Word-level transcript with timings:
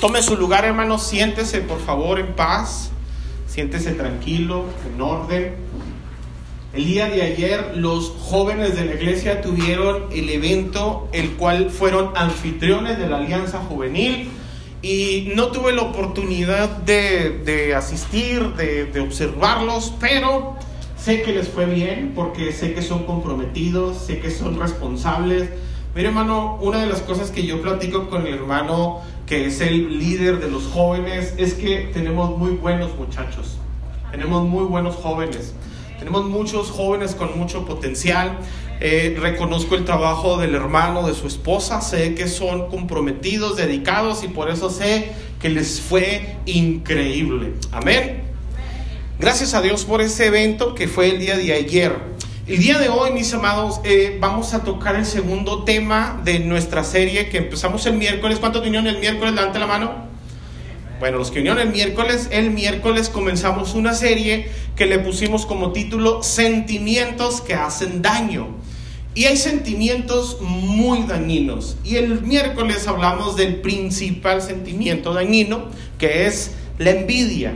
Tome 0.00 0.22
su 0.22 0.36
lugar, 0.36 0.64
hermano. 0.64 0.98
Siéntese, 0.98 1.60
por 1.60 1.80
favor, 1.80 2.18
en 2.18 2.34
paz. 2.34 2.90
Siéntese 3.46 3.92
tranquilo, 3.92 4.64
en 4.86 5.00
orden. 5.00 5.54
El 6.72 6.84
día 6.84 7.08
de 7.08 7.22
ayer 7.22 7.72
los 7.74 8.10
jóvenes 8.20 8.76
de 8.76 8.84
la 8.84 8.94
iglesia 8.94 9.40
tuvieron 9.40 10.04
el 10.12 10.28
evento, 10.28 11.08
el 11.12 11.32
cual 11.32 11.70
fueron 11.70 12.10
anfitriones 12.14 12.98
de 12.98 13.08
la 13.08 13.16
Alianza 13.16 13.60
Juvenil 13.60 14.28
y 14.82 15.32
no 15.34 15.46
tuve 15.48 15.72
la 15.72 15.82
oportunidad 15.82 16.68
de, 16.68 17.74
asistir, 17.74 18.52
de, 18.56 19.00
observarlos, 19.00 19.94
pero 19.98 20.56
sé 20.98 21.22
que 21.22 21.32
les 21.32 21.48
fue 21.48 21.64
bien 21.64 22.12
porque 22.14 22.52
sé 22.52 22.74
que 22.74 22.82
son 22.82 23.04
comprometidos, 23.04 23.96
sé 23.96 24.18
que 24.18 24.30
son 24.30 24.60
responsables. 24.60 25.48
Mire 25.94 26.08
hermano, 26.08 26.58
una 26.60 26.80
de 26.80 26.86
las 26.86 27.00
cosas 27.00 27.30
que 27.30 27.46
yo 27.46 27.62
platico 27.62 28.10
con 28.10 28.22
mi 28.22 28.30
hermano, 28.30 29.00
que 29.26 29.46
es 29.46 29.60
el 29.60 29.98
líder 29.98 30.40
de 30.40 30.50
los 30.50 30.64
jóvenes, 30.66 31.34
es 31.36 31.54
que 31.54 31.90
tenemos 31.92 32.38
muy 32.38 32.52
buenos 32.52 32.96
muchachos, 32.96 33.58
tenemos 34.10 34.48
muy 34.48 34.64
buenos 34.64 34.94
jóvenes. 34.94 35.54
Tenemos 35.98 36.26
muchos 36.26 36.70
jóvenes 36.70 37.14
con 37.14 37.38
mucho 37.38 37.64
potencial. 37.64 38.38
Eh, 38.80 39.16
reconozco 39.18 39.74
el 39.74 39.84
trabajo 39.84 40.36
del 40.36 40.54
hermano, 40.54 41.06
de 41.06 41.14
su 41.14 41.26
esposa. 41.26 41.80
Sé 41.80 42.14
que 42.14 42.28
son 42.28 42.68
comprometidos, 42.68 43.56
dedicados 43.56 44.22
y 44.22 44.28
por 44.28 44.50
eso 44.50 44.68
sé 44.68 45.12
que 45.40 45.48
les 45.48 45.80
fue 45.80 46.36
increíble. 46.44 47.54
Amén. 47.72 48.24
Gracias 49.18 49.54
a 49.54 49.62
Dios 49.62 49.86
por 49.86 50.02
ese 50.02 50.26
evento 50.26 50.74
que 50.74 50.88
fue 50.88 51.08
el 51.08 51.18
día 51.18 51.38
de 51.38 51.54
ayer. 51.54 51.96
El 52.48 52.58
día 52.58 52.78
de 52.78 52.88
hoy, 52.88 53.10
mis 53.10 53.34
amados, 53.34 53.80
eh, 53.82 54.18
vamos 54.20 54.54
a 54.54 54.62
tocar 54.62 54.94
el 54.94 55.04
segundo 55.04 55.64
tema 55.64 56.20
de 56.22 56.38
nuestra 56.38 56.84
serie 56.84 57.28
que 57.28 57.38
empezamos 57.38 57.84
el 57.86 57.94
miércoles. 57.94 58.38
¿Cuántos 58.38 58.62
vinieron 58.62 58.86
el 58.86 59.00
miércoles? 59.00 59.34
Levante 59.34 59.58
la 59.58 59.66
mano. 59.66 60.06
Bueno, 61.00 61.18
los 61.18 61.32
que 61.32 61.38
vinieron 61.40 61.58
el 61.58 61.70
miércoles, 61.70 62.28
el 62.30 62.52
miércoles 62.52 63.08
comenzamos 63.08 63.74
una 63.74 63.94
serie 63.94 64.48
que 64.76 64.86
le 64.86 65.00
pusimos 65.00 65.44
como 65.44 65.72
título 65.72 66.22
Sentimientos 66.22 67.40
que 67.40 67.54
hacen 67.54 68.00
daño. 68.00 68.46
Y 69.16 69.24
hay 69.24 69.38
sentimientos 69.38 70.40
muy 70.40 71.02
dañinos. 71.02 71.76
Y 71.82 71.96
el 71.96 72.22
miércoles 72.22 72.86
hablamos 72.86 73.34
del 73.34 73.56
principal 73.56 74.40
sentimiento 74.40 75.12
dañino, 75.12 75.64
que 75.98 76.28
es 76.28 76.52
la 76.78 76.90
envidia. 76.90 77.54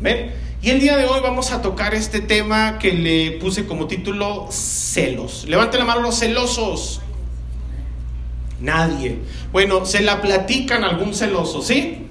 ¿Ven? 0.00 0.30
Y 0.62 0.68
el 0.68 0.78
día 0.78 0.98
de 0.98 1.06
hoy 1.06 1.20
vamos 1.22 1.52
a 1.52 1.62
tocar 1.62 1.94
este 1.94 2.20
tema 2.20 2.78
que 2.78 2.92
le 2.92 3.30
puse 3.38 3.64
como 3.64 3.86
título 3.86 4.48
celos. 4.50 5.46
Levante 5.48 5.78
la 5.78 5.86
mano 5.86 6.02
los 6.02 6.18
celosos. 6.18 7.00
Nadie. 8.60 9.20
Bueno, 9.52 9.86
se 9.86 10.02
la 10.02 10.20
platican 10.20 10.84
algún 10.84 11.14
celoso, 11.14 11.62
¿sí? 11.62 12.06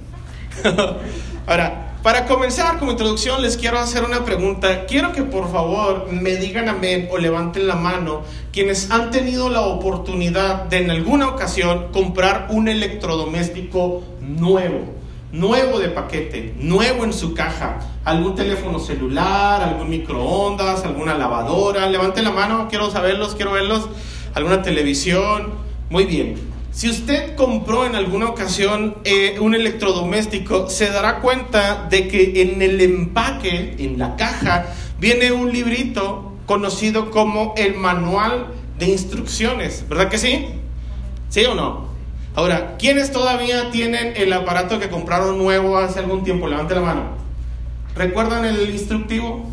Ahora, 1.45 1.95
para 2.01 2.25
comenzar 2.25 2.79
como 2.79 2.89
introducción 2.89 3.39
les 3.43 3.55
quiero 3.55 3.77
hacer 3.77 4.03
una 4.03 4.25
pregunta. 4.25 4.87
Quiero 4.87 5.11
que 5.11 5.21
por 5.21 5.51
favor 5.51 6.11
me 6.11 6.37
digan 6.37 6.69
amén 6.69 7.07
o 7.11 7.19
levanten 7.19 7.67
la 7.67 7.75
mano 7.75 8.23
quienes 8.51 8.89
han 8.89 9.11
tenido 9.11 9.49
la 9.49 9.61
oportunidad 9.61 10.63
de 10.63 10.77
en 10.77 10.89
alguna 10.89 11.27
ocasión 11.27 11.89
comprar 11.91 12.47
un 12.49 12.67
electrodoméstico 12.67 14.01
nuevo, 14.21 14.85
nuevo 15.31 15.77
de 15.77 15.89
paquete, 15.89 16.55
nuevo 16.57 17.03
en 17.03 17.13
su 17.13 17.35
caja, 17.35 17.77
algún 18.09 18.35
teléfono 18.35 18.79
celular, 18.79 19.61
algún 19.61 19.89
microondas, 19.89 20.83
alguna 20.83 21.15
lavadora. 21.15 21.87
Levanten 21.87 22.23
la 22.23 22.31
mano, 22.31 22.67
quiero 22.69 22.89
saberlos, 22.89 23.35
quiero 23.35 23.51
verlos, 23.51 23.87
alguna 24.33 24.61
televisión. 24.61 25.49
Muy 25.89 26.05
bien. 26.05 26.35
Si 26.71 26.89
usted 26.89 27.35
compró 27.35 27.85
en 27.85 27.95
alguna 27.95 28.27
ocasión 28.29 28.95
eh, 29.03 29.37
un 29.39 29.53
electrodoméstico, 29.53 30.69
se 30.69 30.89
dará 30.89 31.19
cuenta 31.19 31.87
de 31.89 32.07
que 32.07 32.41
en 32.41 32.61
el 32.61 32.79
empaque, 32.81 33.75
en 33.79 33.99
la 33.99 34.15
caja, 34.15 34.65
viene 34.99 35.31
un 35.31 35.51
librito 35.51 36.33
conocido 36.45 37.11
como 37.11 37.53
el 37.57 37.75
manual 37.75 38.47
de 38.77 38.87
instrucciones, 38.87 39.85
¿verdad 39.87 40.09
que 40.09 40.17
sí? 40.17 40.47
¿Sí 41.29 41.45
o 41.45 41.53
no? 41.53 41.89
Ahora, 42.35 42.77
¿quiénes 42.77 43.11
todavía 43.11 43.71
tienen 43.71 44.13
el 44.15 44.31
aparato 44.31 44.79
que 44.79 44.89
compraron 44.89 45.37
nuevo 45.37 45.77
hace 45.77 45.99
algún 45.99 46.23
tiempo? 46.23 46.47
Levante 46.47 46.75
la 46.75 46.81
mano. 46.81 47.28
¿Recuerdan 47.95 48.45
el 48.45 48.69
instructivo? 48.69 49.49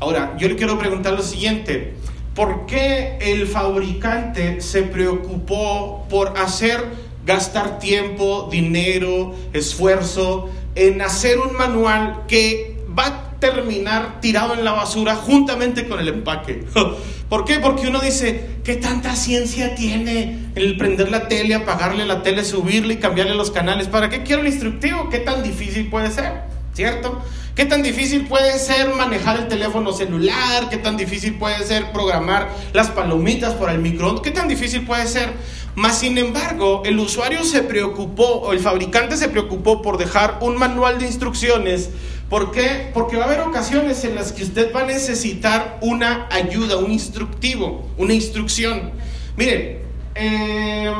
Ahora, 0.00 0.34
yo 0.38 0.48
le 0.48 0.56
quiero 0.56 0.78
preguntar 0.78 1.12
lo 1.12 1.22
siguiente. 1.22 1.94
¿Por 2.34 2.66
qué 2.66 3.18
el 3.20 3.46
fabricante 3.46 4.60
se 4.60 4.82
preocupó 4.82 6.06
por 6.08 6.38
hacer 6.38 6.82
gastar 7.26 7.78
tiempo, 7.78 8.48
dinero, 8.50 9.34
esfuerzo 9.52 10.50
en 10.74 11.02
hacer 11.02 11.38
un 11.38 11.56
manual 11.56 12.22
que 12.26 12.78
va 12.98 13.06
a 13.06 13.38
terminar 13.38 14.20
tirado 14.20 14.54
en 14.54 14.64
la 14.64 14.72
basura 14.72 15.14
juntamente 15.14 15.86
con 15.86 16.00
el 16.00 16.08
empaque? 16.08 16.64
¿Por 17.28 17.44
qué? 17.44 17.60
Porque 17.60 17.86
uno 17.86 18.00
dice, 18.00 18.58
¿qué 18.64 18.76
tanta 18.76 19.14
ciencia 19.14 19.74
tiene 19.74 20.50
el 20.54 20.76
prender 20.78 21.10
la 21.10 21.28
tele, 21.28 21.54
apagarle 21.54 22.06
la 22.06 22.22
tele, 22.22 22.44
subirle 22.44 22.94
y 22.94 22.96
cambiarle 22.96 23.34
los 23.34 23.50
canales? 23.50 23.88
¿Para 23.88 24.08
qué 24.08 24.22
quiero 24.22 24.42
el 24.42 24.48
instructivo? 24.48 25.08
¿Qué 25.10 25.18
tan 25.18 25.42
difícil 25.42 25.88
puede 25.88 26.10
ser? 26.10 26.51
¿Cierto? 26.74 27.20
¿Qué 27.54 27.66
tan 27.66 27.82
difícil 27.82 28.26
puede 28.26 28.58
ser 28.58 28.94
manejar 28.94 29.38
el 29.38 29.48
teléfono 29.48 29.92
celular? 29.92 30.70
¿Qué 30.70 30.78
tan 30.78 30.96
difícil 30.96 31.34
puede 31.34 31.62
ser 31.66 31.92
programar 31.92 32.48
las 32.72 32.88
palomitas 32.88 33.52
por 33.52 33.68
el 33.68 33.78
microondas? 33.78 34.22
¿Qué 34.22 34.30
tan 34.30 34.48
difícil 34.48 34.86
puede 34.86 35.06
ser? 35.06 35.34
Más 35.74 35.98
sin 35.98 36.16
embargo, 36.16 36.82
el 36.86 36.98
usuario 36.98 37.44
se 37.44 37.62
preocupó, 37.62 38.24
o 38.24 38.52
el 38.52 38.58
fabricante 38.58 39.18
se 39.18 39.28
preocupó 39.28 39.82
por 39.82 39.98
dejar 39.98 40.38
un 40.40 40.56
manual 40.56 40.98
de 40.98 41.06
instrucciones. 41.06 41.90
¿Por 42.30 42.52
qué? 42.52 42.90
Porque 42.94 43.18
va 43.18 43.24
a 43.24 43.26
haber 43.26 43.40
ocasiones 43.40 44.02
en 44.04 44.14
las 44.14 44.32
que 44.32 44.42
usted 44.42 44.74
va 44.74 44.80
a 44.80 44.86
necesitar 44.86 45.76
una 45.82 46.28
ayuda, 46.30 46.78
un 46.78 46.90
instructivo, 46.90 47.86
una 47.98 48.14
instrucción. 48.14 48.92
Miren, 49.36 49.80
em, 50.14 50.94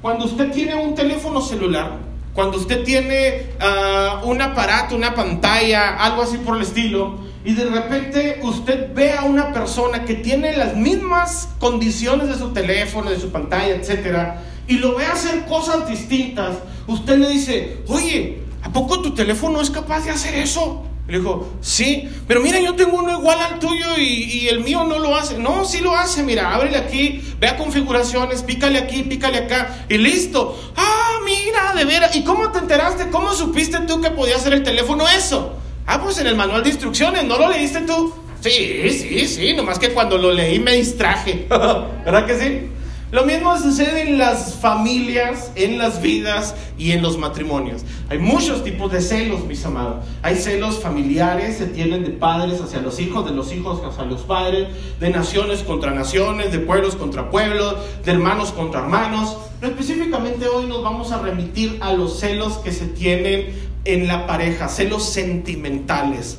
cuando 0.00 0.24
usted 0.24 0.50
tiene 0.50 0.74
un 0.74 0.96
teléfono 0.96 1.40
celular, 1.40 2.11
cuando 2.34 2.56
usted 2.58 2.84
tiene 2.84 3.46
ah, 3.60 4.22
un 4.24 4.40
aparato, 4.40 4.96
una 4.96 5.14
pantalla, 5.14 5.96
algo 5.96 6.22
así 6.22 6.38
por 6.38 6.56
el 6.56 6.62
estilo, 6.62 7.18
y 7.44 7.54
de 7.54 7.64
repente 7.64 8.40
usted 8.42 8.94
ve 8.94 9.12
a 9.12 9.24
una 9.24 9.52
persona 9.52 10.04
que 10.04 10.14
tiene 10.14 10.56
las 10.56 10.76
mismas 10.76 11.48
condiciones 11.58 12.28
de 12.28 12.36
su 12.36 12.52
teléfono, 12.52 13.10
de 13.10 13.20
su 13.20 13.30
pantalla, 13.30 13.74
etcétera, 13.74 14.42
y 14.66 14.78
lo 14.78 14.96
ve 14.96 15.04
hacer 15.06 15.44
cosas 15.46 15.88
distintas, 15.88 16.56
usted 16.86 17.18
le 17.18 17.28
dice, 17.28 17.82
oye, 17.88 18.42
¿a 18.62 18.72
poco 18.72 19.02
tu 19.02 19.14
teléfono 19.14 19.60
es 19.60 19.70
capaz 19.70 20.04
de 20.04 20.10
hacer 20.10 20.34
eso? 20.34 20.84
Le 21.08 21.18
dijo, 21.18 21.52
sí, 21.60 22.08
pero 22.28 22.40
mira, 22.40 22.60
yo 22.60 22.74
tengo 22.74 22.98
uno 22.98 23.18
igual 23.18 23.38
al 23.40 23.58
tuyo 23.58 23.98
y, 23.98 24.46
el 24.48 24.60
mío 24.60 24.84
no 24.84 24.98
lo 24.98 25.16
hace. 25.16 25.36
No, 25.36 25.64
sí 25.64 25.80
lo 25.80 25.96
hace, 25.96 26.22
mira, 26.22 26.54
ábrele 26.54 26.76
aquí, 26.76 27.20
ve 27.40 27.48
a 27.48 27.56
configuraciones, 27.56 28.42
pícale 28.42 28.78
aquí, 28.78 29.02
pícale 29.02 29.38
acá 29.38 29.84
y 29.88 29.98
listo. 29.98 30.56
Ah, 30.76 31.18
mira, 31.24 31.74
de 31.74 31.84
veras. 31.84 32.14
¿Y 32.14 32.22
cómo 32.22 32.52
te 32.52 32.60
enteraste? 32.60 33.10
¿Cómo 33.10 33.32
supiste 33.32 33.80
tú 33.80 34.00
que 34.00 34.10
podía 34.10 34.36
hacer 34.36 34.52
el 34.52 34.62
teléfono 34.62 35.08
eso? 35.08 35.56
Ah, 35.86 36.00
pues 36.00 36.18
en 36.18 36.28
el 36.28 36.36
manual 36.36 36.62
de 36.62 36.70
instrucciones, 36.70 37.24
¿no 37.24 37.36
lo 37.36 37.48
leíste 37.48 37.80
tú? 37.80 38.14
Sí, 38.40 38.90
sí, 38.90 39.26
sí, 39.26 39.54
nomás 39.54 39.78
que 39.78 39.90
cuando 39.90 40.18
lo 40.18 40.32
leí 40.32 40.60
me 40.60 40.76
distraje. 40.76 41.46
¿Verdad 41.48 42.26
que 42.26 42.38
sí? 42.38 42.81
Lo 43.12 43.26
mismo 43.26 43.58
sucede 43.58 44.08
en 44.08 44.16
las 44.16 44.54
familias, 44.54 45.52
en 45.54 45.76
las 45.76 46.00
vidas 46.00 46.54
y 46.78 46.92
en 46.92 47.02
los 47.02 47.18
matrimonios. 47.18 47.82
Hay 48.08 48.16
muchos 48.16 48.64
tipos 48.64 48.90
de 48.90 49.02
celos, 49.02 49.44
mis 49.44 49.62
amados. 49.66 50.06
Hay 50.22 50.36
celos 50.36 50.80
familiares, 50.80 51.58
se 51.58 51.66
tienen 51.66 52.04
de 52.04 52.10
padres 52.12 52.62
hacia 52.62 52.80
los 52.80 52.98
hijos, 53.00 53.26
de 53.26 53.32
los 53.32 53.52
hijos 53.52 53.82
hacia 53.84 54.04
los 54.04 54.22
padres, 54.22 54.68
de 54.98 55.10
naciones 55.10 55.62
contra 55.62 55.90
naciones, 55.90 56.52
de 56.52 56.58
pueblos 56.60 56.96
contra 56.96 57.30
pueblos, 57.30 57.76
de 58.02 58.12
hermanos 58.12 58.50
contra 58.50 58.80
hermanos. 58.80 59.36
Pero 59.60 59.72
específicamente 59.72 60.48
hoy 60.48 60.64
nos 60.64 60.82
vamos 60.82 61.12
a 61.12 61.20
remitir 61.20 61.80
a 61.82 61.92
los 61.92 62.18
celos 62.18 62.54
que 62.64 62.72
se 62.72 62.86
tienen 62.86 63.72
en 63.84 64.06
la 64.06 64.26
pareja, 64.26 64.70
celos 64.70 65.04
sentimentales. 65.04 66.38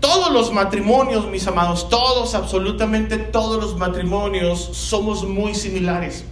Todos 0.00 0.32
los 0.32 0.50
matrimonios, 0.50 1.28
mis 1.28 1.46
amados, 1.46 1.90
todos, 1.90 2.34
absolutamente 2.34 3.18
todos 3.18 3.62
los 3.62 3.76
matrimonios 3.76 4.70
somos 4.72 5.28
muy 5.28 5.54
similares. 5.54 6.24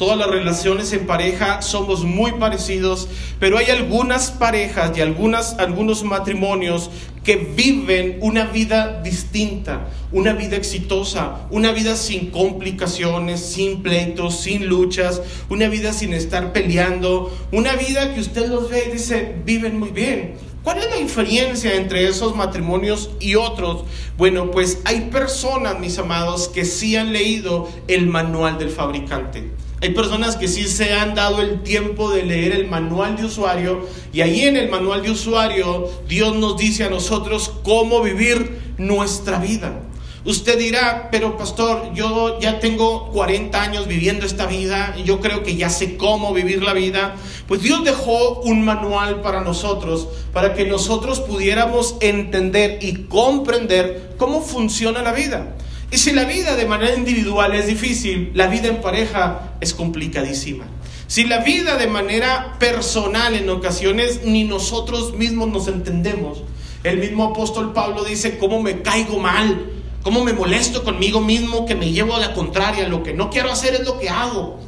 Todas 0.00 0.16
las 0.16 0.28
relaciones 0.28 0.92
en 0.94 1.06
pareja 1.06 1.60
somos 1.60 2.04
muy 2.04 2.32
parecidos, 2.32 3.08
pero 3.38 3.58
hay 3.58 3.66
algunas 3.66 4.30
parejas 4.30 4.96
y 4.96 5.02
algunas, 5.02 5.58
algunos 5.58 6.04
matrimonios 6.04 6.88
que 7.24 7.36
viven 7.36 8.18
una 8.22 8.46
vida 8.46 9.02
distinta, 9.02 9.88
una 10.10 10.32
vida 10.32 10.56
exitosa, 10.56 11.46
una 11.50 11.72
vida 11.72 11.96
sin 11.96 12.30
complicaciones, 12.30 13.40
sin 13.40 13.82
pleitos, 13.82 14.36
sin 14.40 14.68
luchas, 14.68 15.20
una 15.50 15.68
vida 15.68 15.92
sin 15.92 16.14
estar 16.14 16.54
peleando, 16.54 17.36
una 17.52 17.74
vida 17.74 18.14
que 18.14 18.20
usted 18.20 18.48
los 18.48 18.70
ve 18.70 18.84
y 18.88 18.92
dice, 18.92 19.34
viven 19.44 19.78
muy 19.78 19.90
bien. 19.90 20.49
¿Cuál 20.62 20.76
es 20.76 20.90
la 20.90 20.96
diferencia 20.96 21.74
entre 21.74 22.06
esos 22.06 22.36
matrimonios 22.36 23.10
y 23.18 23.34
otros? 23.34 23.84
Bueno, 24.18 24.50
pues 24.50 24.82
hay 24.84 25.08
personas, 25.10 25.80
mis 25.80 25.98
amados, 25.98 26.48
que 26.48 26.66
sí 26.66 26.96
han 26.96 27.14
leído 27.14 27.66
el 27.88 28.06
manual 28.06 28.58
del 28.58 28.68
fabricante. 28.68 29.50
Hay 29.80 29.94
personas 29.94 30.36
que 30.36 30.48
sí 30.48 30.68
se 30.68 30.92
han 30.92 31.14
dado 31.14 31.40
el 31.40 31.62
tiempo 31.62 32.10
de 32.10 32.24
leer 32.24 32.52
el 32.52 32.68
manual 32.68 33.16
de 33.16 33.24
usuario 33.24 33.88
y 34.12 34.20
ahí 34.20 34.42
en 34.42 34.58
el 34.58 34.68
manual 34.68 35.02
de 35.02 35.10
usuario 35.10 35.88
Dios 36.06 36.36
nos 36.36 36.58
dice 36.58 36.84
a 36.84 36.90
nosotros 36.90 37.50
cómo 37.62 38.02
vivir 38.02 38.74
nuestra 38.76 39.38
vida. 39.38 39.80
Usted 40.22 40.58
dirá, 40.58 41.08
pero 41.10 41.38
pastor, 41.38 41.94
yo 41.94 42.38
ya 42.40 42.60
tengo 42.60 43.10
40 43.10 43.62
años 43.62 43.88
viviendo 43.88 44.26
esta 44.26 44.44
vida 44.44 44.94
y 44.98 45.04
yo 45.04 45.18
creo 45.20 45.42
que 45.42 45.56
ya 45.56 45.70
sé 45.70 45.96
cómo 45.96 46.34
vivir 46.34 46.62
la 46.62 46.74
vida. 46.74 47.16
Pues 47.48 47.62
Dios 47.62 47.84
dejó 47.84 48.40
un 48.40 48.62
manual 48.62 49.22
para 49.22 49.40
nosotros, 49.40 50.08
para 50.34 50.52
que 50.52 50.66
nosotros 50.66 51.20
pudiéramos 51.20 51.96
entender 52.00 52.80
y 52.82 53.04
comprender 53.04 54.14
cómo 54.18 54.42
funciona 54.42 55.00
la 55.00 55.12
vida. 55.12 55.56
Y 55.90 55.96
si 55.96 56.12
la 56.12 56.24
vida 56.24 56.54
de 56.54 56.66
manera 56.66 56.94
individual 56.94 57.54
es 57.54 57.66
difícil, 57.66 58.30
la 58.34 58.46
vida 58.46 58.68
en 58.68 58.82
pareja 58.82 59.54
es 59.62 59.72
complicadísima. 59.72 60.66
Si 61.06 61.24
la 61.24 61.38
vida 61.38 61.78
de 61.78 61.86
manera 61.86 62.56
personal 62.58 63.34
en 63.34 63.48
ocasiones 63.48 64.20
ni 64.24 64.44
nosotros 64.44 65.14
mismos 65.14 65.48
nos 65.48 65.66
entendemos, 65.66 66.42
el 66.84 66.98
mismo 66.98 67.24
apóstol 67.24 67.72
Pablo 67.72 68.04
dice, 68.04 68.36
¿cómo 68.36 68.62
me 68.62 68.82
caigo 68.82 69.18
mal? 69.18 69.79
¿Cómo 70.02 70.24
me 70.24 70.32
molesto 70.32 70.82
conmigo 70.82 71.20
mismo 71.20 71.66
que 71.66 71.74
me 71.74 71.92
llevo 71.92 72.14
a 72.14 72.20
la 72.20 72.32
contraria? 72.32 72.88
Lo 72.88 73.02
que 73.02 73.12
no 73.12 73.28
quiero 73.28 73.50
hacer 73.52 73.74
es 73.74 73.84
lo 73.84 73.98
que 73.98 74.08
hago. 74.08 74.58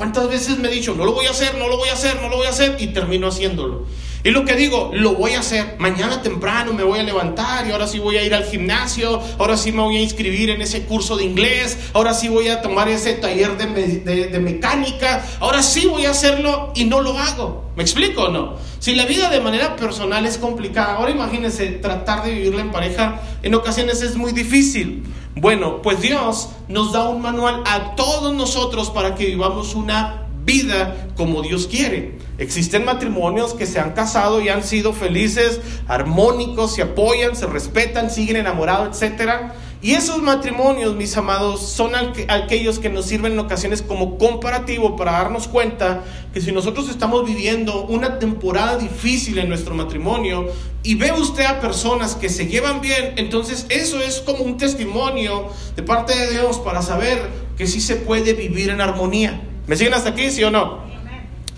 ¿Cuántas 0.00 0.30
veces 0.30 0.56
me 0.56 0.68
he 0.68 0.70
dicho, 0.70 0.94
no 0.94 1.04
lo 1.04 1.12
voy 1.12 1.26
a 1.26 1.30
hacer, 1.30 1.56
no 1.58 1.68
lo 1.68 1.76
voy 1.76 1.90
a 1.90 1.92
hacer, 1.92 2.22
no 2.22 2.30
lo 2.30 2.38
voy 2.38 2.46
a 2.46 2.48
hacer? 2.48 2.74
Y 2.78 2.86
termino 2.86 3.26
haciéndolo. 3.26 3.84
Y 4.24 4.30
lo 4.30 4.46
que 4.46 4.54
digo, 4.54 4.90
lo 4.94 5.14
voy 5.14 5.32
a 5.32 5.40
hacer. 5.40 5.76
Mañana 5.78 6.22
temprano 6.22 6.72
me 6.72 6.82
voy 6.84 7.00
a 7.00 7.02
levantar 7.02 7.66
y 7.66 7.72
ahora 7.72 7.86
sí 7.86 7.98
voy 7.98 8.16
a 8.16 8.22
ir 8.22 8.34
al 8.34 8.44
gimnasio, 8.44 9.20
ahora 9.38 9.58
sí 9.58 9.72
me 9.72 9.82
voy 9.82 9.98
a 9.98 10.00
inscribir 10.00 10.48
en 10.48 10.62
ese 10.62 10.84
curso 10.84 11.18
de 11.18 11.24
inglés, 11.24 11.76
ahora 11.92 12.14
sí 12.14 12.28
voy 12.28 12.48
a 12.48 12.62
tomar 12.62 12.88
ese 12.88 13.12
taller 13.12 13.58
de, 13.58 14.38
mecánica, 14.40 15.22
ahora 15.38 15.62
sí 15.62 15.84
voy 15.84 16.06
a 16.06 16.12
hacerlo 16.12 16.72
y 16.74 16.84
no 16.84 17.02
lo 17.02 17.18
hago. 17.18 17.70
¿Me 17.76 17.82
explico 17.82 18.22
o 18.22 18.28
no? 18.30 18.56
Si 18.78 18.94
la 18.94 19.04
vida 19.04 19.28
de 19.28 19.40
manera 19.40 19.76
personal 19.76 20.24
es 20.24 20.38
complicada, 20.38 20.94
ahora 20.94 21.10
imagínense 21.10 21.66
tratar 21.72 22.24
de 22.24 22.32
vivirla 22.32 22.62
en 22.62 22.70
pareja, 22.70 23.20
en 23.42 23.54
ocasiones 23.54 24.00
es 24.00 24.16
muy 24.16 24.32
difícil. 24.32 25.02
Bueno, 25.40 25.80
pues 25.80 26.02
Dios 26.02 26.50
nos 26.68 26.92
da 26.92 27.08
un 27.08 27.22
manual 27.22 27.62
a 27.64 27.94
todos 27.94 28.34
nosotros 28.34 28.90
para 28.90 29.14
que 29.14 29.24
vivamos 29.24 29.74
una 29.74 30.26
vida 30.44 31.08
como 31.16 31.40
Dios 31.40 31.66
quiere. 31.66 32.18
Existen 32.36 32.84
matrimonios 32.84 33.54
que 33.54 33.64
se 33.64 33.80
han 33.80 33.92
casado 33.92 34.42
y 34.42 34.50
han 34.50 34.62
sido 34.62 34.92
felices, 34.92 35.62
armónicos, 35.88 36.74
se 36.74 36.82
apoyan, 36.82 37.36
se 37.36 37.46
respetan, 37.46 38.10
siguen 38.10 38.36
enamorados, 38.36 39.00
etc. 39.00 39.52
Y 39.80 39.92
esos 39.92 40.20
matrimonios, 40.20 40.94
mis 40.94 41.16
amados, 41.16 41.62
son 41.62 41.92
aquellos 41.94 42.78
que 42.78 42.90
nos 42.90 43.06
sirven 43.06 43.32
en 43.32 43.38
ocasiones 43.38 43.80
como 43.80 44.18
comparativo 44.18 44.94
para 44.94 45.12
darnos 45.12 45.48
cuenta 45.48 46.04
que 46.34 46.42
si 46.42 46.52
nosotros 46.52 46.90
estamos 46.90 47.24
viviendo 47.24 47.86
una 47.86 48.18
temporada 48.18 48.76
difícil 48.76 49.38
en 49.38 49.48
nuestro 49.48 49.74
matrimonio 49.74 50.48
y 50.82 50.94
ve 50.94 51.12
usted 51.12 51.44
a 51.44 51.60
personas 51.60 52.14
que 52.14 52.28
se 52.28 52.46
llevan 52.46 52.80
bien, 52.80 53.14
entonces 53.16 53.66
eso 53.68 54.00
es 54.00 54.20
como 54.20 54.44
un 54.44 54.56
testimonio 54.56 55.48
de 55.76 55.82
parte 55.82 56.16
de 56.16 56.30
Dios 56.32 56.58
para 56.58 56.80
saber 56.80 57.28
que 57.56 57.66
sí 57.66 57.80
se 57.80 57.96
puede 57.96 58.32
vivir 58.32 58.70
en 58.70 58.80
armonía. 58.80 59.42
¿Me 59.66 59.76
siguen 59.76 59.94
hasta 59.94 60.10
aquí, 60.10 60.30
sí 60.30 60.42
o 60.42 60.50
no? 60.50 60.78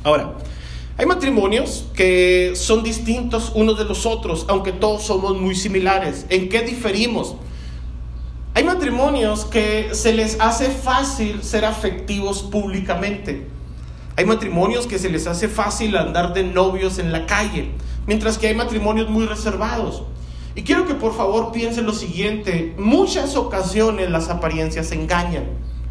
Ahora, 0.02 0.34
hay 0.98 1.06
matrimonios 1.06 1.86
que 1.94 2.52
son 2.56 2.82
distintos 2.82 3.52
unos 3.54 3.78
de 3.78 3.84
los 3.84 4.04
otros, 4.06 4.44
aunque 4.48 4.72
todos 4.72 5.04
somos 5.04 5.40
muy 5.40 5.54
similares. 5.54 6.26
¿En 6.28 6.48
qué 6.48 6.62
diferimos? 6.62 7.36
Hay 8.54 8.64
matrimonios 8.64 9.44
que 9.44 9.94
se 9.94 10.12
les 10.12 10.38
hace 10.40 10.68
fácil 10.68 11.42
ser 11.42 11.64
afectivos 11.64 12.42
públicamente. 12.42 13.46
Hay 14.16 14.26
matrimonios 14.26 14.86
que 14.86 14.98
se 14.98 15.08
les 15.08 15.26
hace 15.26 15.48
fácil 15.48 15.96
andar 15.96 16.34
de 16.34 16.42
novios 16.42 16.98
en 16.98 17.12
la 17.12 17.24
calle, 17.24 17.70
mientras 18.06 18.38
que 18.38 18.48
hay 18.48 18.54
matrimonios 18.54 19.08
muy 19.08 19.26
reservados. 19.26 20.02
Y 20.54 20.62
quiero 20.62 20.86
que 20.86 20.94
por 20.94 21.16
favor 21.16 21.52
piensen 21.52 21.86
lo 21.86 21.92
siguiente, 21.92 22.74
muchas 22.78 23.36
ocasiones 23.36 24.10
las 24.10 24.28
apariencias 24.28 24.92
engañan. 24.92 25.44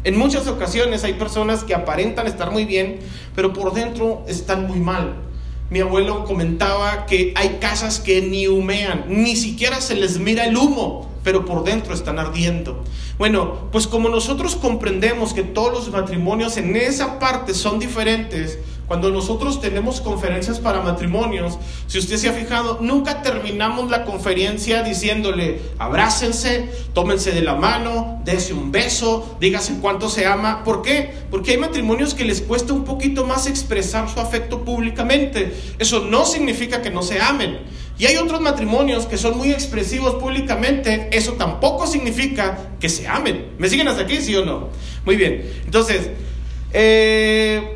En 0.04 0.16
muchas 0.18 0.46
ocasiones 0.48 1.04
hay 1.04 1.14
personas 1.14 1.64
que 1.64 1.74
aparentan 1.74 2.26
estar 2.26 2.50
muy 2.50 2.64
bien, 2.64 2.98
pero 3.34 3.52
por 3.52 3.72
dentro 3.72 4.24
están 4.26 4.66
muy 4.66 4.80
mal. 4.80 5.14
Mi 5.70 5.80
abuelo 5.80 6.24
comentaba 6.24 7.06
que 7.06 7.32
hay 7.34 7.58
casas 7.60 7.98
que 7.98 8.20
ni 8.20 8.46
humean, 8.46 9.04
ni 9.08 9.36
siquiera 9.36 9.80
se 9.80 9.94
les 9.94 10.18
mira 10.18 10.44
el 10.44 10.56
humo, 10.56 11.10
pero 11.24 11.44
por 11.44 11.64
dentro 11.64 11.94
están 11.94 12.18
ardiendo. 12.18 12.84
Bueno, 13.16 13.68
pues 13.70 13.86
como 13.86 14.08
nosotros 14.08 14.56
comprendemos 14.56 15.32
que 15.32 15.44
todos 15.44 15.72
los 15.72 15.90
matrimonios 15.90 16.56
en 16.56 16.76
esa 16.76 17.18
parte 17.18 17.54
son 17.54 17.78
diferentes, 17.78 18.58
cuando 18.92 19.10
nosotros 19.10 19.58
tenemos 19.58 20.02
conferencias 20.02 20.58
para 20.58 20.82
matrimonios, 20.82 21.58
si 21.86 21.98
usted 21.98 22.18
se 22.18 22.28
ha 22.28 22.34
fijado, 22.34 22.76
nunca 22.82 23.22
terminamos 23.22 23.90
la 23.90 24.04
conferencia 24.04 24.82
diciéndole, 24.82 25.62
abrácense, 25.78 26.68
tómense 26.92 27.32
de 27.32 27.40
la 27.40 27.54
mano, 27.54 28.20
dése 28.22 28.52
un 28.52 28.70
beso, 28.70 29.38
dígase 29.40 29.78
cuánto 29.80 30.10
se 30.10 30.26
ama. 30.26 30.62
¿Por 30.62 30.82
qué? 30.82 31.10
Porque 31.30 31.52
hay 31.52 31.56
matrimonios 31.56 32.12
que 32.12 32.26
les 32.26 32.42
cuesta 32.42 32.74
un 32.74 32.84
poquito 32.84 33.24
más 33.24 33.46
expresar 33.46 34.10
su 34.10 34.20
afecto 34.20 34.62
públicamente. 34.62 35.54
Eso 35.78 36.00
no 36.00 36.26
significa 36.26 36.82
que 36.82 36.90
no 36.90 37.00
se 37.00 37.18
amen. 37.18 37.60
Y 37.98 38.04
hay 38.04 38.18
otros 38.18 38.42
matrimonios 38.42 39.06
que 39.06 39.16
son 39.16 39.38
muy 39.38 39.52
expresivos 39.52 40.16
públicamente. 40.16 41.08
Eso 41.12 41.32
tampoco 41.32 41.86
significa 41.86 42.58
que 42.78 42.90
se 42.90 43.08
amen. 43.08 43.52
¿Me 43.56 43.70
siguen 43.70 43.88
hasta 43.88 44.02
aquí, 44.02 44.20
sí 44.20 44.36
o 44.36 44.44
no? 44.44 44.68
Muy 45.06 45.16
bien. 45.16 45.50
Entonces, 45.64 46.10
eh, 46.74 47.71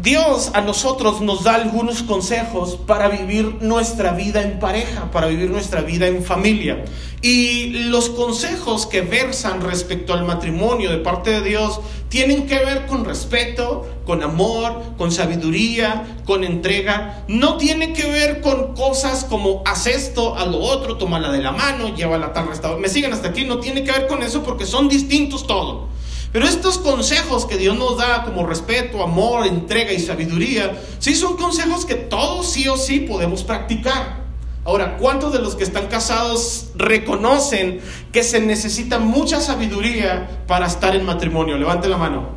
Dios 0.00 0.52
a 0.54 0.60
nosotros 0.60 1.20
nos 1.22 1.42
da 1.42 1.56
algunos 1.56 2.04
consejos 2.04 2.78
para 2.86 3.08
vivir 3.08 3.56
nuestra 3.62 4.12
vida 4.12 4.42
en 4.42 4.60
pareja, 4.60 5.10
para 5.10 5.26
vivir 5.26 5.50
nuestra 5.50 5.80
vida 5.80 6.06
en 6.06 6.22
familia. 6.22 6.84
Y 7.20 7.70
los 7.88 8.08
consejos 8.08 8.86
que 8.86 9.00
versan 9.00 9.60
respecto 9.60 10.12
al 10.12 10.24
matrimonio 10.24 10.90
de 10.90 10.98
parte 10.98 11.30
de 11.30 11.40
Dios 11.40 11.80
tienen 12.08 12.46
que 12.46 12.64
ver 12.64 12.86
con 12.86 13.04
respeto, 13.04 13.88
con 14.06 14.22
amor, 14.22 14.94
con 14.96 15.10
sabiduría, 15.10 16.20
con 16.24 16.44
entrega. 16.44 17.24
No 17.26 17.56
tiene 17.56 17.92
que 17.92 18.08
ver 18.08 18.40
con 18.40 18.76
cosas 18.76 19.24
como 19.24 19.64
haz 19.66 19.88
esto, 19.88 20.36
a 20.36 20.46
lo 20.46 20.58
otro, 20.58 20.96
tómala 20.96 21.32
de 21.32 21.42
la 21.42 21.50
mano, 21.50 21.92
llévala 21.96 22.26
a 22.26 22.32
tal 22.32 22.46
restaurante. 22.46 22.82
Me 22.82 22.88
siguen 22.88 23.12
hasta 23.12 23.30
aquí, 23.30 23.44
no 23.44 23.58
tiene 23.58 23.82
que 23.82 23.90
ver 23.90 24.06
con 24.06 24.22
eso 24.22 24.44
porque 24.44 24.64
son 24.64 24.88
distintos 24.88 25.44
todos. 25.44 25.88
Pero 26.32 26.46
estos 26.46 26.78
consejos 26.78 27.46
que 27.46 27.56
Dios 27.56 27.76
nos 27.76 27.96
da 27.96 28.24
como 28.24 28.46
respeto, 28.46 29.02
amor, 29.02 29.46
entrega 29.46 29.92
y 29.92 29.98
sabiduría, 29.98 30.78
sí 30.98 31.14
son 31.14 31.36
consejos 31.36 31.86
que 31.86 31.94
todos 31.94 32.50
sí 32.50 32.68
o 32.68 32.76
sí 32.76 33.00
podemos 33.00 33.44
practicar. 33.44 34.28
Ahora, 34.64 34.98
¿cuántos 34.98 35.32
de 35.32 35.38
los 35.38 35.54
que 35.54 35.64
están 35.64 35.86
casados 35.86 36.72
reconocen 36.74 37.80
que 38.12 38.22
se 38.22 38.40
necesita 38.40 38.98
mucha 38.98 39.40
sabiduría 39.40 40.42
para 40.46 40.66
estar 40.66 40.94
en 40.94 41.06
matrimonio? 41.06 41.56
Levante 41.56 41.88
la 41.88 41.96
mano. 41.96 42.28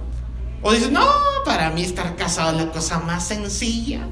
O 0.62 0.72
dicen, 0.72 0.94
no, 0.94 1.06
para 1.44 1.70
mí 1.72 1.84
estar 1.84 2.16
casado 2.16 2.58
es 2.58 2.66
la 2.66 2.72
cosa 2.72 3.00
más 3.00 3.28
sencilla. 3.28 4.08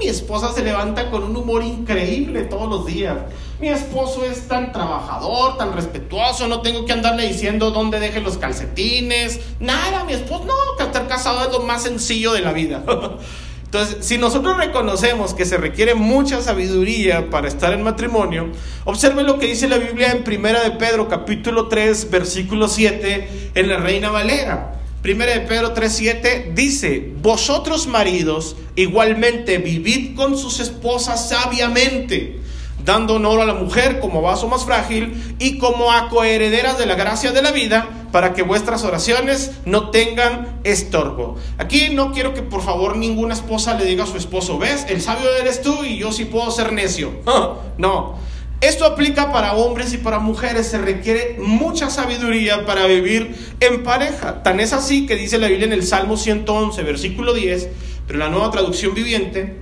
Mi 0.00 0.08
esposa 0.08 0.50
se 0.54 0.64
levanta 0.64 1.10
con 1.10 1.22
un 1.22 1.36
humor 1.36 1.62
increíble 1.62 2.44
todos 2.44 2.70
los 2.70 2.86
días. 2.86 3.18
Mi 3.60 3.68
esposo 3.68 4.24
es 4.24 4.48
tan 4.48 4.72
trabajador, 4.72 5.58
tan 5.58 5.74
respetuoso, 5.74 6.48
no 6.48 6.62
tengo 6.62 6.86
que 6.86 6.92
andarle 6.94 7.28
diciendo 7.28 7.70
dónde 7.70 8.00
deje 8.00 8.22
los 8.22 8.38
calcetines. 8.38 9.40
Nada, 9.60 10.04
mi 10.04 10.14
esposo, 10.14 10.46
no, 10.46 10.82
estar 10.82 11.06
casado 11.06 11.44
es 11.44 11.52
lo 11.52 11.60
más 11.60 11.82
sencillo 11.82 12.32
de 12.32 12.40
la 12.40 12.52
vida. 12.52 12.82
Entonces, 13.66 13.98
si 14.00 14.16
nosotros 14.16 14.56
reconocemos 14.56 15.34
que 15.34 15.44
se 15.44 15.58
requiere 15.58 15.94
mucha 15.94 16.40
sabiduría 16.40 17.28
para 17.28 17.46
estar 17.46 17.74
en 17.74 17.82
matrimonio, 17.82 18.48
observe 18.86 19.22
lo 19.22 19.38
que 19.38 19.48
dice 19.48 19.68
la 19.68 19.76
Biblia 19.76 20.12
en 20.12 20.24
Primera 20.24 20.62
de 20.62 20.70
Pedro 20.70 21.08
capítulo 21.08 21.68
3, 21.68 22.10
versículo 22.10 22.68
7 22.68 23.50
en 23.54 23.68
la 23.68 23.76
Reina 23.76 24.08
Valera. 24.08 24.79
Primera 25.02 25.32
de 25.32 25.40
Pedro 25.40 25.72
3:7 25.72 26.52
dice, 26.54 27.12
vosotros 27.22 27.86
maridos 27.86 28.56
igualmente 28.76 29.56
vivid 29.56 30.14
con 30.14 30.36
sus 30.36 30.60
esposas 30.60 31.30
sabiamente, 31.30 32.38
dando 32.84 33.14
honor 33.14 33.40
a 33.40 33.46
la 33.46 33.54
mujer 33.54 33.98
como 34.00 34.20
vaso 34.20 34.46
más 34.46 34.66
frágil 34.66 35.36
y 35.38 35.56
como 35.56 35.90
a 35.90 36.10
coherederas 36.10 36.76
de 36.76 36.84
la 36.84 36.96
gracia 36.96 37.32
de 37.32 37.40
la 37.40 37.50
vida, 37.50 37.88
para 38.12 38.34
que 38.34 38.42
vuestras 38.42 38.84
oraciones 38.84 39.52
no 39.64 39.88
tengan 39.88 40.60
estorbo. 40.64 41.36
Aquí 41.56 41.88
no 41.88 42.12
quiero 42.12 42.34
que 42.34 42.42
por 42.42 42.62
favor 42.62 42.96
ninguna 42.96 43.32
esposa 43.32 43.72
le 43.74 43.86
diga 43.86 44.04
a 44.04 44.06
su 44.06 44.18
esposo, 44.18 44.58
ves, 44.58 44.84
el 44.90 45.00
sabio 45.00 45.30
eres 45.40 45.62
tú 45.62 45.82
y 45.82 45.96
yo 45.96 46.12
sí 46.12 46.26
puedo 46.26 46.50
ser 46.50 46.74
necio. 46.74 47.12
no. 47.78 48.29
Esto 48.60 48.84
aplica 48.84 49.32
para 49.32 49.54
hombres 49.54 49.94
y 49.94 49.98
para 49.98 50.18
mujeres. 50.18 50.66
Se 50.66 50.78
requiere 50.78 51.36
mucha 51.38 51.88
sabiduría 51.88 52.66
para 52.66 52.86
vivir 52.86 53.34
en 53.60 53.82
pareja. 53.82 54.42
Tan 54.42 54.60
es 54.60 54.72
así 54.72 55.06
que 55.06 55.16
dice 55.16 55.38
la 55.38 55.48
Biblia 55.48 55.66
en 55.66 55.72
el 55.72 55.86
Salmo 55.86 56.16
111, 56.16 56.82
versículo 56.82 57.32
10, 57.32 57.68
pero 58.06 58.18
la 58.18 58.28
nueva 58.28 58.50
traducción 58.50 58.94
viviente. 58.94 59.56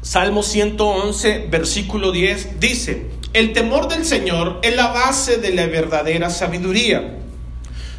Salmo 0.00 0.42
111, 0.42 1.48
versículo 1.50 2.12
10 2.12 2.60
dice, 2.60 3.08
el 3.34 3.52
temor 3.52 3.88
del 3.88 4.06
Señor 4.06 4.58
es 4.62 4.74
la 4.74 4.86
base 4.86 5.36
de 5.36 5.52
la 5.52 5.66
verdadera 5.66 6.30
sabiduría. 6.30 7.18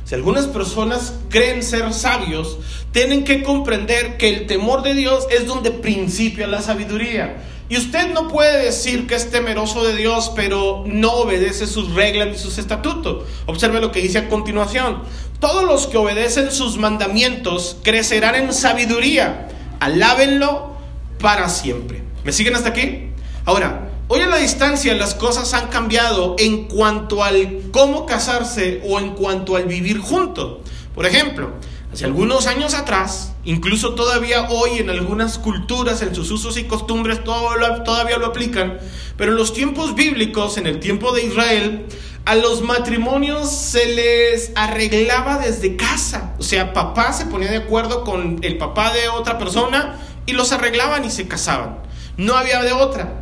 Si 0.05 0.15
algunas 0.15 0.47
personas 0.47 1.13
creen 1.29 1.61
ser 1.61 1.93
sabios, 1.93 2.57
tienen 2.91 3.23
que 3.23 3.43
comprender 3.43 4.17
que 4.17 4.29
el 4.29 4.47
temor 4.47 4.81
de 4.81 4.95
Dios 4.95 5.27
es 5.29 5.45
donde 5.45 5.69
principia 5.69 6.47
la 6.47 6.63
sabiduría. 6.63 7.43
Y 7.69 7.77
usted 7.77 8.11
no 8.13 8.27
puede 8.27 8.65
decir 8.65 9.05
que 9.05 9.13
es 9.13 9.29
temeroso 9.29 9.83
de 9.83 9.95
Dios, 9.95 10.31
pero 10.35 10.83
no 10.87 11.13
obedece 11.13 11.67
sus 11.67 11.93
reglas 11.93 12.29
ni 12.29 12.37
sus 12.37 12.57
estatutos. 12.57 13.25
Observe 13.45 13.79
lo 13.79 13.91
que 13.91 14.01
dice 14.01 14.17
a 14.17 14.27
continuación. 14.27 15.03
Todos 15.39 15.63
los 15.63 15.85
que 15.85 15.97
obedecen 15.97 16.51
sus 16.51 16.77
mandamientos 16.77 17.77
crecerán 17.83 18.35
en 18.35 18.51
sabiduría. 18.53 19.47
Alábenlo 19.79 20.75
para 21.19 21.47
siempre. 21.47 22.01
¿Me 22.23 22.31
siguen 22.31 22.55
hasta 22.55 22.69
aquí? 22.69 23.11
Ahora, 23.45 23.85
Hoy 24.11 24.21
a 24.21 24.25
la 24.25 24.37
distancia 24.37 24.95
las 24.95 25.13
cosas 25.13 25.53
han 25.53 25.67
cambiado 25.67 26.35
en 26.39 26.63
cuanto 26.63 27.23
al 27.23 27.69
cómo 27.71 28.07
casarse 28.07 28.81
o 28.89 28.97
en 28.97 29.11
cuanto 29.11 29.55
al 29.55 29.65
vivir 29.65 29.99
juntos. 29.99 30.61
Por 30.95 31.05
ejemplo, 31.05 31.51
hace 31.91 32.05
algunos 32.05 32.47
años 32.47 32.73
atrás, 32.75 33.33
incluso 33.43 33.95
todavía 33.95 34.49
hoy 34.49 34.77
en 34.77 34.89
algunas 34.89 35.37
culturas, 35.39 36.01
en 36.01 36.13
sus 36.13 36.29
usos 36.31 36.57
y 36.57 36.65
costumbres, 36.65 37.23
todavía 37.23 38.17
lo 38.17 38.27
aplican, 38.27 38.79
pero 39.17 39.31
en 39.31 39.37
los 39.37 39.53
tiempos 39.53 39.95
bíblicos, 39.95 40.57
en 40.57 40.67
el 40.67 40.79
tiempo 40.79 41.11
de 41.11 41.25
Israel, 41.25 41.85
a 42.25 42.35
los 42.35 42.61
matrimonios 42.61 43.51
se 43.51 43.87
les 43.87 44.51
arreglaba 44.55 45.39
desde 45.39 45.75
casa. 45.75 46.35
O 46.37 46.43
sea, 46.43 46.73
papá 46.73 47.11
se 47.11 47.25
ponía 47.25 47.49
de 47.49 47.57
acuerdo 47.57 48.03
con 48.03 48.39
el 48.43 48.57
papá 48.57 48.93
de 48.93 49.09
otra 49.09 49.39
persona 49.39 49.99
y 50.27 50.33
los 50.33 50.51
arreglaban 50.51 51.03
y 51.05 51.09
se 51.09 51.27
casaban. 51.27 51.79
No 52.17 52.35
había 52.35 52.61
de 52.61 52.71
otra. 52.71 53.18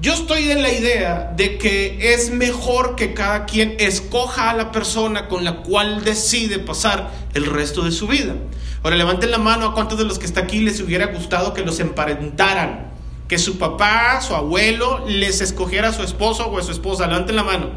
Yo 0.00 0.14
estoy 0.14 0.50
en 0.50 0.62
la 0.62 0.72
idea 0.72 1.30
de 1.36 1.58
que 1.58 2.14
es 2.14 2.30
mejor 2.30 2.96
que 2.96 3.12
cada 3.12 3.44
quien 3.44 3.76
escoja 3.78 4.48
a 4.48 4.54
la 4.54 4.72
persona 4.72 5.28
con 5.28 5.44
la 5.44 5.56
cual 5.56 6.02
decide 6.04 6.58
pasar 6.58 7.10
el 7.34 7.44
resto 7.44 7.82
de 7.82 7.92
su 7.92 8.06
vida. 8.06 8.34
Ahora 8.82 8.96
levanten 8.96 9.30
la 9.30 9.36
mano 9.36 9.66
a 9.66 9.74
cuántos 9.74 9.98
de 9.98 10.06
los 10.06 10.18
que 10.18 10.24
está 10.24 10.40
aquí 10.40 10.60
les 10.60 10.80
hubiera 10.80 11.08
gustado 11.08 11.52
que 11.52 11.66
los 11.66 11.80
emparentaran, 11.80 12.92
que 13.28 13.38
su 13.38 13.58
papá, 13.58 14.22
su 14.22 14.34
abuelo 14.34 15.04
les 15.06 15.42
escogiera 15.42 15.90
a 15.90 15.92
su 15.92 16.02
esposo 16.02 16.46
o 16.46 16.58
a 16.58 16.62
su 16.62 16.72
esposa. 16.72 17.06
Levanten 17.06 17.36
la 17.36 17.44
mano. 17.44 17.68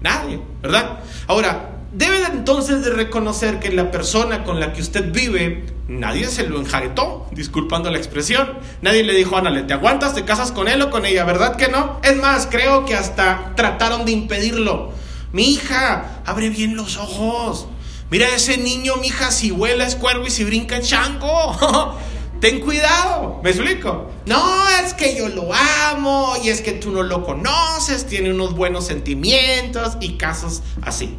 Nadie, 0.00 0.40
¿verdad? 0.62 1.00
Ahora, 1.26 1.72
debe 1.92 2.22
entonces 2.22 2.86
de 2.86 2.90
reconocer 2.90 3.60
que 3.60 3.70
la 3.70 3.90
persona 3.90 4.44
con 4.44 4.60
la 4.60 4.72
que 4.72 4.80
usted 4.80 5.12
vive, 5.12 5.66
nadie 5.88 6.26
se 6.28 6.48
lo 6.48 6.58
enjaretó, 6.58 7.26
disculpando 7.32 7.90
la 7.90 7.98
expresión. 7.98 8.58
Nadie 8.82 9.04
le 9.04 9.14
dijo, 9.14 9.36
Ándale, 9.36 9.62
¿te 9.62 9.74
aguantas? 9.74 10.14
¿Te 10.14 10.24
casas 10.24 10.52
con 10.52 10.68
él 10.68 10.82
o 10.82 10.90
con 10.90 11.06
ella? 11.06 11.24
¿Verdad 11.24 11.56
que 11.56 11.68
no? 11.68 12.00
Es 12.02 12.16
más, 12.16 12.48
creo 12.50 12.84
que 12.84 12.94
hasta 12.94 13.52
trataron 13.56 14.04
de 14.04 14.12
impedirlo. 14.12 14.92
Mi 15.32 15.52
hija, 15.52 16.22
abre 16.24 16.50
bien 16.50 16.76
los 16.76 16.96
ojos. 16.96 17.68
Mira 18.10 18.28
ese 18.28 18.56
niño, 18.56 18.96
mi 18.96 19.08
hija, 19.08 19.30
si 19.30 19.50
huela 19.50 19.84
es 19.84 19.96
cuervo 19.96 20.26
y 20.26 20.30
si 20.30 20.44
brinca 20.44 20.76
es 20.76 20.88
chango. 20.88 21.96
Ten 22.40 22.60
cuidado, 22.60 23.40
¿me 23.42 23.50
explico? 23.50 24.10
No, 24.26 24.68
es 24.84 24.92
que 24.92 25.16
yo 25.16 25.28
lo 25.28 25.48
amo 25.54 26.34
y 26.44 26.50
es 26.50 26.60
que 26.60 26.72
tú 26.72 26.90
no 26.90 27.02
lo 27.02 27.24
conoces, 27.24 28.06
tiene 28.06 28.30
unos 28.30 28.54
buenos 28.54 28.86
sentimientos 28.86 29.96
y 30.00 30.18
casos 30.18 30.62
así. 30.82 31.16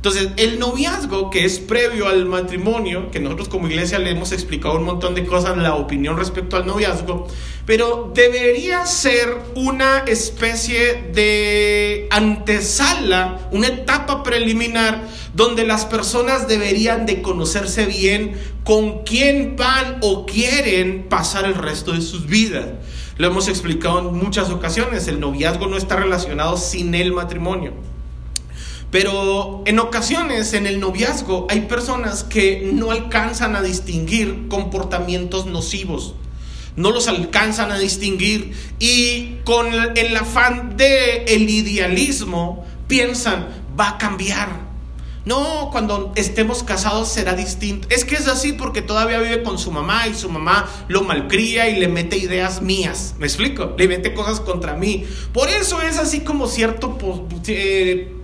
Entonces, 0.00 0.30
el 0.38 0.58
noviazgo, 0.58 1.28
que 1.28 1.44
es 1.44 1.58
previo 1.58 2.08
al 2.08 2.24
matrimonio, 2.24 3.10
que 3.10 3.20
nosotros 3.20 3.50
como 3.50 3.68
iglesia 3.68 3.98
le 3.98 4.12
hemos 4.12 4.32
explicado 4.32 4.76
un 4.76 4.84
montón 4.84 5.14
de 5.14 5.26
cosas, 5.26 5.58
la 5.58 5.74
opinión 5.74 6.16
respecto 6.16 6.56
al 6.56 6.66
noviazgo, 6.66 7.28
pero 7.66 8.10
debería 8.14 8.86
ser 8.86 9.36
una 9.56 9.98
especie 10.06 11.10
de 11.12 12.08
antesala, 12.10 13.46
una 13.52 13.66
etapa 13.66 14.22
preliminar 14.22 15.06
donde 15.34 15.66
las 15.66 15.84
personas 15.84 16.48
deberían 16.48 17.04
de 17.04 17.20
conocerse 17.20 17.84
bien 17.84 18.40
con 18.64 19.04
quién 19.04 19.56
van 19.56 19.98
o 20.00 20.24
quieren 20.24 21.08
pasar 21.10 21.44
el 21.44 21.54
resto 21.54 21.92
de 21.92 22.00
sus 22.00 22.26
vidas. 22.26 22.68
Lo 23.18 23.26
hemos 23.26 23.48
explicado 23.48 23.98
en 23.98 24.14
muchas 24.14 24.48
ocasiones, 24.48 25.08
el 25.08 25.20
noviazgo 25.20 25.66
no 25.66 25.76
está 25.76 25.96
relacionado 25.96 26.56
sin 26.56 26.94
el 26.94 27.12
matrimonio. 27.12 27.89
Pero 28.90 29.62
en 29.66 29.78
ocasiones 29.78 30.52
en 30.52 30.66
el 30.66 30.80
noviazgo 30.80 31.46
hay 31.48 31.62
personas 31.62 32.24
que 32.24 32.70
no 32.72 32.90
alcanzan 32.90 33.54
a 33.54 33.62
distinguir 33.62 34.48
comportamientos 34.48 35.46
nocivos. 35.46 36.14
No 36.76 36.90
los 36.90 37.08
alcanzan 37.08 37.70
a 37.72 37.78
distinguir 37.78 38.52
y 38.78 39.36
con 39.44 39.68
el 39.96 40.16
afán 40.16 40.76
de 40.76 41.24
idealismo 41.28 42.64
piensan 42.88 43.48
va 43.78 43.90
a 43.90 43.98
cambiar. 43.98 44.70
No, 45.24 45.68
cuando 45.70 46.12
estemos 46.16 46.62
casados 46.62 47.08
será 47.08 47.34
distinto. 47.34 47.86
Es 47.90 48.04
que 48.04 48.14
es 48.14 48.26
así 48.26 48.54
porque 48.54 48.80
todavía 48.80 49.20
vive 49.20 49.42
con 49.42 49.58
su 49.58 49.70
mamá 49.70 50.08
y 50.08 50.14
su 50.14 50.30
mamá 50.30 50.68
lo 50.88 51.02
malcría 51.02 51.68
y 51.68 51.78
le 51.78 51.88
mete 51.88 52.16
ideas 52.16 52.62
mías. 52.62 53.14
¿Me 53.18 53.26
explico? 53.26 53.74
Le 53.76 53.86
mete 53.86 54.14
cosas 54.14 54.40
contra 54.40 54.74
mí. 54.74 55.04
Por 55.32 55.48
eso 55.50 55.82
es 55.82 55.98
así 55.98 56.20
como 56.20 56.46
cierto 56.46 56.96
eh, 57.46 58.19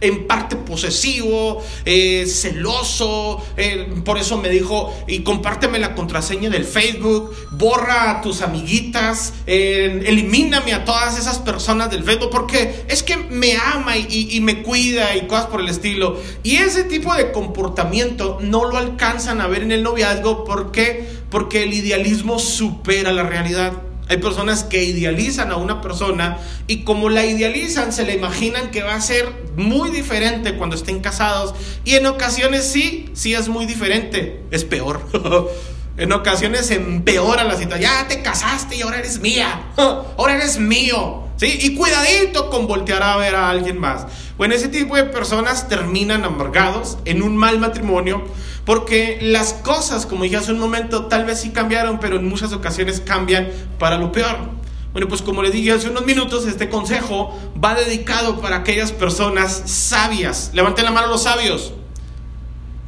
en 0.00 0.26
parte 0.26 0.56
posesivo, 0.56 1.62
eh, 1.84 2.26
celoso, 2.26 3.44
eh, 3.56 3.86
por 4.04 4.18
eso 4.18 4.38
me 4.38 4.48
dijo, 4.48 4.94
y 5.06 5.20
compárteme 5.20 5.78
la 5.78 5.94
contraseña 5.94 6.50
del 6.50 6.64
Facebook, 6.64 7.34
borra 7.52 8.10
a 8.10 8.20
tus 8.20 8.42
amiguitas, 8.42 9.34
eh, 9.46 10.02
elimíname 10.06 10.72
a 10.72 10.84
todas 10.84 11.18
esas 11.18 11.38
personas 11.38 11.90
del 11.90 12.04
Facebook, 12.04 12.30
porque 12.30 12.84
es 12.88 13.02
que 13.02 13.16
me 13.16 13.56
ama 13.56 13.96
y, 13.96 14.28
y, 14.30 14.40
me 14.40 14.62
cuida 14.62 15.16
y 15.16 15.26
cosas 15.26 15.46
por 15.46 15.60
el 15.60 15.68
estilo. 15.68 16.18
Y 16.42 16.56
ese 16.56 16.84
tipo 16.84 17.14
de 17.14 17.32
comportamiento 17.32 18.38
no 18.40 18.64
lo 18.64 18.78
alcanzan 18.78 19.40
a 19.40 19.46
ver 19.46 19.62
en 19.62 19.72
el 19.72 19.82
noviazgo, 19.82 20.44
¿por 20.44 20.72
qué? 20.72 21.20
Porque 21.30 21.64
el 21.64 21.74
idealismo 21.74 22.38
supera 22.38 23.12
la 23.12 23.22
realidad. 23.22 23.89
Hay 24.10 24.16
personas 24.16 24.64
que 24.64 24.82
idealizan 24.82 25.52
a 25.52 25.56
una 25.56 25.80
persona 25.80 26.38
y 26.66 26.82
como 26.82 27.08
la 27.08 27.24
idealizan 27.24 27.92
se 27.92 28.04
le 28.04 28.14
imaginan 28.14 28.72
que 28.72 28.82
va 28.82 28.96
a 28.96 29.00
ser 29.00 29.32
muy 29.54 29.92
diferente 29.92 30.56
cuando 30.56 30.74
estén 30.74 30.98
casados 30.98 31.54
y 31.84 31.94
en 31.94 32.06
ocasiones 32.06 32.64
sí, 32.64 33.08
sí 33.12 33.34
es 33.34 33.46
muy 33.48 33.66
diferente, 33.66 34.42
es 34.50 34.64
peor. 34.64 35.00
en 35.96 36.12
ocasiones 36.12 36.72
empeora 36.72 37.44
la 37.44 37.56
situación. 37.56 37.88
Ya 37.88 38.08
te 38.08 38.20
casaste 38.20 38.74
y 38.74 38.82
ahora 38.82 38.98
eres 38.98 39.20
mía. 39.20 39.66
ahora 39.76 40.34
eres 40.34 40.58
mío. 40.58 41.28
¿Sí? 41.36 41.58
Y 41.62 41.76
cuidadito 41.76 42.50
con 42.50 42.66
voltear 42.66 43.04
a 43.04 43.16
ver 43.16 43.36
a 43.36 43.48
alguien 43.48 43.78
más. 43.78 44.06
Bueno, 44.36 44.56
ese 44.56 44.66
tipo 44.66 44.96
de 44.96 45.04
personas 45.04 45.68
terminan 45.68 46.24
amargados 46.24 46.98
en 47.04 47.22
un 47.22 47.36
mal 47.36 47.60
matrimonio 47.60 48.24
porque 48.64 49.18
las 49.20 49.52
cosas, 49.54 50.06
como 50.06 50.24
dije 50.24 50.36
hace 50.36 50.52
un 50.52 50.58
momento, 50.58 51.06
tal 51.06 51.24
vez 51.24 51.40
sí 51.40 51.50
cambiaron, 51.50 51.98
pero 52.00 52.16
en 52.16 52.28
muchas 52.28 52.52
ocasiones 52.52 53.00
cambian 53.00 53.48
para 53.78 53.98
lo 53.98 54.12
peor. 54.12 54.60
Bueno, 54.92 55.06
pues 55.06 55.22
como 55.22 55.42
le 55.42 55.50
dije 55.50 55.72
hace 55.72 55.88
unos 55.88 56.04
minutos, 56.04 56.46
este 56.46 56.68
consejo 56.68 57.38
va 57.62 57.74
dedicado 57.74 58.40
para 58.40 58.56
aquellas 58.56 58.90
personas 58.90 59.62
sabias. 59.66 60.50
Levanten 60.52 60.84
la 60.84 60.90
mano 60.90 61.06
los 61.06 61.22
sabios. 61.22 61.74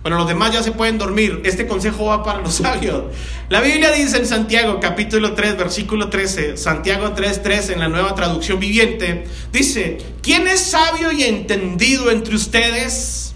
Bueno, 0.02 0.18
los 0.18 0.26
demás 0.26 0.52
ya 0.52 0.64
se 0.64 0.72
pueden 0.72 0.98
dormir. 0.98 1.42
Este 1.44 1.68
consejo 1.68 2.06
va 2.06 2.24
para 2.24 2.40
los 2.40 2.54
sabios. 2.56 3.04
La 3.48 3.60
Biblia 3.60 3.92
dice 3.92 4.16
en 4.16 4.26
Santiago 4.26 4.80
capítulo 4.80 5.34
3, 5.34 5.56
versículo 5.56 6.08
13, 6.08 6.56
Santiago 6.56 7.12
3, 7.12 7.42
3 7.42 7.70
en 7.70 7.78
la 7.78 7.88
nueva 7.88 8.14
traducción 8.16 8.58
viviente, 8.58 9.24
dice, 9.52 9.98
¿quién 10.22 10.48
es 10.48 10.60
sabio 10.60 11.12
y 11.12 11.22
entendido 11.22 12.10
entre 12.10 12.34
ustedes? 12.34 13.31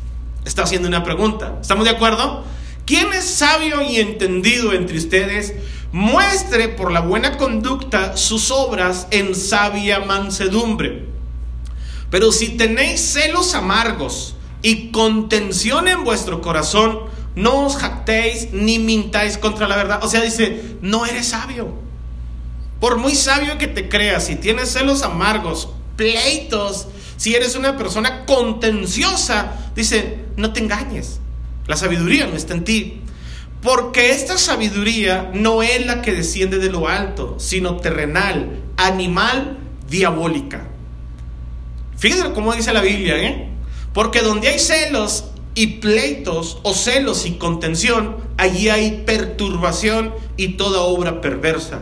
Está 0.46 0.62
haciendo 0.62 0.88
una 0.88 1.04
pregunta. 1.04 1.58
¿Estamos 1.60 1.84
de 1.84 1.90
acuerdo? 1.90 2.44
¿Quién 2.86 3.12
es 3.12 3.24
sabio 3.24 3.82
y 3.82 3.96
entendido 3.96 4.72
entre 4.72 4.96
ustedes? 4.96 5.52
Muestre 5.92 6.68
por 6.68 6.90
la 6.90 7.00
buena 7.00 7.36
conducta 7.36 8.16
sus 8.16 8.50
obras 8.50 9.08
en 9.10 9.34
sabia 9.34 10.00
mansedumbre. 10.00 11.04
Pero 12.10 12.32
si 12.32 12.56
tenéis 12.56 13.00
celos 13.00 13.54
amargos, 13.54 14.36
y 14.66 14.90
contención 14.90 15.86
en 15.86 16.02
vuestro 16.02 16.40
corazón, 16.40 17.02
no 17.36 17.66
os 17.66 17.76
jactéis 17.76 18.48
ni 18.52 18.80
mintáis 18.80 19.38
contra 19.38 19.68
la 19.68 19.76
verdad. 19.76 20.00
O 20.02 20.08
sea, 20.08 20.22
dice, 20.22 20.76
no 20.80 21.06
eres 21.06 21.28
sabio. 21.28 21.68
Por 22.80 22.98
muy 22.98 23.14
sabio 23.14 23.58
que 23.58 23.68
te 23.68 23.88
creas, 23.88 24.26
si 24.26 24.34
tienes 24.34 24.72
celos 24.72 25.02
amargos, 25.02 25.68
pleitos, 25.96 26.88
si 27.16 27.36
eres 27.36 27.54
una 27.54 27.76
persona 27.76 28.26
contenciosa, 28.26 29.70
dice, 29.76 30.25
no 30.36 30.52
te 30.52 30.60
engañes. 30.60 31.20
La 31.66 31.76
sabiduría 31.76 32.26
no 32.26 32.36
está 32.36 32.54
en 32.54 32.64
ti. 32.64 33.00
Porque 33.62 34.10
esta 34.10 34.38
sabiduría 34.38 35.30
no 35.34 35.62
es 35.62 35.86
la 35.86 36.02
que 36.02 36.12
desciende 36.12 36.58
de 36.58 36.70
lo 36.70 36.88
alto, 36.88 37.36
sino 37.38 37.78
terrenal, 37.78 38.60
animal, 38.76 39.58
diabólica. 39.88 40.68
Fíjense 41.96 42.32
cómo 42.32 42.54
dice 42.54 42.72
la 42.72 42.82
Biblia, 42.82 43.16
¿eh? 43.20 43.48
Porque 43.92 44.20
donde 44.20 44.48
hay 44.48 44.58
celos 44.58 45.24
y 45.54 45.78
pleitos 45.78 46.58
o 46.62 46.74
celos 46.74 47.24
y 47.24 47.32
contención, 47.32 48.18
allí 48.36 48.68
hay 48.68 49.02
perturbación 49.06 50.14
y 50.36 50.48
toda 50.48 50.82
obra 50.82 51.22
perversa. 51.22 51.80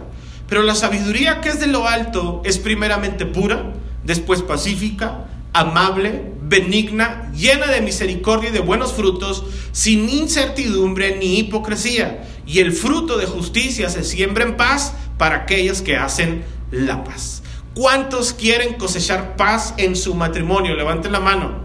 Pero 0.48 0.62
la 0.62 0.76
sabiduría 0.76 1.40
que 1.40 1.48
es 1.48 1.58
de 1.58 1.66
lo 1.66 1.88
alto 1.88 2.40
es 2.44 2.58
primeramente 2.58 3.26
pura, 3.26 3.72
después 4.04 4.42
pacífica, 4.42 5.26
amable, 5.52 6.33
benigna, 6.46 7.30
llena 7.32 7.66
de 7.66 7.80
misericordia 7.80 8.50
y 8.50 8.52
de 8.52 8.60
buenos 8.60 8.92
frutos, 8.92 9.44
sin 9.72 10.08
incertidumbre 10.08 11.16
ni 11.16 11.38
hipocresía. 11.38 12.28
Y 12.46 12.60
el 12.60 12.72
fruto 12.72 13.16
de 13.16 13.26
justicia 13.26 13.88
se 13.88 14.04
siembra 14.04 14.44
en 14.44 14.56
paz 14.56 14.94
para 15.18 15.36
aquellos 15.36 15.82
que 15.82 15.96
hacen 15.96 16.44
la 16.70 17.04
paz. 17.04 17.42
¿Cuántos 17.74 18.32
quieren 18.32 18.74
cosechar 18.74 19.36
paz 19.36 19.74
en 19.78 19.96
su 19.96 20.14
matrimonio? 20.14 20.74
Levanten 20.74 21.12
la 21.12 21.20
mano. 21.20 21.64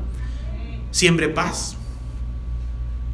Siembre 0.92 1.30
paz. 1.30 1.76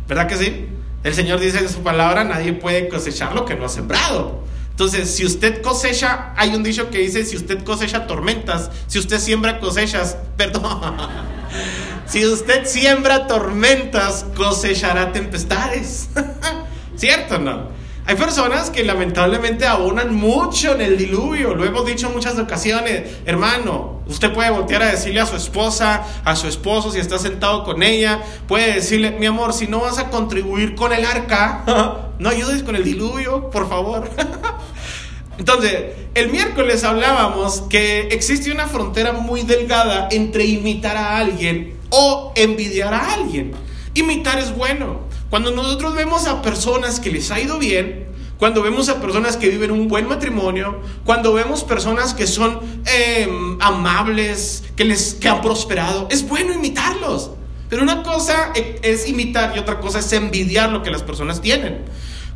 ¿Verdad 0.08 0.28
que 0.28 0.38
sí? 0.38 0.68
El 1.04 1.14
Señor 1.14 1.40
dice 1.40 1.60
en 1.60 1.70
su 1.70 1.82
palabra, 1.82 2.24
nadie 2.24 2.54
puede 2.54 2.88
cosechar 2.88 3.34
lo 3.34 3.46
que 3.46 3.56
no 3.56 3.66
ha 3.66 3.70
sembrado. 3.70 4.44
Entonces, 4.72 5.16
si 5.16 5.26
usted 5.26 5.62
cosecha, 5.62 6.34
hay 6.36 6.54
un 6.54 6.64
dicho 6.64 6.90
que 6.90 6.98
dice, 7.00 7.26
si 7.26 7.38
usted 7.38 7.64
cosecha 7.64 8.08
tormentas, 8.08 8.72
si 8.88 9.00
usted 9.00 9.20
siembra 9.20 9.60
cosechas, 9.60 10.18
perdón, 10.36 10.98
si 12.06 12.26
usted 12.26 12.66
siembra 12.66 13.28
tormentas, 13.28 14.26
cosechará 14.36 15.12
tempestades. 15.12 16.10
¿Cierto 16.96 17.40
no? 17.40 17.76
Hay 18.08 18.16
personas 18.18 18.70
que 18.70 18.84
lamentablemente 18.84 19.66
abonan 19.66 20.14
mucho 20.14 20.74
en 20.74 20.82
el 20.82 20.96
diluvio. 20.96 21.56
Lo 21.56 21.66
hemos 21.66 21.88
dicho 21.88 22.08
en 22.08 22.14
muchas 22.14 22.38
ocasiones. 22.38 23.18
Hermano, 23.26 24.02
usted 24.06 24.32
puede 24.32 24.52
voltear 24.52 24.84
a 24.84 24.92
decirle 24.92 25.22
a 25.22 25.26
su 25.26 25.36
esposa, 25.36 26.04
a 26.24 26.36
su 26.36 26.48
esposo, 26.48 26.92
si 26.92 27.00
está 27.00 27.18
sentado 27.18 27.64
con 27.64 27.82
ella, 27.82 28.22
puede 28.48 28.74
decirle, 28.76 29.10
mi 29.12 29.26
amor, 29.26 29.54
si 29.54 29.66
no 29.66 29.80
vas 29.80 29.98
a 29.98 30.12
contribuir 30.12 30.76
con 30.76 30.94
el 30.94 31.04
arca, 31.04 32.12
no 32.20 32.30
ayudes 32.30 32.62
con 32.62 32.76
el 32.76 32.84
diluvio, 32.84 33.50
por 33.50 33.68
favor. 33.68 34.08
Entonces, 35.38 35.94
el 36.14 36.30
miércoles 36.32 36.84
hablábamos 36.84 37.62
que 37.70 38.08
existe 38.12 38.52
una 38.52 38.68
frontera 38.68 39.14
muy 39.14 39.42
delgada 39.42 40.08
entre 40.12 40.46
imitar 40.46 40.96
a 40.96 41.18
alguien 41.18 41.76
o 41.90 42.32
envidiar 42.36 42.94
a 42.94 43.14
alguien. 43.14 43.52
Imitar 43.94 44.40
es 44.40 44.56
bueno. 44.56 45.02
Cuando 45.30 45.52
nosotros 45.52 45.96
vemos 45.96 46.28
a 46.28 46.42
personas 46.42 47.00
que 47.00 47.12
les 47.12 47.32
ha 47.32 47.40
ido 47.40 47.60
bien, 47.60 48.06
cuando 48.38 48.62
vemos 48.62 48.90
a 48.90 49.02
personas 49.02 49.38
que 49.38 49.50
viven 49.50 49.72
un 49.72 49.88
buen 49.88 50.08
matrimonio, 50.08 50.82
cuando 51.06 51.34
vemos 51.34 51.64
personas 51.64 52.14
que 52.14 52.28
son 52.28 52.60
em, 52.86 53.58
amables, 53.62 54.64
que, 54.76 54.84
les, 54.84 55.14
que 55.14 55.30
han 55.30 55.42
prosperado, 55.42 56.08
es 56.12 56.28
bueno 56.28 56.54
imitarlos. 56.54 57.32
Pero 57.70 57.82
una 57.82 58.04
cosa 58.04 58.52
e, 58.54 58.80
es 58.84 59.08
imitar 59.08 59.54
y 59.56 59.60
otra 59.60 59.80
cosa 59.80 60.00
es 60.00 60.12
envidiar 60.14 60.70
lo 60.70 60.84
que 60.84 60.92
las 60.92 61.04
personas 61.04 61.42
tienen. 61.42 61.86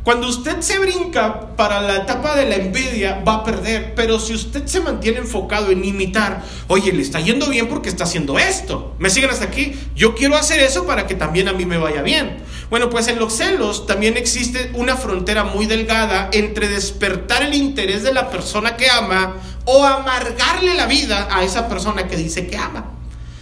Cuando 0.02 0.28
usted 0.28 0.62
se 0.62 0.78
brinca 0.78 1.54
para 1.56 1.82
la 1.82 1.96
etapa 1.96 2.34
de 2.34 2.46
la 2.46 2.56
envidia, 2.56 3.22
va 3.26 3.34
a 3.34 3.44
perder. 3.44 3.94
Pero 3.94 4.18
si 4.18 4.32
usted 4.32 4.64
se 4.66 4.80
mantiene 4.80 5.18
enfocado 5.18 5.70
en 5.70 5.84
imitar, 5.84 6.42
oye, 6.68 6.90
le 6.92 7.02
está 7.02 7.20
yendo 7.20 7.50
bien 7.50 7.68
porque 7.68 7.90
está 7.90 8.04
haciendo 8.04 8.38
esto. 8.38 8.94
¿Me 8.98 9.10
siguen 9.10 9.28
hasta 9.28 9.44
aquí? 9.44 9.78
Yo 9.94 10.14
quiero 10.14 10.36
hacer 10.36 10.60
eso 10.60 10.86
para 10.86 11.06
que 11.06 11.14
también 11.14 11.48
a 11.48 11.52
mí 11.52 11.66
me 11.66 11.76
vaya 11.76 12.00
bien. 12.00 12.38
Bueno, 12.70 12.88
pues 12.88 13.08
en 13.08 13.18
los 13.18 13.34
celos 13.34 13.86
también 13.86 14.16
existe 14.16 14.70
una 14.74 14.96
frontera 14.96 15.44
muy 15.44 15.66
delgada 15.66 16.30
entre 16.32 16.68
despertar 16.68 17.42
el 17.42 17.52
interés 17.52 18.02
de 18.02 18.14
la 18.14 18.30
persona 18.30 18.76
que 18.76 18.88
ama 18.88 19.36
o 19.66 19.84
amargarle 19.84 20.74
la 20.74 20.86
vida 20.86 21.28
a 21.30 21.44
esa 21.44 21.68
persona 21.68 22.08
que 22.08 22.16
dice 22.16 22.46
que 22.46 22.56
ama. 22.56 22.99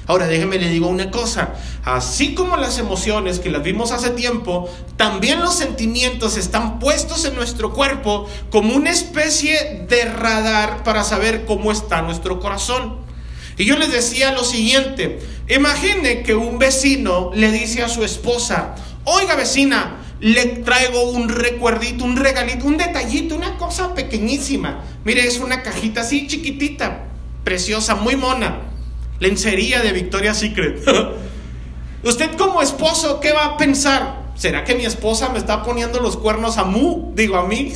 Ahora 0.09 0.27
déjeme 0.27 0.57
le 0.59 0.71
digo 0.71 0.89
una 0.89 1.11
cosa, 1.11 1.51
así 1.85 2.33
como 2.33 2.57
las 2.57 2.79
emociones 2.79 3.41
que 3.41 3.51
las 3.51 3.63
vimos 3.63 3.93
hace 3.93 4.09
tiempo, 4.09 4.67
también 4.97 5.43
los 5.43 5.55
sentimientos 5.55 6.39
están 6.39 6.79
puestos 6.79 7.27
en 7.27 7.35
nuestro 7.35 7.75
cuerpo 7.75 8.27
como 8.49 8.75
una 8.75 8.91
especie 8.91 9.85
de 9.87 10.07
radar 10.07 10.83
para 10.83 11.05
saber 11.05 11.45
cómo 11.45 11.71
está 11.73 12.01
nuestro 12.01 12.41
corazón. 12.41 12.97
Y 13.59 13.67
yo 13.67 13.77
les 13.77 13.93
decía 13.93 14.33
lo 14.33 14.45
siguiente, 14.45 15.19
imagine 15.47 16.23
que 16.23 16.35
un 16.35 16.59
vecino 16.59 17.31
le 17.35 17.53
dice 17.53 17.83
a 17.83 17.91
su 17.91 18.03
esposa, 18.03 18.77
oiga 19.05 19.37
vecina, 19.37 19.99
le 20.21 20.47
traigo 20.47 21.11
un 21.11 21.29
recuerdito, 21.29 22.05
un 22.05 22.17
regalito, 22.17 22.65
un 22.65 22.79
detallito, 22.79 23.37
una 23.37 23.59
cosa 23.59 23.95
pequeñísima. 23.95 24.85
Mire, 25.05 25.27
es 25.27 25.39
una 25.39 25.63
cajita 25.63 26.01
así 26.01 26.27
chiquitita, 26.27 27.09
preciosa, 27.45 27.95
muy 27.95 28.17
mona 28.17 28.68
lencería 29.21 29.83
de 29.83 29.93
Victoria's 29.93 30.39
Secret. 30.39 30.83
Usted 32.03 32.37
como 32.37 32.63
esposo, 32.63 33.21
¿qué 33.21 33.33
va 33.33 33.45
a 33.47 33.57
pensar? 33.57 34.29
¿Será 34.35 34.65
que 34.65 34.75
mi 34.75 34.85
esposa 34.85 35.31
me 35.31 35.39
está 35.39 35.63
poniendo 35.65 36.01
los 36.01 36.17
cuernos 36.17 36.59
a 36.59 36.65
mu? 36.65 37.13
Digo 37.15 37.37
a 37.37 37.47
mí. 37.47 37.73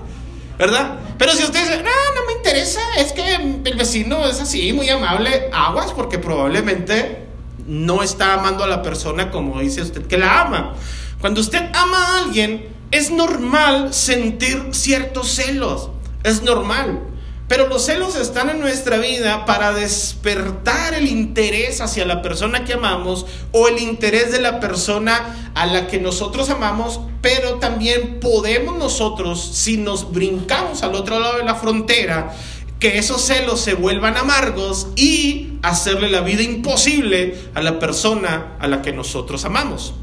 ¿Verdad? 0.58 0.98
Pero 1.18 1.32
si 1.32 1.42
usted 1.42 1.60
dice, 1.60 1.76
no, 1.78 1.90
no 2.14 2.26
me 2.26 2.34
interesa, 2.34 2.80
es 2.98 3.12
que 3.12 3.34
el 3.34 3.76
vecino 3.76 4.24
es 4.24 4.40
así, 4.40 4.72
muy 4.72 4.88
amable, 4.88 5.50
aguas, 5.52 5.92
porque 5.92 6.18
probablemente 6.18 7.24
no 7.66 8.02
está 8.02 8.34
amando 8.34 8.62
a 8.62 8.68
la 8.68 8.82
persona 8.82 9.30
como 9.30 9.60
dice 9.60 9.82
usted 9.82 10.06
que 10.06 10.18
la 10.18 10.42
ama. 10.42 10.74
Cuando 11.20 11.40
usted 11.40 11.62
ama 11.74 11.98
a 11.98 12.18
alguien, 12.18 12.68
es 12.90 13.10
normal 13.10 13.92
sentir 13.92 14.68
ciertos 14.72 15.28
celos. 15.34 15.90
Es 16.22 16.42
normal. 16.42 17.00
Pero 17.46 17.68
los 17.68 17.84
celos 17.84 18.16
están 18.16 18.48
en 18.48 18.60
nuestra 18.60 18.96
vida 18.96 19.44
para 19.44 19.74
despertar 19.74 20.94
el 20.94 21.06
interés 21.06 21.82
hacia 21.82 22.06
la 22.06 22.22
persona 22.22 22.64
que 22.64 22.72
amamos 22.72 23.26
o 23.52 23.68
el 23.68 23.80
interés 23.80 24.32
de 24.32 24.40
la 24.40 24.60
persona 24.60 25.50
a 25.54 25.66
la 25.66 25.86
que 25.86 26.00
nosotros 26.00 26.48
amamos, 26.48 27.00
pero 27.20 27.56
también 27.56 28.18
podemos 28.18 28.78
nosotros, 28.78 29.42
si 29.42 29.76
nos 29.76 30.10
brincamos 30.10 30.82
al 30.82 30.94
otro 30.94 31.20
lado 31.20 31.36
de 31.36 31.44
la 31.44 31.54
frontera, 31.54 32.34
que 32.80 32.96
esos 32.98 33.20
celos 33.20 33.60
se 33.60 33.74
vuelvan 33.74 34.16
amargos 34.16 34.88
y 34.96 35.58
hacerle 35.62 36.10
la 36.10 36.22
vida 36.22 36.42
imposible 36.42 37.38
a 37.54 37.60
la 37.60 37.78
persona 37.78 38.56
a 38.58 38.68
la 38.68 38.80
que 38.80 38.92
nosotros 38.92 39.44
amamos. 39.44 39.94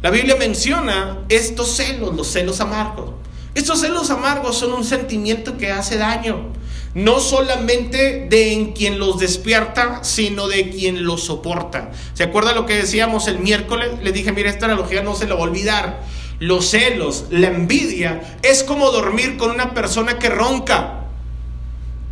La 0.00 0.10
Biblia 0.10 0.36
menciona 0.38 1.18
estos 1.28 1.76
celos, 1.76 2.14
los 2.14 2.28
celos 2.28 2.60
amargos. 2.60 3.10
Estos 3.54 3.80
celos 3.80 4.10
amargos 4.10 4.56
son 4.56 4.72
un 4.72 4.84
sentimiento 4.84 5.58
que 5.58 5.72
hace 5.72 5.96
daño 5.98 6.52
no 6.98 7.20
solamente 7.20 8.26
de 8.28 8.52
en 8.52 8.72
quien 8.72 8.98
los 8.98 9.20
despierta, 9.20 10.02
sino 10.02 10.48
de 10.48 10.68
quien 10.70 11.04
los 11.04 11.22
soporta. 11.22 11.92
¿Se 12.14 12.24
acuerda 12.24 12.52
lo 12.54 12.66
que 12.66 12.74
decíamos 12.74 13.28
el 13.28 13.38
miércoles? 13.38 13.90
Le 14.02 14.10
dije, 14.10 14.32
mira, 14.32 14.50
esta 14.50 14.66
analogía 14.66 15.00
no 15.00 15.14
se 15.14 15.28
la 15.28 15.36
va 15.36 15.42
a 15.42 15.44
olvidar. 15.44 16.02
Los 16.40 16.70
celos, 16.70 17.26
la 17.30 17.46
envidia, 17.46 18.38
es 18.42 18.64
como 18.64 18.90
dormir 18.90 19.36
con 19.36 19.52
una 19.52 19.74
persona 19.74 20.18
que 20.18 20.28
ronca. 20.28 21.04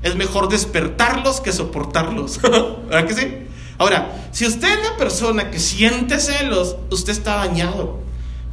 Es 0.04 0.14
mejor 0.14 0.48
despertarlos 0.48 1.40
que 1.40 1.50
soportarlos. 1.50 2.40
¿Verdad 2.88 3.08
que 3.08 3.14
sí? 3.14 3.34
Ahora, 3.78 4.28
si 4.30 4.46
usted 4.46 4.68
es 4.68 4.86
una 4.86 4.96
persona 4.96 5.50
que 5.50 5.58
siente 5.58 6.20
celos, 6.20 6.76
usted 6.90 7.10
está 7.10 7.38
dañado. 7.38 7.98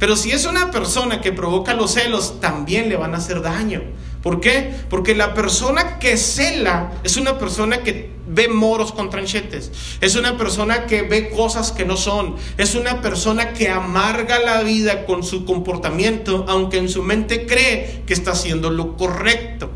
Pero 0.00 0.16
si 0.16 0.32
es 0.32 0.46
una 0.46 0.72
persona 0.72 1.20
que 1.20 1.32
provoca 1.32 1.74
los 1.74 1.92
celos, 1.92 2.40
también 2.40 2.88
le 2.88 2.96
van 2.96 3.14
a 3.14 3.18
hacer 3.18 3.40
daño. 3.40 3.82
¿Por 4.24 4.40
qué? 4.40 4.74
Porque 4.88 5.14
la 5.14 5.34
persona 5.34 5.98
que 5.98 6.16
cela 6.16 6.92
es 7.04 7.18
una 7.18 7.38
persona 7.38 7.82
que 7.82 8.08
ve 8.26 8.48
moros 8.48 8.90
con 8.90 9.10
tranchetes, 9.10 9.70
es 10.00 10.16
una 10.16 10.38
persona 10.38 10.86
que 10.86 11.02
ve 11.02 11.28
cosas 11.28 11.72
que 11.72 11.84
no 11.84 11.98
son, 11.98 12.36
es 12.56 12.74
una 12.74 13.02
persona 13.02 13.52
que 13.52 13.68
amarga 13.68 14.38
la 14.38 14.62
vida 14.62 15.04
con 15.04 15.24
su 15.24 15.44
comportamiento, 15.44 16.46
aunque 16.48 16.78
en 16.78 16.88
su 16.88 17.02
mente 17.02 17.44
cree 17.44 18.02
que 18.06 18.14
está 18.14 18.30
haciendo 18.30 18.70
lo 18.70 18.96
correcto. 18.96 19.70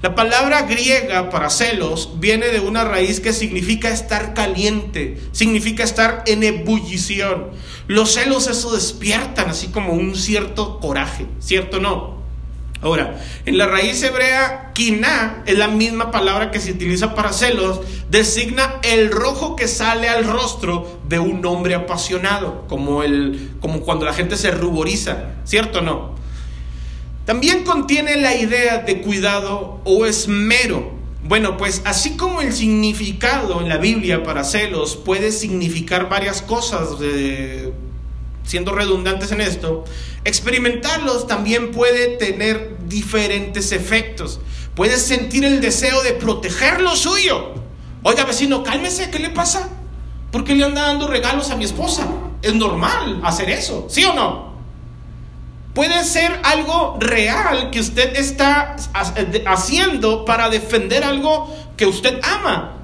La 0.00 0.14
palabra 0.14 0.62
griega 0.62 1.28
para 1.28 1.50
celos 1.50 2.12
viene 2.20 2.48
de 2.48 2.60
una 2.60 2.84
raíz 2.84 3.20
que 3.20 3.34
significa 3.34 3.90
estar 3.90 4.32
caliente, 4.32 5.20
significa 5.32 5.84
estar 5.84 6.22
en 6.26 6.42
ebullición. 6.42 7.48
Los 7.86 8.14
celos 8.14 8.46
eso 8.46 8.74
despiertan 8.74 9.50
así 9.50 9.68
como 9.68 9.92
un 9.92 10.16
cierto 10.16 10.80
coraje, 10.80 11.26
¿cierto 11.38 11.80
no? 11.80 12.19
Ahora, 12.82 13.20
en 13.44 13.58
la 13.58 13.66
raíz 13.66 14.02
hebrea, 14.02 14.70
quina 14.74 15.42
es 15.44 15.58
la 15.58 15.68
misma 15.68 16.10
palabra 16.10 16.50
que 16.50 16.60
se 16.60 16.72
utiliza 16.72 17.14
para 17.14 17.32
celos, 17.32 17.80
designa 18.08 18.76
el 18.82 19.10
rojo 19.10 19.54
que 19.54 19.68
sale 19.68 20.08
al 20.08 20.24
rostro 20.24 21.00
de 21.06 21.18
un 21.18 21.44
hombre 21.44 21.74
apasionado, 21.74 22.66
como, 22.68 23.02
el, 23.02 23.50
como 23.60 23.80
cuando 23.80 24.06
la 24.06 24.14
gente 24.14 24.38
se 24.38 24.50
ruboriza, 24.50 25.34
¿cierto 25.44 25.82
no? 25.82 26.14
También 27.26 27.64
contiene 27.64 28.16
la 28.16 28.34
idea 28.34 28.78
de 28.78 29.02
cuidado 29.02 29.80
o 29.84 30.06
esmero. 30.06 30.98
Bueno, 31.22 31.58
pues 31.58 31.82
así 31.84 32.16
como 32.16 32.40
el 32.40 32.54
significado 32.54 33.60
en 33.60 33.68
la 33.68 33.76
Biblia 33.76 34.22
para 34.22 34.42
celos 34.42 34.96
puede 34.96 35.32
significar 35.32 36.08
varias 36.08 36.40
cosas, 36.40 36.98
de 36.98 37.74
siendo 38.50 38.72
redundantes 38.72 39.30
en 39.30 39.40
esto, 39.40 39.84
experimentarlos 40.24 41.28
también 41.28 41.70
puede 41.70 42.16
tener 42.16 42.78
diferentes 42.88 43.70
efectos. 43.70 44.40
Puedes 44.74 45.02
sentir 45.02 45.44
el 45.44 45.60
deseo 45.60 46.02
de 46.02 46.14
proteger 46.14 46.80
lo 46.80 46.96
suyo. 46.96 47.54
Oiga, 48.02 48.24
vecino, 48.24 48.64
cálmese, 48.64 49.08
¿qué 49.08 49.20
le 49.20 49.30
pasa? 49.30 49.68
¿Por 50.32 50.42
qué 50.42 50.56
le 50.56 50.64
anda 50.64 50.82
dando 50.82 51.06
regalos 51.06 51.50
a 51.50 51.56
mi 51.56 51.64
esposa? 51.64 52.08
Es 52.42 52.52
normal 52.52 53.20
hacer 53.22 53.50
eso, 53.50 53.86
¿sí 53.88 54.04
o 54.04 54.14
no? 54.14 54.50
Puede 55.72 56.02
ser 56.02 56.40
algo 56.42 56.96
real 56.98 57.70
que 57.70 57.78
usted 57.78 58.16
está 58.16 58.74
haciendo 59.46 60.24
para 60.24 60.50
defender 60.50 61.04
algo 61.04 61.54
que 61.76 61.86
usted 61.86 62.18
ama. 62.24 62.79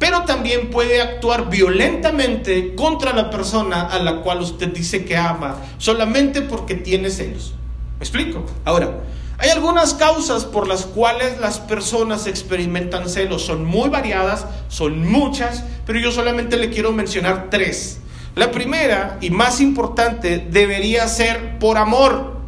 Pero 0.00 0.22
también 0.22 0.70
puede 0.70 1.02
actuar 1.02 1.50
violentamente 1.50 2.74
contra 2.74 3.12
la 3.12 3.28
persona 3.28 3.82
a 3.82 3.98
la 3.98 4.22
cual 4.22 4.40
usted 4.40 4.68
dice 4.68 5.04
que 5.04 5.16
ama, 5.16 5.58
solamente 5.76 6.40
porque 6.40 6.74
tiene 6.74 7.10
celos. 7.10 7.52
¿Me 7.98 8.04
explico? 8.04 8.46
Ahora, 8.64 9.00
hay 9.36 9.50
algunas 9.50 9.92
causas 9.92 10.46
por 10.46 10.66
las 10.66 10.86
cuales 10.86 11.38
las 11.38 11.60
personas 11.60 12.26
experimentan 12.26 13.10
celos. 13.10 13.44
Son 13.44 13.66
muy 13.66 13.90
variadas, 13.90 14.46
son 14.68 15.06
muchas, 15.06 15.64
pero 15.84 15.98
yo 15.98 16.10
solamente 16.10 16.56
le 16.56 16.70
quiero 16.70 16.92
mencionar 16.92 17.48
tres. 17.50 18.00
La 18.34 18.50
primera 18.50 19.18
y 19.20 19.28
más 19.28 19.60
importante 19.60 20.46
debería 20.50 21.06
ser 21.08 21.58
por 21.58 21.76
amor. 21.76 22.38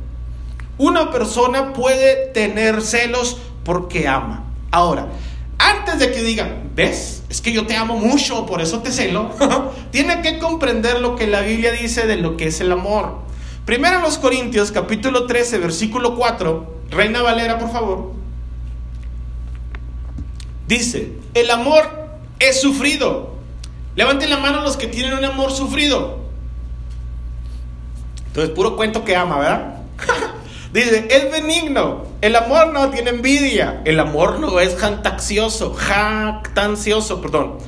Una 0.79 1.11
persona 1.11 1.75
puede 1.75 2.29
tener 2.29 2.81
celos 2.81 3.37
porque 3.63 4.09
ama. 4.09 4.45
Ahora, 4.71 5.09
antes 5.59 5.99
de 5.99 6.13
que 6.13 6.23
digan, 6.23 6.71
¿ves? 6.75 7.22
Es 7.33 7.41
que 7.41 7.51
yo 7.51 7.67
te 7.67 7.75
amo 7.77 7.97
mucho, 7.97 8.45
por 8.45 8.61
eso 8.61 8.81
te 8.81 8.93
celo. 8.93 9.31
Tiene 9.91 10.21
que 10.21 10.39
comprender 10.39 11.01
lo 11.01 11.17
que 11.17 11.27
la 11.27 11.41
Biblia 11.41 11.73
dice 11.73 12.07
de 12.07 12.17
lo 12.17 12.37
que 12.37 12.49
es 12.49 12.61
el 12.61 12.71
amor. 12.71 13.21
Primero 13.65 14.03
los 14.03 14.19
Corintios, 14.19 14.71
capítulo 14.71 15.25
13, 15.25 15.57
versículo 15.57 16.15
4, 16.15 16.75
Reina 16.91 17.23
Valera, 17.23 17.59
por 17.59 17.73
favor. 17.73 18.13
Dice, 20.69 21.15
el 21.33 21.51
amor 21.51 22.11
es 22.39 22.61
sufrido. 22.61 23.37
Levanten 23.97 24.29
la 24.29 24.37
mano 24.37 24.61
los 24.61 24.77
que 24.77 24.89
tienen 24.89 25.15
un 25.15 25.25
amor 25.25 25.53
sufrido. 25.53 26.19
Entonces, 28.27 28.55
puro 28.55 28.77
cuento 28.77 29.07
que 29.07 29.17
ama, 29.17 29.39
¿verdad? 29.39 29.77
Dice, 30.73 31.07
es 31.11 31.31
benigno. 31.31 32.05
El 32.23 32.35
amor 32.37 32.73
no 32.73 32.89
tiene 32.91 33.11
envidia. 33.11 33.83
El 33.85 34.01
amor 34.01 34.41
no 34.41 34.59
es 34.59 34.77
jactancioso, 34.77 35.75
jactancioso, 35.75 37.21
perdón. 37.21 37.59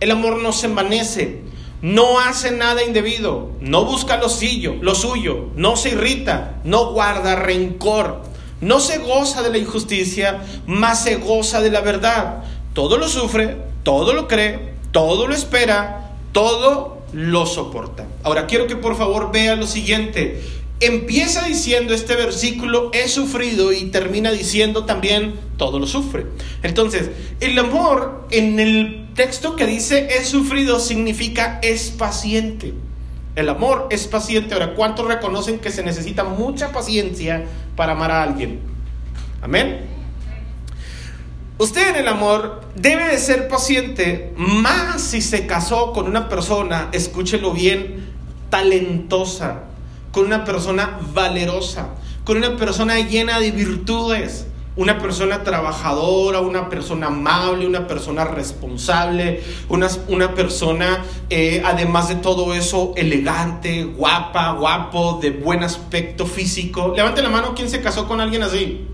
El 0.00 0.12
amor 0.12 0.36
no 0.38 0.52
se 0.52 0.66
envanece. 0.66 1.42
No 1.80 2.20
hace 2.20 2.52
nada 2.52 2.84
indebido. 2.84 3.50
No 3.60 3.84
busca 3.84 4.16
lo 4.16 4.28
suyo, 4.28 4.76
lo 4.80 4.94
suyo. 4.94 5.48
No 5.56 5.76
se 5.76 5.90
irrita. 5.90 6.60
No 6.62 6.92
guarda 6.92 7.34
rencor. 7.34 8.22
No 8.62 8.78
se 8.78 8.98
goza 8.98 9.42
de 9.42 9.50
la 9.50 9.58
injusticia, 9.58 10.40
más 10.68 11.02
se 11.02 11.16
goza 11.16 11.60
de 11.60 11.72
la 11.72 11.80
verdad. 11.80 12.44
Todo 12.74 12.96
lo 12.96 13.08
sufre, 13.08 13.56
todo 13.82 14.12
lo 14.12 14.28
cree, 14.28 14.74
todo 14.92 15.26
lo 15.26 15.34
espera, 15.34 16.12
todo 16.30 16.98
lo 17.12 17.44
soporta. 17.44 18.06
Ahora 18.22 18.46
quiero 18.46 18.68
que 18.68 18.76
por 18.76 18.96
favor 18.96 19.32
vea 19.32 19.56
lo 19.56 19.66
siguiente 19.66 20.40
empieza 20.82 21.44
diciendo 21.44 21.94
este 21.94 22.16
versículo, 22.16 22.90
he 22.92 23.08
sufrido 23.08 23.72
y 23.72 23.86
termina 23.86 24.30
diciendo 24.30 24.84
también, 24.84 25.34
todo 25.56 25.78
lo 25.78 25.86
sufre. 25.86 26.26
Entonces, 26.62 27.10
el 27.40 27.58
amor 27.58 28.26
en 28.30 28.60
el 28.60 29.08
texto 29.14 29.56
que 29.56 29.66
dice, 29.66 30.08
he 30.10 30.24
sufrido, 30.24 30.80
significa 30.80 31.58
es 31.62 31.90
paciente. 31.90 32.74
El 33.34 33.48
amor 33.48 33.88
es 33.90 34.06
paciente. 34.06 34.54
Ahora, 34.54 34.74
¿cuántos 34.74 35.06
reconocen 35.06 35.58
que 35.58 35.70
se 35.70 35.82
necesita 35.82 36.24
mucha 36.24 36.72
paciencia 36.72 37.44
para 37.76 37.92
amar 37.92 38.10
a 38.10 38.22
alguien? 38.22 38.60
Amén. 39.40 39.86
Usted 41.58 41.90
en 41.90 41.96
el 41.96 42.08
amor 42.08 42.62
debe 42.74 43.08
de 43.08 43.18
ser 43.18 43.46
paciente, 43.46 44.32
más 44.36 45.00
si 45.00 45.20
se 45.20 45.46
casó 45.46 45.92
con 45.92 46.06
una 46.08 46.28
persona, 46.28 46.88
escúchelo 46.92 47.52
bien, 47.52 48.10
talentosa, 48.50 49.64
con 50.12 50.26
una 50.26 50.44
persona 50.44 50.98
valerosa, 51.12 51.88
con 52.24 52.36
una 52.36 52.56
persona 52.56 53.00
llena 53.00 53.40
de 53.40 53.50
virtudes, 53.50 54.46
una 54.76 54.98
persona 54.98 55.42
trabajadora, 55.42 56.40
una 56.40 56.68
persona 56.68 57.08
amable, 57.08 57.66
una 57.66 57.86
persona 57.86 58.24
responsable, 58.24 59.42
una, 59.68 59.88
una 60.08 60.34
persona, 60.34 61.04
eh, 61.28 61.62
además 61.64 62.08
de 62.08 62.16
todo 62.16 62.54
eso, 62.54 62.92
elegante, 62.96 63.84
guapa, 63.84 64.52
guapo, 64.52 65.18
de 65.20 65.30
buen 65.30 65.62
aspecto 65.62 66.26
físico. 66.26 66.92
Levante 66.96 67.22
la 67.22 67.28
mano, 67.28 67.54
¿quién 67.54 67.68
se 67.68 67.82
casó 67.82 68.06
con 68.08 68.20
alguien 68.20 68.42
así? 68.42 68.86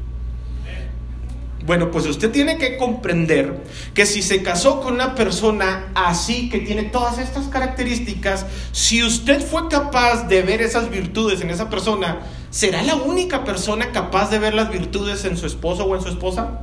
Bueno, 1.69 1.91
pues 1.91 2.07
usted 2.07 2.31
tiene 2.31 2.57
que 2.57 2.79
comprender 2.79 3.63
que 3.93 4.07
si 4.07 4.23
se 4.23 4.43
casó 4.43 4.81
con 4.81 4.95
una 4.95 5.15
persona 5.15 5.93
así, 5.95 6.49
que 6.49 6.61
tiene 6.61 6.85
todas 6.85 7.19
estas 7.19 7.49
características, 7.49 8.47
si 8.73 9.05
usted 9.05 9.47
fue 9.47 9.69
capaz 9.69 10.29
de 10.29 10.41
ver 10.41 10.63
esas 10.63 10.89
virtudes 10.89 11.43
en 11.43 11.51
esa 11.51 11.69
persona, 11.69 12.21
¿será 12.49 12.83
la 12.83 12.95
única 12.97 13.45
persona 13.45 13.93
capaz 13.93 14.31
de 14.31 14.39
ver 14.39 14.55
las 14.55 14.71
virtudes 14.71 15.27
en 15.27 15.37
su 15.37 15.45
esposo 15.45 15.85
o 15.85 15.95
en 15.95 16.01
su 16.01 16.09
esposa? 16.09 16.63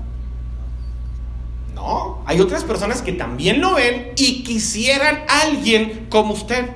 No, 1.76 2.24
hay 2.26 2.42
otras 2.42 2.64
personas 2.64 3.04
que 3.04 3.12
también 3.12 3.62
lo 3.62 3.76
ven 3.76 4.14
y 4.18 4.42
quisieran 4.42 5.24
alguien 5.28 6.08
como 6.10 6.34
usted 6.34 6.72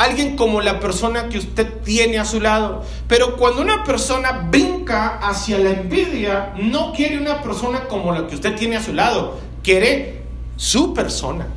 alguien 0.00 0.34
como 0.34 0.62
la 0.62 0.80
persona 0.80 1.28
que 1.28 1.36
usted 1.36 1.68
tiene 1.84 2.18
a 2.18 2.24
su 2.24 2.40
lado. 2.40 2.82
Pero 3.06 3.36
cuando 3.36 3.60
una 3.60 3.84
persona 3.84 4.48
brinca 4.50 5.18
hacia 5.18 5.58
la 5.58 5.70
envidia, 5.70 6.54
no 6.56 6.92
quiere 6.92 7.18
una 7.18 7.42
persona 7.42 7.84
como 7.84 8.10
la 8.12 8.26
que 8.26 8.34
usted 8.34 8.56
tiene 8.56 8.78
a 8.78 8.82
su 8.82 8.94
lado, 8.94 9.38
quiere 9.62 10.22
su 10.56 10.94
persona. 10.94 11.48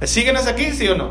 ¿Me 0.00 0.06
siguen 0.06 0.38
hasta 0.38 0.52
aquí, 0.52 0.72
sí 0.72 0.88
o 0.88 0.96
no? 0.96 1.10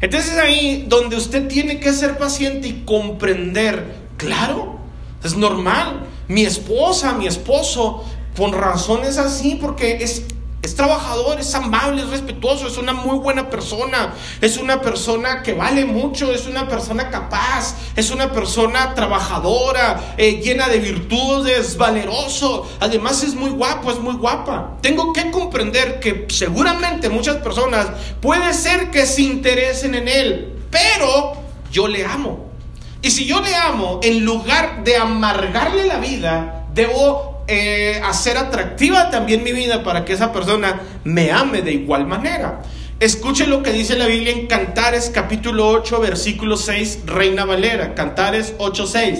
Entonces 0.00 0.36
ahí 0.36 0.84
donde 0.88 1.16
usted 1.16 1.46
tiene 1.46 1.78
que 1.78 1.92
ser 1.92 2.18
paciente 2.18 2.66
y 2.66 2.82
comprender, 2.84 3.94
claro, 4.16 4.78
es 5.22 5.36
normal. 5.36 6.06
Mi 6.26 6.42
esposa, 6.42 7.12
mi 7.12 7.28
esposo, 7.28 8.04
con 8.36 8.52
razones 8.52 9.16
así, 9.16 9.58
porque 9.60 9.98
es 10.00 10.24
es 10.62 10.74
trabajador, 10.76 11.40
es 11.40 11.54
amable, 11.54 12.02
es 12.02 12.10
respetuoso, 12.10 12.66
es 12.66 12.76
una 12.76 12.92
muy 12.92 13.18
buena 13.18 13.48
persona, 13.48 14.14
es 14.42 14.58
una 14.58 14.82
persona 14.82 15.42
que 15.42 15.54
vale 15.54 15.86
mucho, 15.86 16.32
es 16.32 16.46
una 16.46 16.68
persona 16.68 17.08
capaz, 17.08 17.76
es 17.96 18.10
una 18.10 18.30
persona 18.30 18.94
trabajadora, 18.94 20.14
eh, 20.18 20.40
llena 20.42 20.68
de 20.68 20.78
virtudes, 20.78 21.78
valeroso, 21.78 22.68
además 22.78 23.22
es 23.22 23.34
muy 23.34 23.50
guapo, 23.50 23.90
es 23.90 23.98
muy 24.00 24.14
guapa. 24.14 24.76
Tengo 24.82 25.14
que 25.14 25.30
comprender 25.30 25.98
que 25.98 26.26
seguramente 26.28 27.08
muchas 27.08 27.36
personas 27.36 27.86
puede 28.20 28.52
ser 28.52 28.90
que 28.90 29.06
se 29.06 29.22
interesen 29.22 29.94
en 29.94 30.08
él, 30.08 30.58
pero 30.70 31.32
yo 31.72 31.88
le 31.88 32.04
amo. 32.04 32.50
Y 33.00 33.10
si 33.10 33.24
yo 33.24 33.40
le 33.40 33.54
amo, 33.54 34.00
en 34.02 34.26
lugar 34.26 34.84
de 34.84 34.96
amargarle 34.96 35.86
la 35.86 35.98
vida, 35.98 36.66
debo 36.74 37.39
eh, 37.52 38.00
hacer 38.04 38.38
atractiva 38.38 39.10
también 39.10 39.42
mi 39.42 39.50
vida 39.50 39.82
para 39.82 40.04
que 40.04 40.12
esa 40.12 40.32
persona 40.32 40.82
me 41.02 41.32
ame 41.32 41.62
de 41.62 41.72
igual 41.72 42.06
manera. 42.06 42.62
Escuche 43.00 43.44
lo 43.48 43.64
que 43.64 43.72
dice 43.72 43.96
la 43.96 44.06
Biblia 44.06 44.32
en 44.32 44.46
Cantares 44.46 45.10
capítulo 45.12 45.66
8 45.66 45.98
versículo 45.98 46.56
6, 46.56 47.00
Reina 47.06 47.44
Valera, 47.44 47.96
Cantares 47.96 48.54
8, 48.58 48.86
6. 48.86 49.18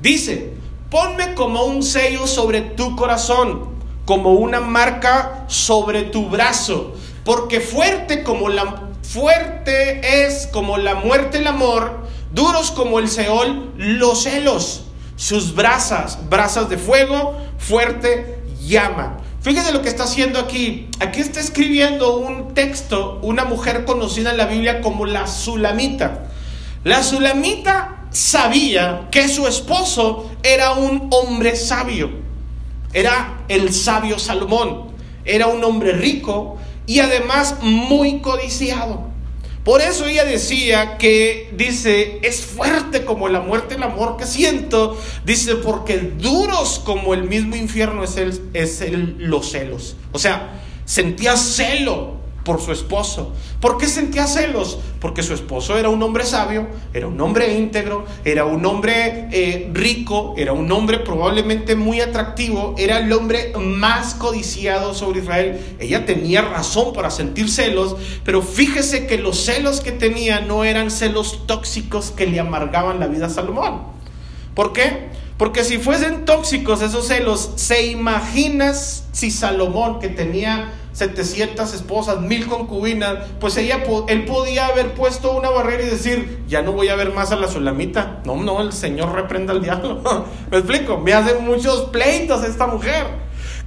Dice, 0.00 0.52
ponme 0.88 1.34
como 1.34 1.64
un 1.64 1.82
sello 1.82 2.28
sobre 2.28 2.60
tu 2.60 2.94
corazón, 2.94 3.70
como 4.04 4.34
una 4.34 4.60
marca 4.60 5.44
sobre 5.48 6.04
tu 6.04 6.28
brazo, 6.28 6.94
porque 7.24 7.58
fuerte 7.58 8.22
como 8.22 8.50
la 8.50 8.84
fuerte 9.02 10.26
es 10.26 10.46
como 10.52 10.78
la 10.78 10.94
muerte 10.94 11.38
el 11.38 11.48
amor, 11.48 12.06
duros 12.32 12.70
como 12.70 13.00
el 13.00 13.08
Seol 13.08 13.72
los 13.76 14.22
celos 14.22 14.84
sus 15.24 15.54
brasas, 15.54 16.18
brasas 16.28 16.68
de 16.68 16.76
fuego, 16.76 17.34
fuerte 17.56 18.42
llama. 18.60 19.16
Fíjese 19.40 19.72
lo 19.72 19.80
que 19.80 19.88
está 19.88 20.04
haciendo 20.04 20.38
aquí. 20.38 20.90
Aquí 21.00 21.20
está 21.20 21.40
escribiendo 21.40 22.18
un 22.18 22.52
texto, 22.52 23.20
una 23.22 23.46
mujer 23.46 23.86
conocida 23.86 24.32
en 24.32 24.36
la 24.36 24.44
Biblia 24.44 24.82
como 24.82 25.06
la 25.06 25.26
Sulamita. 25.26 26.26
La 26.82 27.02
Sulamita 27.02 28.04
sabía 28.10 29.08
que 29.10 29.26
su 29.28 29.46
esposo 29.46 30.30
era 30.42 30.72
un 30.72 31.08
hombre 31.10 31.56
sabio. 31.56 32.10
Era 32.92 33.44
el 33.48 33.72
sabio 33.72 34.18
Salomón. 34.18 34.88
Era 35.24 35.46
un 35.46 35.64
hombre 35.64 35.92
rico 35.92 36.58
y 36.86 37.00
además 37.00 37.56
muy 37.62 38.20
codiciado. 38.20 39.13
Por 39.64 39.80
eso 39.80 40.06
ella 40.06 40.24
decía 40.24 40.98
que, 40.98 41.50
dice, 41.56 42.18
es 42.22 42.42
fuerte 42.42 43.04
como 43.04 43.28
la 43.28 43.40
muerte 43.40 43.76
el 43.76 43.82
amor 43.82 44.18
que 44.18 44.26
siento. 44.26 45.00
Dice, 45.24 45.56
porque 45.56 45.96
duros 45.98 46.80
como 46.84 47.14
el 47.14 47.24
mismo 47.24 47.56
infierno 47.56 48.04
es, 48.04 48.18
el, 48.18 48.50
es 48.52 48.82
el, 48.82 49.16
los 49.18 49.50
celos. 49.52 49.96
O 50.12 50.18
sea, 50.18 50.60
sentía 50.84 51.36
celo 51.38 52.23
por 52.44 52.60
su 52.60 52.72
esposo. 52.72 53.32
¿Por 53.60 53.78
qué 53.78 53.88
sentía 53.88 54.26
celos? 54.26 54.78
Porque 55.00 55.22
su 55.22 55.34
esposo 55.34 55.78
era 55.78 55.88
un 55.88 56.02
hombre 56.02 56.24
sabio, 56.24 56.66
era 56.92 57.06
un 57.06 57.20
hombre 57.20 57.54
íntegro, 57.54 58.04
era 58.24 58.44
un 58.44 58.64
hombre 58.66 59.28
eh, 59.32 59.70
rico, 59.72 60.34
era 60.36 60.52
un 60.52 60.70
hombre 60.70 60.98
probablemente 60.98 61.74
muy 61.74 62.00
atractivo, 62.00 62.74
era 62.78 62.98
el 62.98 63.12
hombre 63.12 63.52
más 63.58 64.14
codiciado 64.14 64.94
sobre 64.94 65.20
Israel. 65.20 65.76
Ella 65.78 66.04
tenía 66.06 66.42
razón 66.42 66.92
para 66.92 67.10
sentir 67.10 67.50
celos, 67.50 67.96
pero 68.24 68.42
fíjese 68.42 69.06
que 69.06 69.18
los 69.18 69.44
celos 69.44 69.80
que 69.80 69.92
tenía 69.92 70.40
no 70.40 70.64
eran 70.64 70.90
celos 70.90 71.46
tóxicos 71.46 72.10
que 72.10 72.26
le 72.26 72.40
amargaban 72.40 73.00
la 73.00 73.06
vida 73.06 73.26
a 73.26 73.30
Salomón. 73.30 73.82
¿Por 74.54 74.72
qué? 74.72 75.08
Porque 75.36 75.64
si 75.64 75.78
fuesen 75.78 76.24
tóxicos 76.24 76.80
esos 76.80 77.08
celos, 77.08 77.52
¿se 77.56 77.86
imaginas 77.86 79.04
si 79.12 79.30
Salomón, 79.30 79.98
que 79.98 80.08
tenía 80.08 80.72
700 80.94 81.74
esposas, 81.74 82.20
mil 82.20 82.46
concubinas, 82.46 83.18
pues 83.40 83.56
él 83.56 84.24
podía 84.26 84.66
haber 84.66 84.94
puesto 84.94 85.36
una 85.36 85.50
barrera 85.50 85.82
y 85.82 85.86
decir, 85.86 86.44
ya 86.46 86.62
no 86.62 86.72
voy 86.72 86.88
a 86.88 86.94
ver 86.94 87.12
más 87.12 87.32
a 87.32 87.36
la 87.36 87.48
sulamita. 87.48 88.20
No, 88.24 88.36
no, 88.36 88.60
el 88.60 88.72
Señor 88.72 89.12
reprenda 89.12 89.52
al 89.52 89.62
diablo. 89.62 90.02
¿Me 90.50 90.58
explico? 90.58 90.98
Me 90.98 91.12
hace 91.12 91.34
muchos 91.34 91.90
pleitos 91.90 92.44
esta 92.44 92.68
mujer. 92.68 93.06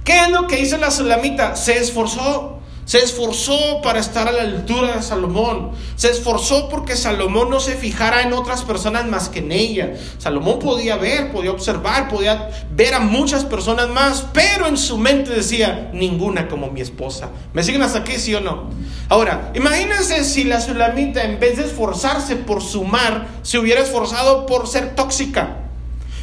¿Qué 0.04 0.20
es 0.20 0.30
lo 0.30 0.46
que 0.46 0.60
hizo 0.60 0.78
la 0.78 0.90
sulamita? 0.90 1.54
Se 1.54 1.76
esforzó. 1.76 2.57
Se 2.88 3.00
esforzó 3.00 3.82
para 3.82 4.00
estar 4.00 4.28
a 4.28 4.32
la 4.32 4.40
altura 4.40 4.96
de 4.96 5.02
Salomón. 5.02 5.72
Se 5.96 6.08
esforzó 6.08 6.70
porque 6.70 6.96
Salomón 6.96 7.50
no 7.50 7.60
se 7.60 7.76
fijara 7.76 8.22
en 8.22 8.32
otras 8.32 8.62
personas 8.62 9.06
más 9.06 9.28
que 9.28 9.40
en 9.40 9.52
ella. 9.52 9.92
Salomón 10.16 10.58
podía 10.58 10.96
ver, 10.96 11.30
podía 11.30 11.50
observar, 11.50 12.08
podía 12.08 12.48
ver 12.70 12.94
a 12.94 13.00
muchas 13.00 13.44
personas 13.44 13.90
más, 13.90 14.24
pero 14.32 14.66
en 14.66 14.78
su 14.78 14.96
mente 14.96 15.34
decía, 15.34 15.90
ninguna 15.92 16.48
como 16.48 16.70
mi 16.70 16.80
esposa. 16.80 17.28
¿Me 17.52 17.62
siguen 17.62 17.82
hasta 17.82 17.98
aquí, 17.98 18.14
sí 18.14 18.34
o 18.34 18.40
no? 18.40 18.70
Ahora, 19.10 19.52
imagínense 19.54 20.24
si 20.24 20.44
la 20.44 20.62
sulamita 20.62 21.24
en 21.24 21.38
vez 21.38 21.58
de 21.58 21.64
esforzarse 21.64 22.36
por 22.36 22.62
sumar, 22.62 23.28
se 23.42 23.58
hubiera 23.58 23.82
esforzado 23.82 24.46
por 24.46 24.66
ser 24.66 24.94
tóxica. 24.94 25.67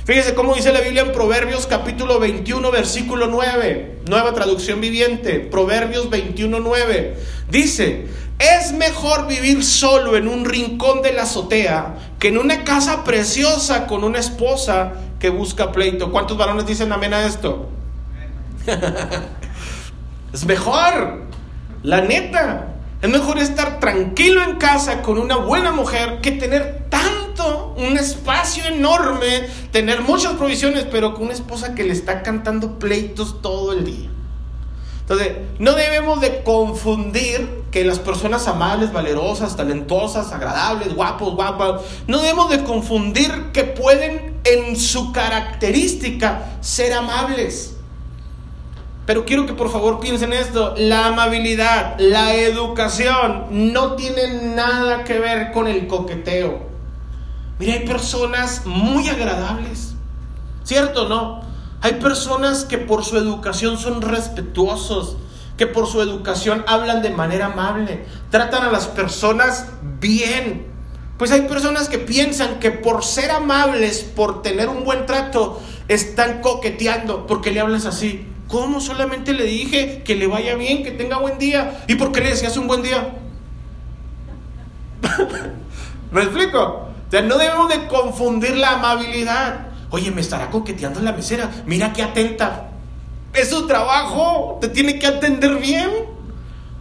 Fíjese 0.06 0.36
cómo 0.36 0.54
dice 0.54 0.72
la 0.72 0.82
Biblia 0.82 1.02
en 1.02 1.12
Proverbios 1.12 1.66
capítulo 1.66 2.20
21, 2.20 2.70
versículo 2.70 3.26
9, 3.26 4.02
nueva 4.08 4.36
traducción 4.36 4.80
viviente, 4.80 5.40
Proverbios 5.40 6.12
21, 6.12 6.60
9. 6.60 7.18
Dice, 7.50 8.06
es 8.38 8.72
mejor 8.74 9.26
vivir 9.26 9.64
solo 9.64 10.16
en 10.16 10.28
un 10.28 10.46
rincón 10.46 11.02
de 11.02 11.12
la 11.12 11.24
azotea 11.24 11.96
que 12.20 12.28
en 12.28 12.38
una 12.38 12.64
casa 12.64 13.04
preciosa 13.04 13.88
con 13.88 14.04
una 14.04 14.20
esposa 14.20 14.94
que 15.20 15.30
busca 15.30 15.72
pleito. 15.72 16.12
¿Cuántos 16.12 16.38
varones 16.38 16.68
dicen 16.68 16.92
amén 16.92 17.16
a 17.16 17.26
esto? 17.26 17.68
es 20.34 20.46
mejor, 20.46 21.24
la 21.82 22.02
neta. 22.02 22.76
Es 23.02 23.10
mejor 23.10 23.40
estar 23.40 23.80
tranquilo 23.80 24.44
en 24.44 24.58
casa 24.58 25.02
con 25.02 25.18
una 25.18 25.38
buena 25.38 25.72
mujer 25.72 26.20
que 26.22 26.30
tener 26.30 26.86
un 27.44 27.98
espacio 27.98 28.66
enorme, 28.66 29.48
tener 29.72 30.02
muchas 30.02 30.34
provisiones, 30.34 30.86
pero 30.90 31.14
con 31.14 31.24
una 31.24 31.34
esposa 31.34 31.76
que 31.76 31.84
le 31.84 31.94
está 31.94 32.24
cantando 32.24 32.80
pleitos 32.80 33.42
todo 33.42 33.74
el 33.74 33.86
día. 33.86 34.10
Entonces, 35.02 35.34
no 35.60 35.74
debemos 35.74 36.20
de 36.20 36.42
confundir 36.42 37.64
que 37.70 37.86
las 37.86 38.00
personas 38.00 38.48
amables, 38.48 38.92
valerosas, 38.92 39.56
talentosas, 39.56 40.32
agradables, 40.32 40.96
guapos, 40.96 41.36
guapas, 41.36 41.82
no 42.08 42.22
debemos 42.22 42.50
de 42.50 42.64
confundir 42.64 43.52
que 43.54 43.66
pueden 43.66 44.40
en 44.44 44.76
su 44.76 45.12
característica 45.12 46.58
ser 46.62 46.94
amables. 46.94 47.76
Pero 49.06 49.26
quiero 49.26 49.46
que 49.46 49.54
por 49.54 49.72
favor 49.72 50.00
piensen 50.00 50.34
esto, 50.34 50.74
la 50.76 51.08
amabilidad, 51.08 52.00
la 52.00 52.34
educación 52.34 53.46
no 53.52 53.94
tienen 53.94 54.56
nada 54.56 55.04
que 55.04 55.20
ver 55.20 55.52
con 55.52 55.68
el 55.68 55.86
coqueteo. 55.86 56.75
Mira, 57.60 57.74
hay 57.74 57.86
personas 57.86 58.66
muy 58.66 59.08
agradables, 59.08 59.96
¿cierto 60.64 61.06
o 61.06 61.10
no? 61.10 61.42
Hay 61.82 61.94
personas 61.94 62.66
que 62.66 62.78
por 62.78 63.06
su 63.06 63.18
educación 63.18 63.78
son 63.78 64.02
respetuosos, 64.02 65.18
que 65.58 65.68
por 65.68 65.88
su 65.88 66.02
educación 66.02 66.66
hablan 66.68 67.02
de 67.02 67.12
manera 67.12 67.46
amable, 67.48 68.06
tratan 68.30 68.64
a 68.64 68.72
las 68.72 68.88
personas 68.88 69.68
bien. 70.02 70.66
Pues 71.18 71.32
hay 71.32 71.42
personas 71.42 71.88
que 71.88 71.98
piensan 71.98 72.60
que 72.60 72.72
por 72.72 73.06
ser 73.06 73.32
amables, 73.32 74.04
por 74.04 74.42
tener 74.42 74.68
un 74.68 74.84
buen 74.84 75.06
trato, 75.06 75.62
están 75.88 76.42
coqueteando 76.42 77.26
porque 77.26 77.52
le 77.52 77.62
hablas 77.62 77.86
así. 77.86 78.28
¿Cómo 78.50 78.82
solamente 78.82 79.34
le 79.34 79.46
dije 79.46 80.04
que 80.04 80.16
le 80.16 80.28
vaya 80.28 80.56
bien, 80.56 80.84
que 80.84 80.92
tenga 80.92 81.20
buen 81.20 81.38
día? 81.38 81.84
¿Y 81.88 81.96
por 81.96 82.12
qué 82.12 82.20
le 82.20 82.30
decías 82.32 82.58
un 82.58 82.68
buen 82.68 82.82
día? 82.82 83.16
¿Me 86.12 86.22
explico? 86.22 86.95
No 87.22 87.38
debemos 87.38 87.70
de 87.70 87.88
confundir 87.88 88.58
la 88.58 88.74
amabilidad. 88.74 89.68
Oye, 89.90 90.12
me 90.12 90.22
estará 90.22 90.50
coqueteando 90.50 91.00
la 91.02 91.14
mesera. 91.14 91.50
Mira 91.66 91.94
qué 91.94 92.04
atenta. 92.04 92.70
Es 93.34 93.50
su 93.50 93.68
trabajo. 93.68 94.58
Te 94.62 94.70
tiene 94.70 95.00
que 95.00 95.08
atender 95.08 95.58
bien. 95.58 95.90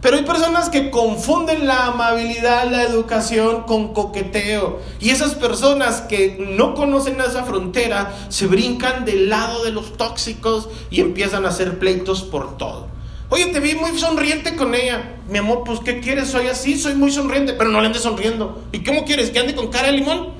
Pero 0.05 0.17
hay 0.17 0.23
personas 0.23 0.69
que 0.69 0.91
confunden 0.91 1.65
la 1.65 1.87
amabilidad, 1.87 2.69
la 2.69 2.83
educación 2.83 3.63
con 3.63 3.91
coqueteo. 3.93 4.79
Y 4.99 5.09
esas 5.09 5.33
personas 5.33 6.01
que 6.01 6.37
no 6.55 6.75
conocen 6.75 7.19
esa 7.19 7.43
frontera 7.43 8.13
se 8.29 8.45
brincan 8.45 9.03
del 9.03 9.29
lado 9.29 9.63
de 9.63 9.71
los 9.71 9.97
tóxicos 9.97 10.69
y 10.91 11.01
empiezan 11.01 11.43
a 11.45 11.49
hacer 11.49 11.79
pleitos 11.79 12.21
por 12.21 12.55
todo. 12.55 12.94
Oye, 13.29 13.47
te 13.47 13.59
vi 13.59 13.75
muy 13.75 13.97
sonriente 13.97 14.55
con 14.55 14.75
ella. 14.75 15.15
Mi 15.27 15.39
amor, 15.39 15.63
pues 15.65 15.79
¿qué 15.79 15.99
quieres? 15.99 16.29
Soy 16.29 16.47
así, 16.47 16.77
soy 16.77 16.93
muy 16.93 17.11
sonriente, 17.11 17.53
pero 17.53 17.71
no 17.71 17.81
le 17.81 17.87
ande 17.87 17.99
sonriendo. 17.99 18.63
¿Y 18.71 18.83
cómo 18.83 19.03
quieres? 19.03 19.31
¿Que 19.31 19.39
ande 19.39 19.55
con 19.55 19.69
cara 19.69 19.87
de 19.87 19.93
limón? 19.93 20.33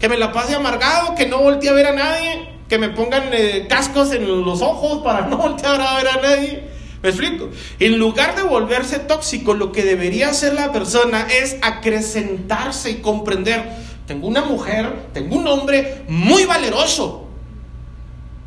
¿Que 0.00 0.08
me 0.08 0.16
la 0.16 0.32
pase 0.32 0.54
amargado? 0.54 1.14
¿Que 1.14 1.26
no 1.26 1.40
voltee 1.40 1.68
a 1.68 1.74
ver 1.74 1.86
a 1.86 1.92
nadie? 1.92 2.48
¿Que 2.68 2.78
me 2.78 2.88
pongan 2.88 3.24
eh, 3.32 3.66
cascos 3.68 4.12
en 4.12 4.26
los 4.44 4.62
ojos 4.62 5.02
para 5.02 5.26
no 5.28 5.36
voltear 5.36 5.80
a 5.80 5.96
ver 5.96 6.08
a 6.08 6.22
nadie? 6.22 6.64
¿Me 7.02 7.10
explico? 7.10 7.50
En 7.78 7.98
lugar 7.98 8.34
de 8.36 8.42
volverse 8.42 8.98
tóxico, 8.98 9.52
lo 9.52 9.70
que 9.70 9.84
debería 9.84 10.30
hacer 10.30 10.54
la 10.54 10.72
persona 10.72 11.26
es 11.28 11.56
acrecentarse 11.60 12.90
y 12.90 12.94
comprender. 12.96 13.64
Tengo 14.06 14.28
una 14.28 14.42
mujer, 14.42 15.10
tengo 15.12 15.36
un 15.36 15.46
hombre 15.46 16.04
muy 16.08 16.46
valeroso. 16.46 17.26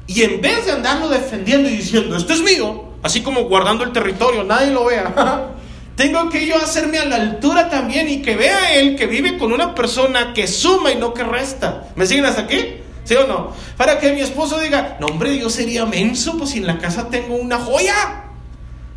Y 0.08 0.24
en 0.24 0.42
vez 0.42 0.65
de 0.65 0.72
andarlo 0.72 1.10
defendiendo 1.10 1.70
y 1.70 1.74
diciendo, 1.74 2.18
esto 2.18 2.34
es 2.34 2.42
mío, 2.42 2.88
así 3.03 3.21
como 3.21 3.43
guardando 3.43 3.83
el 3.83 3.91
territorio, 3.91 4.43
nadie 4.43 4.71
lo 4.71 4.85
vea, 4.85 5.13
tengo 5.95 6.29
que 6.29 6.45
yo 6.45 6.55
hacerme 6.55 6.97
a 6.97 7.05
la 7.05 7.17
altura 7.17 7.69
también 7.69 8.07
y 8.07 8.21
que 8.21 8.35
vea 8.35 8.75
él 8.75 8.95
que 8.95 9.05
vive 9.05 9.38
con 9.38 9.51
una 9.51 9.75
persona 9.75 10.33
que 10.33 10.47
suma 10.47 10.91
y 10.91 10.95
no 10.95 11.13
que 11.13 11.23
resta. 11.23 11.89
¿Me 11.95 12.05
siguen 12.05 12.25
hasta 12.25 12.41
aquí? 12.41 12.77
¿Sí 13.03 13.15
o 13.15 13.27
no? 13.27 13.53
Para 13.75 13.99
que 13.99 14.13
mi 14.13 14.21
esposo 14.21 14.59
diga, 14.59 14.97
no 14.99 15.07
hombre, 15.07 15.38
yo 15.38 15.49
sería 15.49 15.85
menso, 15.85 16.38
pues 16.38 16.51
si 16.51 16.59
en 16.59 16.67
la 16.67 16.77
casa 16.77 17.09
tengo 17.09 17.35
una 17.35 17.57
joya. 17.57 18.29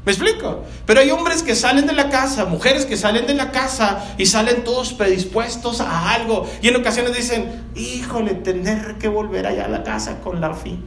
¿Me 0.04 0.12
explico? 0.12 0.64
Pero 0.84 1.00
hay 1.00 1.10
hombres 1.10 1.44
que 1.44 1.54
salen 1.54 1.86
de 1.86 1.92
la 1.92 2.10
casa, 2.10 2.44
mujeres 2.44 2.86
que 2.86 2.96
salen 2.96 3.26
de 3.26 3.34
la 3.34 3.52
casa 3.52 4.14
y 4.18 4.26
salen 4.26 4.64
todos 4.64 4.92
predispuestos 4.92 5.80
a 5.80 6.10
algo. 6.12 6.48
Y 6.60 6.68
en 6.68 6.76
ocasiones 6.76 7.16
dicen, 7.16 7.66
híjole, 7.76 8.34
tener 8.34 8.96
que 8.98 9.08
volver 9.08 9.46
allá 9.46 9.66
a 9.66 9.68
la 9.68 9.84
casa 9.84 10.20
con 10.20 10.40
la 10.40 10.54
fin. 10.54 10.84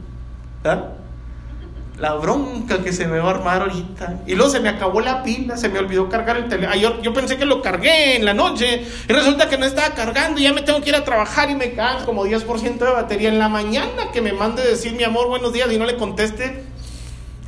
La 1.98 2.12
bronca 2.14 2.82
que 2.82 2.92
se 2.92 3.06
me 3.06 3.18
va 3.18 3.30
a 3.30 3.34
armar 3.34 3.62
ahorita. 3.62 4.20
Y 4.26 4.34
luego 4.34 4.50
se 4.50 4.60
me 4.60 4.68
acabó 4.68 5.00
la 5.00 5.22
pila, 5.22 5.56
se 5.56 5.70
me 5.70 5.78
olvidó 5.78 6.08
cargar 6.08 6.36
el 6.36 6.48
teléfono. 6.48 6.78
Yo, 6.78 7.00
yo, 7.00 7.14
pensé 7.14 7.38
que 7.38 7.46
lo 7.46 7.62
cargué 7.62 8.16
en 8.16 8.24
la 8.24 8.34
noche 8.34 8.84
y 9.08 9.12
resulta 9.12 9.48
que 9.48 9.56
no 9.56 9.64
estaba 9.64 9.94
cargando 9.94 10.38
y 10.38 10.44
ya 10.44 10.52
me 10.52 10.62
tengo 10.62 10.82
que 10.82 10.90
ir 10.90 10.94
a 10.94 11.04
trabajar 11.04 11.50
y 11.50 11.54
me 11.54 11.70
quedan 11.70 12.04
como 12.04 12.26
10% 12.26 12.78
de 12.78 12.90
batería 12.90 13.30
en 13.30 13.38
la 13.38 13.48
mañana 13.48 14.10
que 14.12 14.20
me 14.20 14.34
mande 14.34 14.62
decir 14.62 14.92
mi 14.92 15.04
amor 15.04 15.28
buenos 15.28 15.52
días 15.54 15.72
y 15.72 15.78
no 15.78 15.86
le 15.86 15.96
conteste 15.96 16.64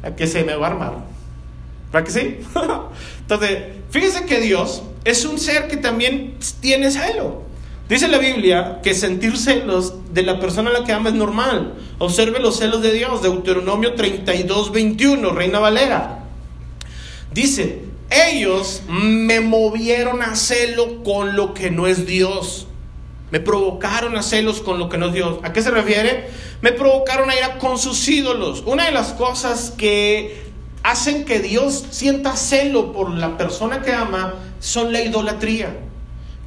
a 0.02 0.12
que 0.12 0.26
se 0.26 0.44
me 0.44 0.56
va 0.56 0.68
a 0.68 0.70
armar. 0.70 0.92
¿Para 1.92 2.04
que 2.04 2.10
sí? 2.10 2.38
Entonces, 3.20 3.62
fíjense 3.90 4.24
que 4.24 4.40
Dios 4.40 4.82
es 5.04 5.24
un 5.24 5.38
ser 5.38 5.68
que 5.68 5.76
también 5.76 6.38
tiene 6.60 6.90
celo. 6.90 7.47
Dice 7.88 8.06
la 8.08 8.18
Biblia 8.18 8.80
que 8.82 8.92
sentir 8.92 9.38
celos 9.38 9.94
de 10.12 10.22
la 10.22 10.38
persona 10.38 10.68
a 10.68 10.74
la 10.74 10.84
que 10.84 10.92
ama 10.92 11.08
es 11.08 11.14
normal. 11.14 11.74
Observe 11.96 12.38
los 12.38 12.58
celos 12.58 12.82
de 12.82 12.92
Dios, 12.92 13.22
Deuteronomio 13.22 13.94
32, 13.94 14.72
21, 14.72 15.30
Reina 15.30 15.58
Valera. 15.58 16.24
Dice, 17.32 17.84
ellos 18.10 18.82
me 18.88 19.40
movieron 19.40 20.20
a 20.20 20.36
celo 20.36 21.02
con 21.02 21.34
lo 21.34 21.54
que 21.54 21.70
no 21.70 21.86
es 21.86 22.06
Dios. 22.06 22.66
Me 23.30 23.40
provocaron 23.40 24.16
a 24.16 24.22
celos 24.22 24.60
con 24.60 24.78
lo 24.78 24.90
que 24.90 24.98
no 24.98 25.06
es 25.06 25.14
Dios. 25.14 25.38
¿A 25.42 25.54
qué 25.54 25.62
se 25.62 25.70
refiere? 25.70 26.28
Me 26.60 26.72
provocaron 26.72 27.30
a 27.30 27.34
ir 27.34 27.58
con 27.58 27.78
sus 27.78 28.06
ídolos. 28.06 28.64
Una 28.66 28.84
de 28.84 28.92
las 28.92 29.14
cosas 29.14 29.72
que 29.78 30.42
hacen 30.82 31.24
que 31.24 31.40
Dios 31.40 31.86
sienta 31.90 32.36
celo 32.36 32.92
por 32.92 33.10
la 33.10 33.38
persona 33.38 33.80
que 33.80 33.92
ama 33.92 34.34
son 34.60 34.92
la 34.92 35.02
idolatría. 35.02 35.87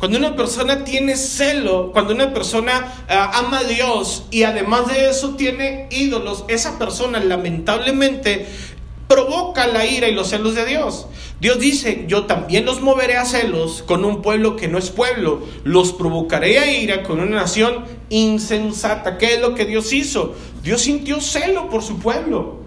Cuando 0.01 0.17
una 0.17 0.35
persona 0.35 0.83
tiene 0.83 1.15
celo, 1.15 1.91
cuando 1.91 2.15
una 2.15 2.33
persona 2.33 2.91
eh, 3.07 3.13
ama 3.13 3.59
a 3.59 3.63
Dios 3.65 4.23
y 4.31 4.41
además 4.41 4.87
de 4.87 5.11
eso 5.11 5.35
tiene 5.35 5.89
ídolos, 5.91 6.43
esa 6.47 6.79
persona 6.79 7.19
lamentablemente 7.19 8.47
provoca 9.07 9.67
la 9.67 9.85
ira 9.85 10.07
y 10.07 10.15
los 10.15 10.29
celos 10.29 10.55
de 10.55 10.65
Dios. 10.65 11.05
Dios 11.39 11.59
dice, 11.59 12.05
yo 12.07 12.25
también 12.25 12.65
los 12.65 12.81
moveré 12.81 13.17
a 13.17 13.25
celos 13.25 13.83
con 13.83 14.03
un 14.03 14.23
pueblo 14.23 14.55
que 14.55 14.67
no 14.67 14.79
es 14.79 14.89
pueblo, 14.89 15.43
los 15.63 15.93
provocaré 15.93 16.57
a 16.57 16.71
ira 16.71 17.03
con 17.03 17.19
una 17.19 17.35
nación 17.35 17.85
insensata. 18.09 19.19
¿Qué 19.19 19.35
es 19.35 19.39
lo 19.39 19.53
que 19.53 19.65
Dios 19.65 19.93
hizo? 19.93 20.33
Dios 20.63 20.81
sintió 20.81 21.21
celo 21.21 21.69
por 21.69 21.83
su 21.83 21.99
pueblo. 21.99 22.60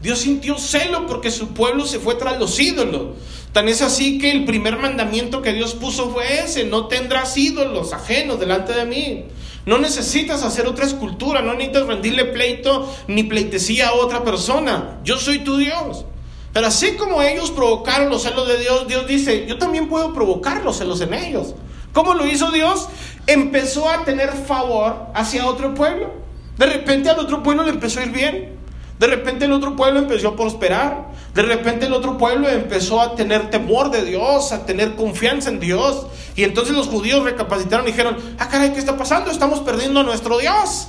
Dios 0.00 0.20
sintió 0.20 0.58
celo 0.58 1.06
porque 1.06 1.30
su 1.30 1.48
pueblo 1.48 1.84
se 1.84 1.98
fue 1.98 2.14
tras 2.14 2.38
los 2.38 2.58
ídolos. 2.58 3.16
Tan 3.52 3.68
es 3.68 3.82
así 3.82 4.18
que 4.18 4.30
el 4.30 4.44
primer 4.44 4.78
mandamiento 4.78 5.42
que 5.42 5.52
Dios 5.52 5.74
puso 5.74 6.10
fue 6.10 6.40
ese, 6.40 6.64
no 6.64 6.86
tendrás 6.86 7.36
ídolos 7.36 7.92
ajenos 7.92 8.40
delante 8.40 8.72
de 8.72 8.86
mí. 8.86 9.24
No 9.66 9.78
necesitas 9.78 10.42
hacer 10.42 10.66
otra 10.66 10.86
escultura, 10.86 11.42
no 11.42 11.52
necesitas 11.52 11.86
rendirle 11.86 12.24
pleito 12.26 12.90
ni 13.08 13.24
pleitesía 13.24 13.88
a 13.88 13.94
otra 13.94 14.24
persona. 14.24 15.00
Yo 15.04 15.18
soy 15.18 15.40
tu 15.40 15.56
Dios. 15.56 16.06
Pero 16.52 16.66
así 16.66 16.92
como 16.92 17.22
ellos 17.22 17.50
provocaron 17.50 18.08
los 18.08 18.22
celos 18.22 18.48
de 18.48 18.58
Dios, 18.58 18.88
Dios 18.88 19.06
dice, 19.06 19.46
yo 19.46 19.58
también 19.58 19.88
puedo 19.88 20.12
provocar 20.14 20.64
los 20.64 20.78
celos 20.78 21.00
en 21.00 21.14
ellos. 21.14 21.54
¿Cómo 21.92 22.14
lo 22.14 22.26
hizo 22.26 22.50
Dios? 22.50 22.88
Empezó 23.26 23.88
a 23.88 24.04
tener 24.04 24.32
favor 24.32 25.08
hacia 25.14 25.46
otro 25.46 25.74
pueblo. 25.74 26.10
De 26.56 26.66
repente 26.66 27.10
al 27.10 27.18
otro 27.18 27.42
pueblo 27.42 27.64
le 27.64 27.70
empezó 27.70 28.00
a 28.00 28.04
ir 28.04 28.12
bien. 28.12 28.59
De 29.00 29.06
repente 29.06 29.46
el 29.46 29.52
otro 29.52 29.76
pueblo 29.76 29.98
empezó 29.98 30.28
a 30.28 30.36
prosperar. 30.36 31.06
De 31.32 31.40
repente 31.40 31.86
el 31.86 31.94
otro 31.94 32.18
pueblo 32.18 32.50
empezó 32.50 33.00
a 33.00 33.14
tener 33.14 33.48
temor 33.48 33.90
de 33.90 34.04
Dios, 34.04 34.52
a 34.52 34.66
tener 34.66 34.94
confianza 34.94 35.48
en 35.48 35.58
Dios. 35.58 36.06
Y 36.36 36.44
entonces 36.44 36.76
los 36.76 36.86
judíos 36.88 37.24
recapacitaron 37.24 37.88
y 37.88 37.92
dijeron, 37.92 38.18
ah, 38.38 38.50
caray, 38.50 38.74
¿qué 38.74 38.78
está 38.78 38.98
pasando? 38.98 39.30
Estamos 39.30 39.60
perdiendo 39.60 40.00
a 40.00 40.02
nuestro 40.02 40.36
Dios. 40.36 40.88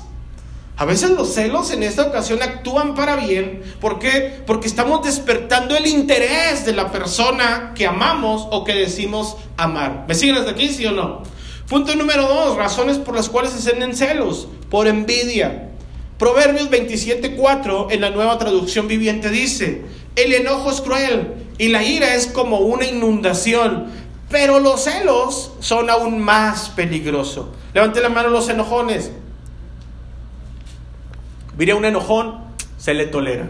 A 0.76 0.84
veces 0.84 1.12
los 1.12 1.34
celos 1.34 1.72
en 1.72 1.84
esta 1.84 2.02
ocasión 2.02 2.44
actúan 2.44 2.96
para 2.96 3.16
bien. 3.16 3.64
¿Por 3.80 3.98
qué? 3.98 4.44
Porque 4.46 4.68
estamos 4.68 5.06
despertando 5.06 5.78
el 5.78 5.88
interés 5.88 6.66
de 6.66 6.74
la 6.74 6.92
persona 6.92 7.72
que 7.76 7.88
amamos 7.88 8.46
o 8.52 8.66
que 8.66 8.74
decimos 8.74 9.38
amar. 9.56 10.04
¿Me 10.10 10.16
siguen 10.16 10.36
hasta 10.36 10.52
aquí, 10.52 10.68
sí 10.68 10.86
o 10.86 10.92
no? 10.92 11.24
Punto 11.70 11.96
número 11.96 12.24
dos, 12.24 12.58
razones 12.58 12.98
por 12.98 13.16
las 13.16 13.30
cuales 13.30 13.54
se 13.54 13.62
sienten 13.62 13.96
celos. 13.96 14.50
Por 14.70 14.88
envidia. 14.88 15.71
Proverbios 16.22 16.70
27.4 16.70 17.88
en 17.90 18.02
la 18.02 18.12
nueva 18.12 18.38
traducción 18.38 18.88
viviente 18.88 19.32
dice, 19.32 19.82
el 20.16 20.32
enojo 20.34 20.70
es 20.70 20.80
cruel 20.80 21.34
y 21.58 21.70
la 21.70 21.84
ira 21.84 22.14
es 22.14 22.28
como 22.28 22.60
una 22.60 22.86
inundación, 22.86 23.88
pero 24.30 24.60
los 24.60 24.84
celos 24.84 25.54
son 25.62 25.90
aún 25.90 26.20
más 26.20 26.70
peligrosos. 26.70 27.48
Levante 27.74 28.02
la 28.02 28.10
mano 28.10 28.30
los 28.30 28.50
enojones. 28.50 29.12
Mire, 31.58 31.74
un 31.74 31.86
enojón 31.86 32.40
se 32.78 32.94
le 32.94 33.08
tolera. 33.08 33.50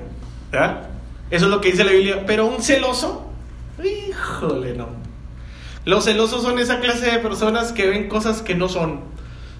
¿verdad? 0.49 0.83
Eso 1.29 1.47
es 1.47 1.51
lo 1.51 1.59
que 1.59 1.71
dice 1.71 1.83
la 1.83 1.91
Biblia. 1.91 2.23
Pero 2.25 2.45
un 2.45 2.61
celoso, 2.61 3.25
híjole, 3.83 4.75
no. 4.75 4.87
Los 5.83 6.05
celosos 6.05 6.41
son 6.41 6.57
esa 6.57 6.79
clase 6.79 7.11
de 7.11 7.19
personas 7.19 7.73
que 7.73 7.87
ven 7.87 8.07
cosas 8.07 8.41
que 8.41 8.55
no 8.55 8.69
son. 8.69 9.01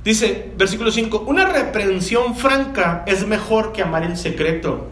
Dice, 0.04 0.52
versículo 0.58 0.92
5, 0.92 1.26
una 1.28 1.46
reprensión 1.46 2.36
franca 2.36 3.04
es 3.06 3.28
mejor 3.28 3.72
que 3.72 3.84
amar 3.84 4.04
en 4.04 4.18
secreto. 4.18 4.88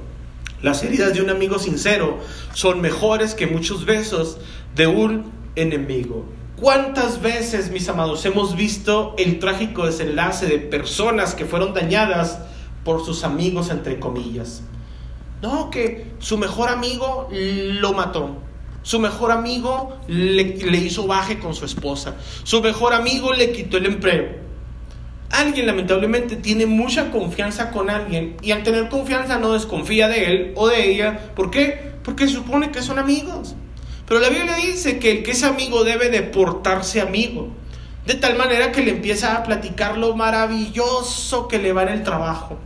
Las 0.62 0.84
heridas 0.84 1.13
de 1.15 1.22
un 1.22 1.32
amigo 1.32 1.58
sincero 1.58 2.19
son 2.54 2.80
mejores 2.80 3.34
que 3.34 3.48
muchos 3.48 3.86
besos 3.86 4.38
de 4.76 4.86
un 4.86 5.32
enemigo. 5.56 6.26
¿Cuántas 6.58 7.22
veces, 7.22 7.72
mis 7.72 7.89
amados, 7.89 8.24
hemos 8.26 8.56
visto 8.56 9.15
el 9.17 9.39
trágico 9.39 9.86
desenlace 9.86 10.45
de 10.45 10.60
personas 10.60 11.34
que 11.34 11.45
fueron 11.45 11.74
dañadas 11.74 12.39
por 12.84 13.04
sus 13.04 13.24
amigos, 13.24 13.72
entre 13.72 14.00
comillas? 14.00 14.62
No, 15.41 15.72
que 15.72 16.12
su 16.19 16.38
mejor 16.38 16.69
amigo 16.69 17.30
lo 17.32 17.93
mató. 17.93 18.38
Su 18.84 19.00
mejor 19.00 19.32
amigo 19.32 19.98
le, 20.08 20.58
le 20.58 20.78
hizo 20.78 21.08
baje 21.08 21.39
con 21.39 21.56
su 21.56 21.65
esposa. 21.65 22.15
Su 22.43 22.62
mejor 22.62 22.93
amigo 22.93 23.34
le 23.34 23.52
quitó 23.54 23.78
el 23.78 23.88
empleo. 23.88 24.48
Alguien 25.32 25.68
lamentablemente 25.68 26.36
tiene 26.36 26.65
mucha 26.65 27.12
confianza 27.12 27.70
con 27.70 27.89
alguien 27.89 28.36
y 28.42 28.52
al 28.52 28.63
tener 28.63 28.89
confianza 28.89 29.38
no 29.38 29.54
desconfía 29.54 30.08
de 30.08 30.26
él 30.26 30.54
o 30.56 30.68
de 30.68 30.92
ella. 30.92 31.20
¿Por 31.36 31.52
qué? 31.52 31.94
Porque 32.04 32.28
supone 32.28 32.72
que 32.72 32.82
son 32.82 32.98
amigos. 32.98 33.56
Pero 34.08 34.22
la 34.22 34.30
Biblia 34.30 34.56
dice 34.56 34.98
que 34.98 35.12
el 35.12 35.24
que 35.24 35.32
es 35.32 35.44
amigo 35.44 35.84
debe 35.84 36.10
de 36.10 36.24
portarse 36.24 37.00
amigo. 37.00 37.50
De 38.08 38.15
tal 38.15 38.38
manera 38.38 38.72
que 38.72 38.82
le 38.82 38.89
empieza 38.89 39.36
a 39.36 39.44
platicar 39.44 40.00
lo 40.00 40.15
maravilloso 40.15 41.48
que 41.48 41.60
le 41.60 41.74
va 41.74 41.84
en 41.84 41.89
el 41.89 42.04
trabajo. 42.04 42.58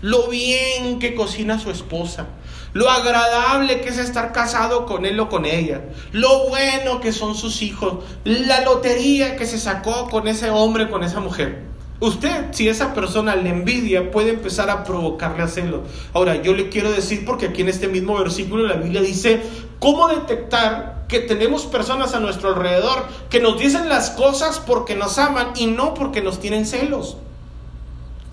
Lo 0.00 0.28
bien 0.28 0.98
que 0.98 1.14
cocina 1.14 1.58
su 1.58 1.70
esposa. 1.70 2.28
Lo 2.72 2.88
agradable 2.88 3.82
que 3.82 3.90
es 3.90 3.98
estar 3.98 4.32
casado 4.32 4.86
con 4.86 5.04
él 5.04 5.20
o 5.20 5.28
con 5.28 5.44
ella. 5.44 5.82
Lo 6.12 6.48
bueno 6.48 7.00
que 7.00 7.12
son 7.12 7.34
sus 7.34 7.60
hijos. 7.60 8.02
La 8.24 8.62
lotería 8.62 9.36
que 9.36 9.44
se 9.44 9.58
sacó 9.58 10.08
con 10.08 10.26
ese 10.26 10.48
hombre, 10.48 10.88
con 10.88 11.04
esa 11.04 11.20
mujer. 11.20 11.67
Usted, 12.00 12.52
si 12.52 12.68
esa 12.68 12.94
persona 12.94 13.34
le 13.34 13.50
envidia, 13.50 14.12
puede 14.12 14.30
empezar 14.30 14.70
a 14.70 14.84
provocarle 14.84 15.42
a 15.42 15.48
celo. 15.48 15.82
Ahora, 16.12 16.40
yo 16.40 16.54
le 16.54 16.68
quiero 16.68 16.92
decir, 16.92 17.24
porque 17.24 17.46
aquí 17.46 17.62
en 17.62 17.68
este 17.68 17.88
mismo 17.88 18.16
versículo 18.16 18.68
la 18.68 18.76
Biblia 18.76 19.00
dice, 19.00 19.40
¿cómo 19.80 20.06
detectar 20.06 21.06
que 21.08 21.18
tenemos 21.18 21.66
personas 21.66 22.14
a 22.14 22.20
nuestro 22.20 22.50
alrededor 22.50 23.04
que 23.30 23.40
nos 23.40 23.58
dicen 23.58 23.88
las 23.88 24.10
cosas 24.10 24.60
porque 24.60 24.94
nos 24.94 25.18
aman 25.18 25.48
y 25.56 25.66
no 25.66 25.94
porque 25.94 26.22
nos 26.22 26.38
tienen 26.38 26.66
celos? 26.66 27.16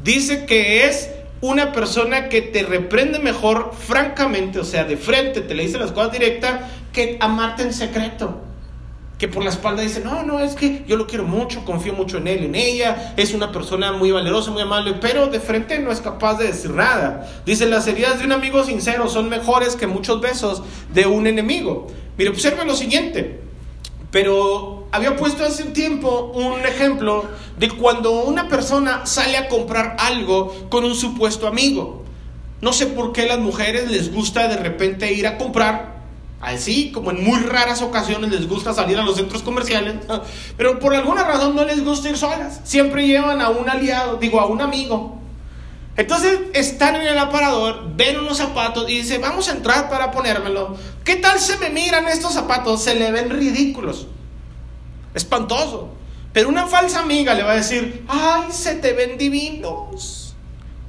Dice 0.03 0.45
que 0.45 0.85
es 0.85 1.09
una 1.41 1.71
persona 1.71 2.29
que 2.29 2.43
te 2.43 2.61
reprende 2.61 3.17
mejor 3.17 3.71
francamente, 3.75 4.59
o 4.59 4.63
sea, 4.63 4.83
de 4.83 4.97
frente, 4.97 5.41
te 5.41 5.55
le 5.55 5.63
dice 5.63 5.79
las 5.79 5.91
cosas 5.91 6.11
directas, 6.11 6.61
que 6.93 7.17
amarte 7.19 7.63
en 7.63 7.73
secreto 7.73 8.41
que 9.17 9.27
por 9.29 9.43
la 9.43 9.49
espalda 9.49 9.81
dice, 9.81 10.01
no, 10.01 10.23
no, 10.23 10.39
es 10.39 10.55
que 10.55 10.83
yo 10.87 10.97
lo 10.97 11.07
quiero 11.07 11.23
mucho, 11.23 11.63
confío 11.63 11.93
mucho 11.93 12.17
en 12.17 12.27
él, 12.27 12.43
en 12.43 12.55
ella, 12.55 13.13
es 13.15 13.33
una 13.33 13.51
persona 13.51 13.93
muy 13.93 14.11
valerosa, 14.11 14.51
muy 14.51 14.61
amable, 14.61 14.95
pero 14.99 15.27
de 15.27 15.39
frente 15.39 15.79
no 15.79 15.91
es 15.91 16.01
capaz 16.01 16.37
de 16.37 16.47
decir 16.47 16.71
nada. 16.71 17.29
Dice, 17.45 17.65
las 17.65 17.87
heridas 17.87 18.19
de 18.19 18.25
un 18.25 18.33
amigo 18.33 18.63
sincero 18.65 19.07
son 19.07 19.29
mejores 19.29 19.75
que 19.75 19.87
muchos 19.87 20.19
besos 20.19 20.63
de 20.93 21.05
un 21.05 21.27
enemigo. 21.27 21.87
Mire, 22.17 22.29
observe 22.29 22.65
lo 22.65 22.75
siguiente, 22.75 23.39
pero 24.11 24.87
había 24.91 25.15
puesto 25.15 25.45
hace 25.45 25.63
un 25.63 25.73
tiempo 25.73 26.31
un 26.33 26.65
ejemplo 26.65 27.25
de 27.57 27.69
cuando 27.69 28.23
una 28.23 28.49
persona 28.49 29.05
sale 29.05 29.37
a 29.37 29.47
comprar 29.47 29.95
algo 29.99 30.67
con 30.69 30.83
un 30.83 30.95
supuesto 30.95 31.47
amigo. 31.47 32.03
No 32.61 32.73
sé 32.73 32.87
por 32.87 33.13
qué 33.13 33.23
a 33.23 33.27
las 33.27 33.39
mujeres 33.39 33.89
les 33.91 34.13
gusta 34.13 34.47
de 34.47 34.57
repente 34.57 35.11
ir 35.13 35.27
a 35.27 35.37
comprar 35.37 35.94
Así 36.45 36.91
como 36.91 37.09
en 37.09 37.23
muy 37.23 37.39
raras 37.39 37.81
ocasiones 37.81 38.29
les 38.29 38.47
gusta 38.47 38.71
salir 38.71 38.99
a 38.99 39.01
los 39.03 39.15
centros 39.15 39.41
comerciales, 39.41 39.95
pero 40.55 40.77
por 40.77 40.93
alguna 40.93 41.23
razón 41.23 41.55
no 41.55 41.65
les 41.65 41.83
gusta 41.83 42.09
ir 42.09 42.17
solas. 42.17 42.61
Siempre 42.63 43.07
llevan 43.07 43.41
a 43.41 43.49
un 43.49 43.67
aliado, 43.67 44.17
digo, 44.17 44.39
a 44.39 44.45
un 44.45 44.61
amigo. 44.61 45.17
Entonces 45.97 46.39
están 46.53 46.97
en 46.97 47.07
el 47.07 47.17
aparador, 47.17 47.95
ven 47.95 48.19
unos 48.19 48.37
zapatos 48.37 48.87
y 48.87 48.97
dicen, 48.97 49.21
vamos 49.21 49.49
a 49.49 49.53
entrar 49.53 49.89
para 49.89 50.11
ponérmelo. 50.11 50.77
¿Qué 51.03 51.15
tal 51.15 51.39
se 51.39 51.57
me 51.57 51.71
miran 51.71 52.07
estos 52.07 52.33
zapatos? 52.33 52.83
Se 52.83 52.93
le 52.93 53.11
ven 53.11 53.31
ridículos. 53.31 54.05
Espantoso. 55.15 55.95
Pero 56.31 56.49
una 56.49 56.67
falsa 56.67 56.99
amiga 56.99 57.33
le 57.33 57.41
va 57.41 57.53
a 57.53 57.55
decir, 57.55 58.05
ay, 58.07 58.51
se 58.51 58.75
te 58.75 58.93
ven 58.93 59.17
divinos. 59.17 60.35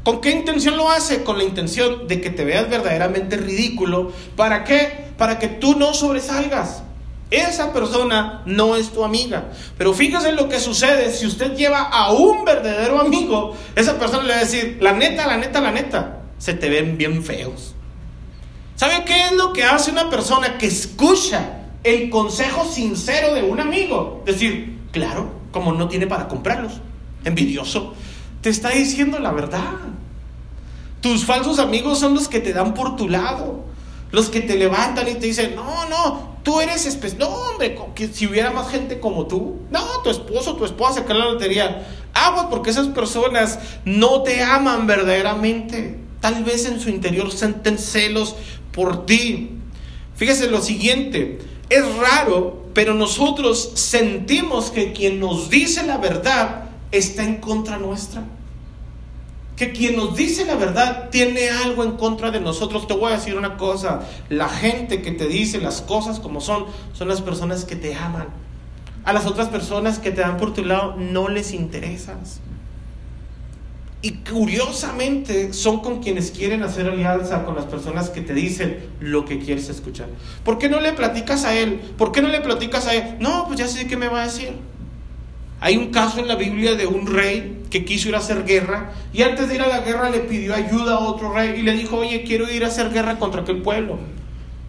¿Con 0.04 0.20
qué 0.20 0.32
intención 0.32 0.76
lo 0.76 0.90
hace? 0.90 1.24
Con 1.24 1.38
la 1.38 1.44
intención 1.44 2.06
de 2.06 2.20
que 2.20 2.28
te 2.28 2.44
veas 2.44 2.68
verdaderamente 2.68 3.38
ridículo. 3.38 4.12
¿Para 4.36 4.62
qué? 4.64 5.05
Para 5.16 5.38
que 5.38 5.48
tú 5.48 5.76
no 5.76 5.94
sobresalgas. 5.94 6.82
Esa 7.30 7.72
persona 7.72 8.42
no 8.46 8.76
es 8.76 8.90
tu 8.90 9.04
amiga. 9.04 9.50
Pero 9.76 9.92
fíjese 9.92 10.32
lo 10.32 10.48
que 10.48 10.60
sucede 10.60 11.12
si 11.12 11.26
usted 11.26 11.56
lleva 11.56 11.82
a 11.82 12.12
un 12.12 12.44
verdadero 12.44 13.00
amigo. 13.00 13.56
Esa 13.74 13.98
persona 13.98 14.22
le 14.22 14.32
va 14.34 14.36
a 14.36 14.44
decir, 14.44 14.78
la 14.80 14.92
neta, 14.92 15.26
la 15.26 15.36
neta, 15.36 15.60
la 15.60 15.72
neta, 15.72 16.18
se 16.38 16.54
te 16.54 16.68
ven 16.68 16.96
bien 16.96 17.24
feos. 17.24 17.74
¿Sabe 18.76 19.04
qué 19.04 19.24
es 19.24 19.32
lo 19.32 19.52
que 19.52 19.64
hace 19.64 19.90
una 19.90 20.08
persona 20.08 20.58
que 20.58 20.66
escucha 20.66 21.62
el 21.82 22.10
consejo 22.10 22.64
sincero 22.64 23.34
de 23.34 23.42
un 23.42 23.58
amigo? 23.58 24.22
Decir, 24.24 24.78
claro, 24.92 25.32
como 25.50 25.72
no 25.72 25.88
tiene 25.88 26.06
para 26.06 26.28
comprarlos. 26.28 26.74
Envidioso 27.24 27.94
te 28.46 28.50
está 28.50 28.70
diciendo 28.70 29.18
la 29.18 29.32
verdad. 29.32 29.74
Tus 31.00 31.24
falsos 31.24 31.58
amigos 31.58 31.98
son 31.98 32.14
los 32.14 32.28
que 32.28 32.38
te 32.38 32.52
dan 32.52 32.74
por 32.74 32.94
tu 32.94 33.08
lado, 33.08 33.64
los 34.16 34.30
que 34.30 34.40
te 34.40 34.56
levantan 34.56 35.06
y 35.08 35.16
te 35.16 35.26
dicen, 35.26 35.54
no, 35.54 35.86
no, 35.90 36.38
tú 36.42 36.62
eres 36.62 36.86
especial. 36.86 37.18
No, 37.18 37.28
hombre, 37.28 37.78
que 37.94 38.08
si 38.08 38.26
hubiera 38.26 38.50
más 38.50 38.70
gente 38.70 38.98
como 38.98 39.26
tú, 39.26 39.56
no, 39.70 40.00
tu 40.02 40.08
esposo, 40.08 40.56
tu 40.56 40.64
esposa 40.64 41.04
se 41.06 41.14
la 41.14 41.26
lotería. 41.26 41.86
Agua, 42.14 42.48
porque 42.48 42.70
esas 42.70 42.86
personas 42.86 43.58
no 43.84 44.22
te 44.22 44.42
aman 44.42 44.86
verdaderamente. 44.86 46.00
Tal 46.22 46.44
vez 46.44 46.64
en 46.64 46.80
su 46.80 46.88
interior 46.88 47.30
sienten 47.30 47.76
celos 47.76 48.36
por 48.72 49.04
ti. 49.04 49.50
Fíjese 50.14 50.50
lo 50.50 50.62
siguiente, 50.62 51.40
es 51.68 51.84
raro, 51.96 52.64
pero 52.72 52.94
nosotros 52.94 53.72
sentimos 53.74 54.70
que 54.70 54.94
quien 54.94 55.20
nos 55.20 55.50
dice 55.50 55.82
la 55.82 55.98
verdad 55.98 56.70
está 56.90 57.22
en 57.22 57.36
contra 57.36 57.76
nuestra 57.76 58.24
que 59.56 59.72
quien 59.72 59.96
nos 59.96 60.14
dice 60.14 60.44
la 60.44 60.54
verdad 60.54 61.08
tiene 61.10 61.48
algo 61.48 61.82
en 61.82 61.92
contra 61.92 62.30
de 62.30 62.40
nosotros. 62.40 62.86
Te 62.86 62.94
voy 62.94 63.12
a 63.12 63.16
decir 63.16 63.36
una 63.36 63.56
cosa, 63.56 64.02
la 64.28 64.48
gente 64.48 65.00
que 65.02 65.12
te 65.12 65.26
dice 65.26 65.60
las 65.60 65.80
cosas 65.80 66.20
como 66.20 66.40
son, 66.40 66.66
son 66.92 67.08
las 67.08 67.22
personas 67.22 67.64
que 67.64 67.74
te 67.74 67.94
aman. 67.94 68.28
A 69.04 69.12
las 69.12 69.26
otras 69.26 69.48
personas 69.48 69.98
que 69.98 70.10
te 70.10 70.20
dan 70.20 70.36
por 70.36 70.52
tu 70.52 70.64
lado 70.64 70.96
no 70.96 71.28
les 71.28 71.52
interesas. 71.52 72.40
Y 74.02 74.18
curiosamente 74.30 75.52
son 75.52 75.80
con 75.80 76.02
quienes 76.02 76.30
quieren 76.30 76.62
hacer 76.62 76.86
alianza 76.86 77.44
con 77.44 77.56
las 77.56 77.64
personas 77.64 78.10
que 78.10 78.20
te 78.20 78.34
dicen 78.34 78.78
lo 79.00 79.24
que 79.24 79.38
quieres 79.38 79.68
escuchar. 79.70 80.08
¿Por 80.44 80.58
qué 80.58 80.68
no 80.68 80.80
le 80.80 80.92
platicas 80.92 81.44
a 81.44 81.54
él? 81.54 81.80
¿Por 81.96 82.12
qué 82.12 82.20
no 82.20 82.28
le 82.28 82.40
platicas 82.40 82.86
a 82.86 82.94
él? 82.94 83.16
No, 83.20 83.46
pues 83.46 83.58
ya 83.58 83.66
sé 83.66 83.86
qué 83.86 83.96
me 83.96 84.08
va 84.08 84.22
a 84.22 84.26
decir. 84.26 84.52
Hay 85.60 85.76
un 85.76 85.90
caso 85.90 86.20
en 86.20 86.28
la 86.28 86.36
Biblia 86.36 86.74
de 86.74 86.86
un 86.86 87.06
rey 87.06 87.62
que 87.70 87.84
quiso 87.84 88.08
ir 88.08 88.14
a 88.14 88.18
hacer 88.18 88.44
guerra 88.44 88.92
y 89.12 89.22
antes 89.22 89.48
de 89.48 89.54
ir 89.54 89.62
a 89.62 89.68
la 89.68 89.80
guerra 89.80 90.10
le 90.10 90.20
pidió 90.20 90.54
ayuda 90.54 90.96
a 90.96 90.98
otro 91.00 91.32
rey 91.32 91.58
y 91.58 91.62
le 91.62 91.72
dijo, 91.72 91.96
oye, 91.96 92.24
quiero 92.24 92.50
ir 92.50 92.64
a 92.64 92.68
hacer 92.68 92.90
guerra 92.90 93.18
contra 93.18 93.42
aquel 93.42 93.62
pueblo. 93.62 93.98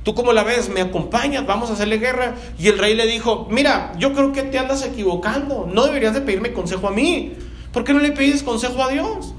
¿Tú 0.04 0.16
cómo 0.16 0.32
la 0.32 0.46
ves? 0.46 0.70
¿Me 0.70 0.80
acompañas? 0.80 1.46
Vamos 1.46 1.70
a 1.70 1.74
hacerle 1.74 1.98
guerra. 1.98 2.36
Y 2.58 2.70
el 2.70 2.78
rey 2.78 2.96
le 2.96 3.06
dijo, 3.06 3.46
mira, 3.52 3.92
yo 4.00 4.14
creo 4.14 4.32
que 4.32 4.44
te 4.44 4.58
andas 4.58 4.82
equivocando. 4.86 5.70
No 5.70 5.86
deberías 5.86 6.14
de 6.14 6.22
pedirme 6.22 6.54
consejo 6.54 6.88
a 6.88 6.92
mí. 6.92 7.34
¿Por 7.74 7.84
qué 7.84 7.94
no 7.94 8.00
le 8.00 8.14
pides 8.14 8.42
consejo 8.42 8.82
a 8.82 8.90
Dios? 8.90 9.34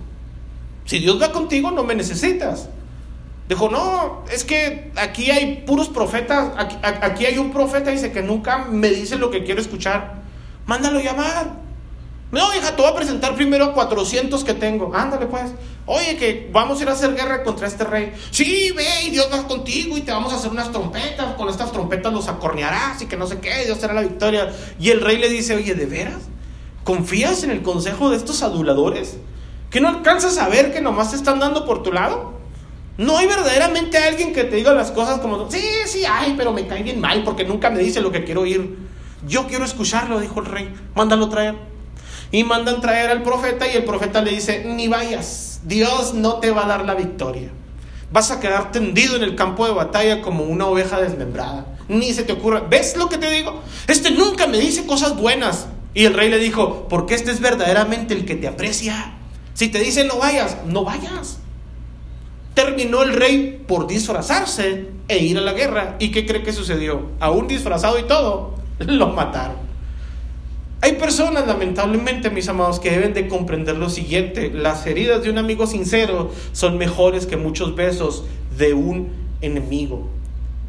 Si 0.85 0.99
Dios 0.99 1.21
va 1.21 1.33
contigo, 1.33 1.71
no 1.71 1.85
me 1.85 1.95
necesitas. 1.95 2.69
Dijo, 3.49 3.71
no, 3.71 4.25
es 4.31 4.45
que 4.45 4.93
aquí 4.97 5.31
hay 5.31 5.65
puros 5.67 5.89
profetas. 5.89 6.51
Aquí, 6.59 6.77
aquí 6.83 7.25
hay 7.25 7.39
un 7.39 7.51
profeta, 7.51 7.91
dice 7.91 8.13
que 8.13 8.23
nunca 8.23 8.67
me 8.71 8.91
dice 8.91 9.17
lo 9.17 9.31
que 9.31 9.45
quiero 9.45 9.63
escuchar. 9.63 10.18
Mándalo 10.69 11.01
llamar. 11.01 11.57
No, 12.31 12.55
hija, 12.55 12.77
te 12.77 12.83
voy 12.83 12.91
a 12.91 12.95
presentar 12.95 13.35
primero 13.35 13.65
a 13.65 13.73
400 13.73 14.45
que 14.45 14.53
tengo. 14.53 14.95
Ándale, 14.95 15.25
pues. 15.25 15.51
Oye, 15.87 16.19
que 16.19 16.51
vamos 16.53 16.79
a 16.79 16.83
ir 16.83 16.89
a 16.91 16.93
hacer 16.93 17.15
guerra 17.15 17.43
contra 17.43 17.67
este 17.67 17.85
rey. 17.85 18.13
Sí, 18.31 18.71
ve, 18.77 18.85
y 19.07 19.11
Dios 19.11 19.31
va 19.33 19.49
contigo 19.49 19.97
y 19.97 20.03
te 20.03 20.13
vamos 20.13 20.31
a 20.35 20.37
hacer 20.37 20.51
unas 20.51 20.71
trompetas. 20.71 21.37
Con 21.37 21.49
estas 21.49 21.73
trompetas 21.73 22.13
los 22.13 22.29
acornearás 22.29 23.01
y 23.01 23.07
que 23.07 23.17
no 23.17 23.27
sé 23.27 23.39
qué, 23.39 23.65
Dios 23.65 23.79
será 23.79 23.95
la 23.95 24.03
victoria. 24.03 24.55
Y 24.79 24.91
el 24.91 25.01
rey 25.01 25.17
le 25.17 25.31
dice, 25.31 25.57
oye, 25.57 25.75
¿de 25.75 25.87
veras? 25.87 26.29
¿Confías 26.85 27.45
en 27.45 27.51
el 27.51 27.63
consejo 27.63 28.11
de 28.11 28.19
estos 28.19 28.43
aduladores? 28.43 29.17
¿Que 29.71 29.81
no 29.81 29.89
alcanzas 29.89 30.37
a 30.37 30.49
ver 30.49 30.71
que 30.71 30.83
nomás 30.83 31.13
te 31.13 31.17
están 31.17 31.41
dando 31.41 31.65
por 31.65 31.83
tu 31.83 31.93
lado? 31.93 32.35
No 32.99 33.17
hay 33.17 33.27
verdaderamente 33.27 33.97
alguien 33.97 34.35
que 34.35 34.45
te 34.45 34.57
diga 34.57 34.75
las 34.75 34.91
cosas 34.91 35.19
como, 35.21 35.51
sí, 35.51 35.63
sí, 35.87 36.03
ay, 36.07 36.35
pero 36.37 36.53
me 36.53 36.67
cae 36.67 36.83
bien 36.83 37.01
mal 37.01 37.25
porque 37.25 37.45
nunca 37.45 37.71
me 37.71 37.79
dice 37.79 38.03
lo 38.03 38.13
que 38.13 38.25
quiero 38.25 38.43
oír. 38.43 38.77
Yo 39.27 39.47
quiero 39.47 39.65
escucharlo, 39.65 40.21
dijo 40.21 40.41
el 40.41 40.47
rey. 40.47 40.75
Mándalo 40.95 41.29
traer. 41.29 41.57
Y 42.31 42.45
mandan 42.45 42.81
traer 42.81 43.11
al 43.11 43.23
profeta 43.23 43.67
y 43.67 43.77
el 43.77 43.85
profeta 43.85 44.21
le 44.21 44.33
dice, 44.33 44.65
ni 44.65 44.87
vayas, 44.87 45.61
Dios 45.65 46.13
no 46.15 46.35
te 46.35 46.51
va 46.51 46.65
a 46.65 46.69
dar 46.69 46.85
la 46.85 46.95
victoria. 46.95 47.51
Vas 48.13 48.31
a 48.31 48.41
quedar 48.41 48.71
tendido 48.71 49.17
en 49.17 49.23
el 49.23 49.35
campo 49.35 49.67
de 49.67 49.73
batalla 49.73 50.21
como 50.21 50.45
una 50.45 50.67
oveja 50.67 51.01
desmembrada. 51.01 51.67
Ni 51.89 52.13
se 52.13 52.25
te 52.25 52.33
ocurra. 52.33 52.61
¿Ves 52.61 52.97
lo 52.97 53.09
que 53.09 53.19
te 53.19 53.31
digo? 53.31 53.63
Este 53.87 54.11
nunca 54.11 54.47
me 54.47 54.59
dice 54.59 54.87
cosas 54.87 55.17
buenas. 55.17 55.69
Y 55.95 56.05
el 56.05 56.15
rey 56.15 56.29
le 56.29 56.39
dijo, 56.39 56.87
porque 56.89 57.15
este 57.15 57.31
es 57.31 57.41
verdaderamente 57.41 58.15
el 58.15 58.25
que 58.25 58.35
te 58.35 58.47
aprecia. 58.47 59.15
Si 59.55 59.69
te 59.69 59.81
dice 59.81 60.05
no 60.05 60.19
vayas, 60.19 60.59
no 60.67 60.85
vayas. 60.85 61.39
Terminó 62.55 63.03
el 63.03 63.15
rey 63.15 63.65
por 63.67 63.87
disfrazarse 63.87 64.89
e 65.09 65.19
ir 65.19 65.39
a 65.39 65.41
la 65.41 65.53
guerra. 65.53 65.97
¿Y 65.99 66.11
qué 66.11 66.27
cree 66.27 66.43
que 66.43 66.53
sucedió? 66.53 67.11
Aún 67.21 67.49
disfrazado 67.49 67.99
y 67.99 68.05
todo, 68.05 68.55
lo 68.87 69.09
mataron. 69.09 69.69
Hay 70.81 70.93
personas, 70.93 71.47
lamentablemente, 71.47 72.31
mis 72.31 72.49
amados, 72.49 72.79
que 72.79 72.91
deben 72.91 73.13
de 73.13 73.27
comprender 73.27 73.77
lo 73.77 73.91
siguiente. 73.91 74.51
Las 74.51 74.87
heridas 74.87 75.23
de 75.23 75.31
un 75.31 75.39
amigo 75.39 75.67
sincero 75.67 76.31
son 76.53 76.79
mejores 76.79 77.27
que 77.27 77.37
muchos 77.37 77.75
besos 77.75 78.25
de 78.57 78.75
un 78.75 79.09
enemigo. 79.41 80.09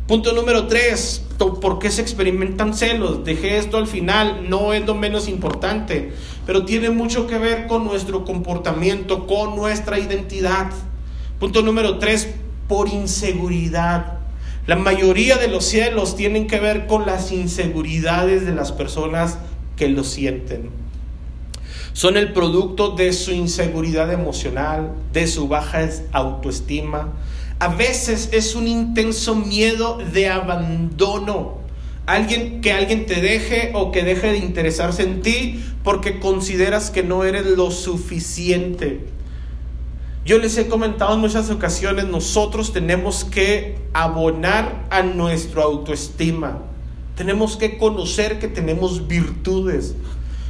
Punto 0.07 0.34
número 0.34 0.66
tres, 0.66 1.24
¿por 1.38 1.78
qué 1.78 1.91
se 1.91 2.01
experimentan 2.01 2.74
celos? 2.74 3.24
Dejé 3.24 3.60
esto 3.60 3.78
al 3.78 3.86
final, 3.86 4.49
no 4.49 4.74
es 4.74 4.84
lo 4.88 4.95
menos 4.95 5.28
importante, 5.28 6.14
pero 6.47 6.66
tiene 6.66 6.89
mucho 6.89 7.28
que 7.28 7.38
ver 7.38 7.68
con 7.68 7.84
nuestro 7.84 8.26
comportamiento, 8.26 9.28
con 9.28 9.55
nuestra 9.55 9.99
identidad. 9.99 10.72
Punto 11.39 11.62
número 11.62 11.99
tres, 11.99 12.28
por 12.68 12.89
inseguridad. 12.89 14.18
La 14.70 14.76
mayoría 14.76 15.38
de 15.38 15.47
los 15.47 15.65
cielos 15.65 16.15
tienen 16.15 16.45
que 16.45 16.59
ver 16.59 16.86
con 16.86 17.07
las 17.07 17.32
inseguridades 17.32 18.45
de 18.45 18.53
las 18.53 18.72
personas 18.72 19.39
que 19.76 19.89
lo 19.89 20.03
sienten. 20.03 20.70
Son 21.93 22.17
el 22.17 22.34
producto 22.34 22.91
de 22.91 23.11
su 23.13 23.32
inseguridad 23.32 24.13
emocional, 24.13 24.91
de 25.11 25.26
su 25.26 25.47
baja 25.47 25.89
autoestima. 26.11 27.13
A 27.57 27.70
veces 27.70 28.30
es 28.32 28.53
un 28.53 28.67
intenso 28.67 29.34
miedo 29.34 29.97
de 30.13 30.30
abandono. 30.30 31.57
Alguien 32.05 32.61
que 32.61 32.72
alguien 32.72 33.07
te 33.07 33.22
deje 33.22 33.72
o 33.74 33.91
que 33.91 34.03
deje 34.03 34.34
de 34.34 34.38
interesarse 34.38 35.01
en 35.01 35.24
ti 35.24 35.63
porque 35.84 36.20
consideras 36.20 36.91
que 36.91 37.01
no 37.01 37.24
eres 37.24 37.47
lo 37.47 37.72
suficiente. 37.72 39.07
Yo 40.30 40.38
les 40.38 40.55
he 40.59 40.67
comentado 40.67 41.15
en 41.15 41.21
muchas 41.21 41.49
ocasiones, 41.49 42.05
nosotros 42.05 42.71
tenemos 42.71 43.23
que 43.25 43.80
abonar 43.93 44.86
a 44.91 45.01
nuestra 45.01 45.63
autoestima. 45.63 46.59
Tenemos 47.15 47.57
que 47.57 47.80
conocer 47.80 48.38
que 48.38 48.47
tenemos 48.47 49.07
virtudes. 49.07 49.95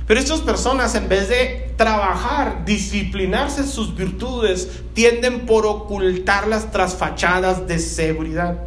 Pero 0.05 0.19
estas 0.19 0.41
personas, 0.41 0.95
en 0.95 1.07
vez 1.07 1.29
de 1.29 1.71
trabajar, 1.77 2.65
disciplinarse 2.65 3.65
sus 3.65 3.95
virtudes, 3.95 4.81
tienden 4.93 5.45
por 5.45 5.65
ocultarlas 5.65 6.73
tras 6.73 6.95
fachadas 6.95 7.65
de 7.65 7.79
seguridad. 7.79 8.59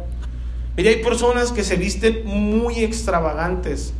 Mira, 0.75 0.89
hay 0.89 1.03
personas 1.03 1.51
que 1.51 1.63
se 1.63 1.75
visten 1.75 2.25
muy 2.25 2.79
extravagantes. 2.79 3.93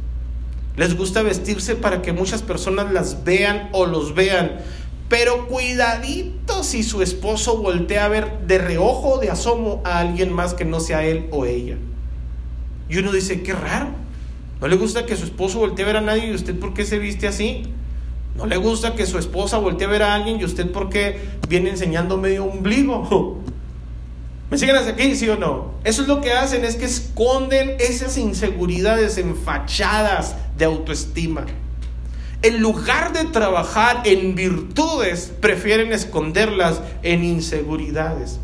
Les 0.75 0.97
gusta 0.97 1.21
vestirse 1.21 1.75
para 1.75 2.01
que 2.01 2.11
muchas 2.11 2.41
personas 2.41 2.91
las 2.91 3.23
vean 3.23 3.69
o 3.71 3.85
los 3.85 4.15
vean. 4.15 4.61
Pero 5.13 5.45
cuidadito 5.45 6.63
si 6.63 6.81
su 6.81 7.03
esposo 7.03 7.57
voltea 7.57 8.05
a 8.05 8.07
ver 8.07 8.47
de 8.47 8.57
reojo 8.57 9.19
de 9.19 9.29
asomo 9.29 9.79
a 9.85 9.99
alguien 9.99 10.33
más 10.33 10.55
que 10.55 10.65
no 10.65 10.79
sea 10.79 11.05
él 11.05 11.27
o 11.29 11.45
ella. 11.45 11.77
Y 12.89 12.97
uno 12.97 13.11
dice, 13.11 13.43
qué 13.43 13.53
raro. 13.53 13.89
No 14.59 14.67
le 14.67 14.75
gusta 14.75 15.05
que 15.05 15.15
su 15.15 15.25
esposo 15.25 15.59
voltee 15.59 15.85
a 15.85 15.87
ver 15.87 15.97
a 15.97 16.01
nadie 16.01 16.31
y 16.31 16.33
usted 16.33 16.57
por 16.57 16.73
qué 16.73 16.83
se 16.83 16.97
viste 16.97 17.27
así. 17.27 17.61
No 18.35 18.47
le 18.47 18.57
gusta 18.57 18.95
que 18.95 19.05
su 19.05 19.19
esposa 19.19 19.59
voltee 19.59 19.85
a 19.85 19.91
ver 19.91 20.01
a 20.01 20.15
alguien 20.15 20.41
y 20.41 20.45
usted 20.45 20.71
por 20.71 20.89
qué 20.89 21.19
viene 21.47 21.69
enseñando 21.69 22.17
medio 22.17 22.45
ombligo. 22.45 23.37
¿Me 24.49 24.57
siguen 24.57 24.77
hasta 24.77 24.93
aquí, 24.93 25.15
sí 25.15 25.29
o 25.29 25.37
no? 25.37 25.73
Eso 25.83 26.01
es 26.01 26.07
lo 26.07 26.21
que 26.21 26.33
hacen, 26.33 26.65
es 26.65 26.75
que 26.75 26.85
esconden 26.85 27.75
esas 27.77 28.17
inseguridades 28.17 29.19
en 29.19 29.35
fachadas 29.35 30.35
de 30.57 30.65
autoestima. 30.65 31.45
En 32.43 32.59
lugar 32.59 33.13
de 33.13 33.23
trabajar 33.23 34.01
en 34.03 34.35
virtudes, 34.35 35.31
prefieren 35.39 35.93
esconderlas 35.93 36.81
en 37.01 37.23
inseguridades. 37.23 38.41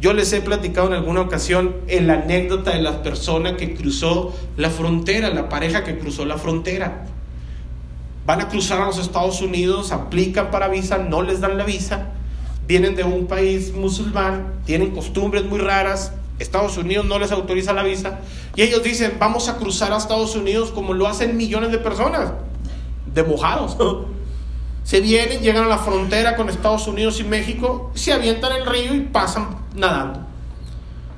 Yo 0.00 0.14
les 0.14 0.32
he 0.32 0.40
platicado 0.40 0.86
en 0.86 0.94
alguna 0.94 1.20
ocasión 1.20 1.76
en 1.86 2.06
la 2.06 2.14
anécdota 2.14 2.70
de 2.70 2.80
la 2.80 3.02
persona 3.02 3.58
que 3.58 3.74
cruzó 3.74 4.34
la 4.56 4.70
frontera, 4.70 5.28
la 5.28 5.50
pareja 5.50 5.84
que 5.84 5.98
cruzó 5.98 6.24
la 6.24 6.38
frontera. 6.38 7.04
Van 8.24 8.40
a 8.40 8.48
cruzar 8.48 8.80
a 8.80 8.86
los 8.86 8.98
Estados 8.98 9.42
Unidos, 9.42 9.92
aplican 9.92 10.50
para 10.50 10.68
visa, 10.68 10.96
no 10.96 11.20
les 11.20 11.42
dan 11.42 11.58
la 11.58 11.64
visa, 11.64 12.12
vienen 12.66 12.96
de 12.96 13.04
un 13.04 13.26
país 13.26 13.74
musulmán, 13.74 14.54
tienen 14.64 14.92
costumbres 14.92 15.44
muy 15.44 15.58
raras, 15.58 16.12
Estados 16.38 16.78
Unidos 16.78 17.04
no 17.04 17.18
les 17.18 17.30
autoriza 17.30 17.74
la 17.74 17.82
visa 17.82 18.20
y 18.56 18.62
ellos 18.62 18.82
dicen, 18.82 19.16
vamos 19.20 19.50
a 19.50 19.58
cruzar 19.58 19.92
a 19.92 19.98
Estados 19.98 20.34
Unidos 20.34 20.70
como 20.70 20.94
lo 20.94 21.06
hacen 21.06 21.36
millones 21.36 21.72
de 21.72 21.78
personas, 21.78 22.32
de 23.14 23.22
mojados. 23.22 23.76
Se 24.82 25.00
vienen, 25.00 25.40
llegan 25.40 25.64
a 25.64 25.68
la 25.68 25.78
frontera 25.78 26.36
con 26.36 26.50
Estados 26.50 26.86
Unidos 26.86 27.18
y 27.20 27.24
México, 27.24 27.90
se 27.94 28.12
avientan 28.12 28.52
el 28.52 28.66
río 28.66 28.94
y 28.94 29.00
pasan 29.00 29.56
nadando. 29.74 30.20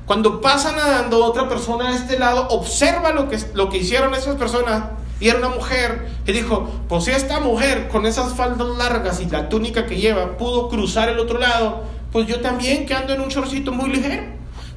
Cuando 0.07 0.40
pasa 0.40 0.70
nadando, 0.70 1.24
otra 1.24 1.49
persona 1.49 1.90
de 1.90 1.97
este 1.97 2.16
lado 2.16 2.47
observa 2.51 3.11
lo 3.11 3.28
que, 3.28 3.38
lo 3.55 3.68
que 3.68 3.78
hicieron 3.78 4.14
esas 4.14 4.36
personas 4.36 4.84
y 5.18 5.28
era 5.28 5.38
una 5.38 5.49
mujer 5.49 6.09
y 6.26 6.32
dijo, 6.32 6.70
pues 6.88 7.05
si 7.05 7.11
esta 7.11 7.40
mujer 7.40 7.88
con 7.88 8.07
esas 8.07 8.34
faldas 8.34 8.68
largas 8.76 9.20
y 9.20 9.26
la 9.26 9.49
túnica 9.49 9.86
que 9.86 9.97
lleva 9.97 10.36
pudo 10.36 10.68
cruzar 10.68 11.09
el 11.09 11.18
otro 11.18 11.40
lado, 11.40 11.82
pues 12.12 12.28
yo 12.28 12.40
también 12.40 12.86
que 12.86 12.94
ando 12.94 13.14
en 13.14 13.22
un 13.22 13.28
chorcito 13.28 13.72
muy 13.72 13.90
ligero. 13.90 14.36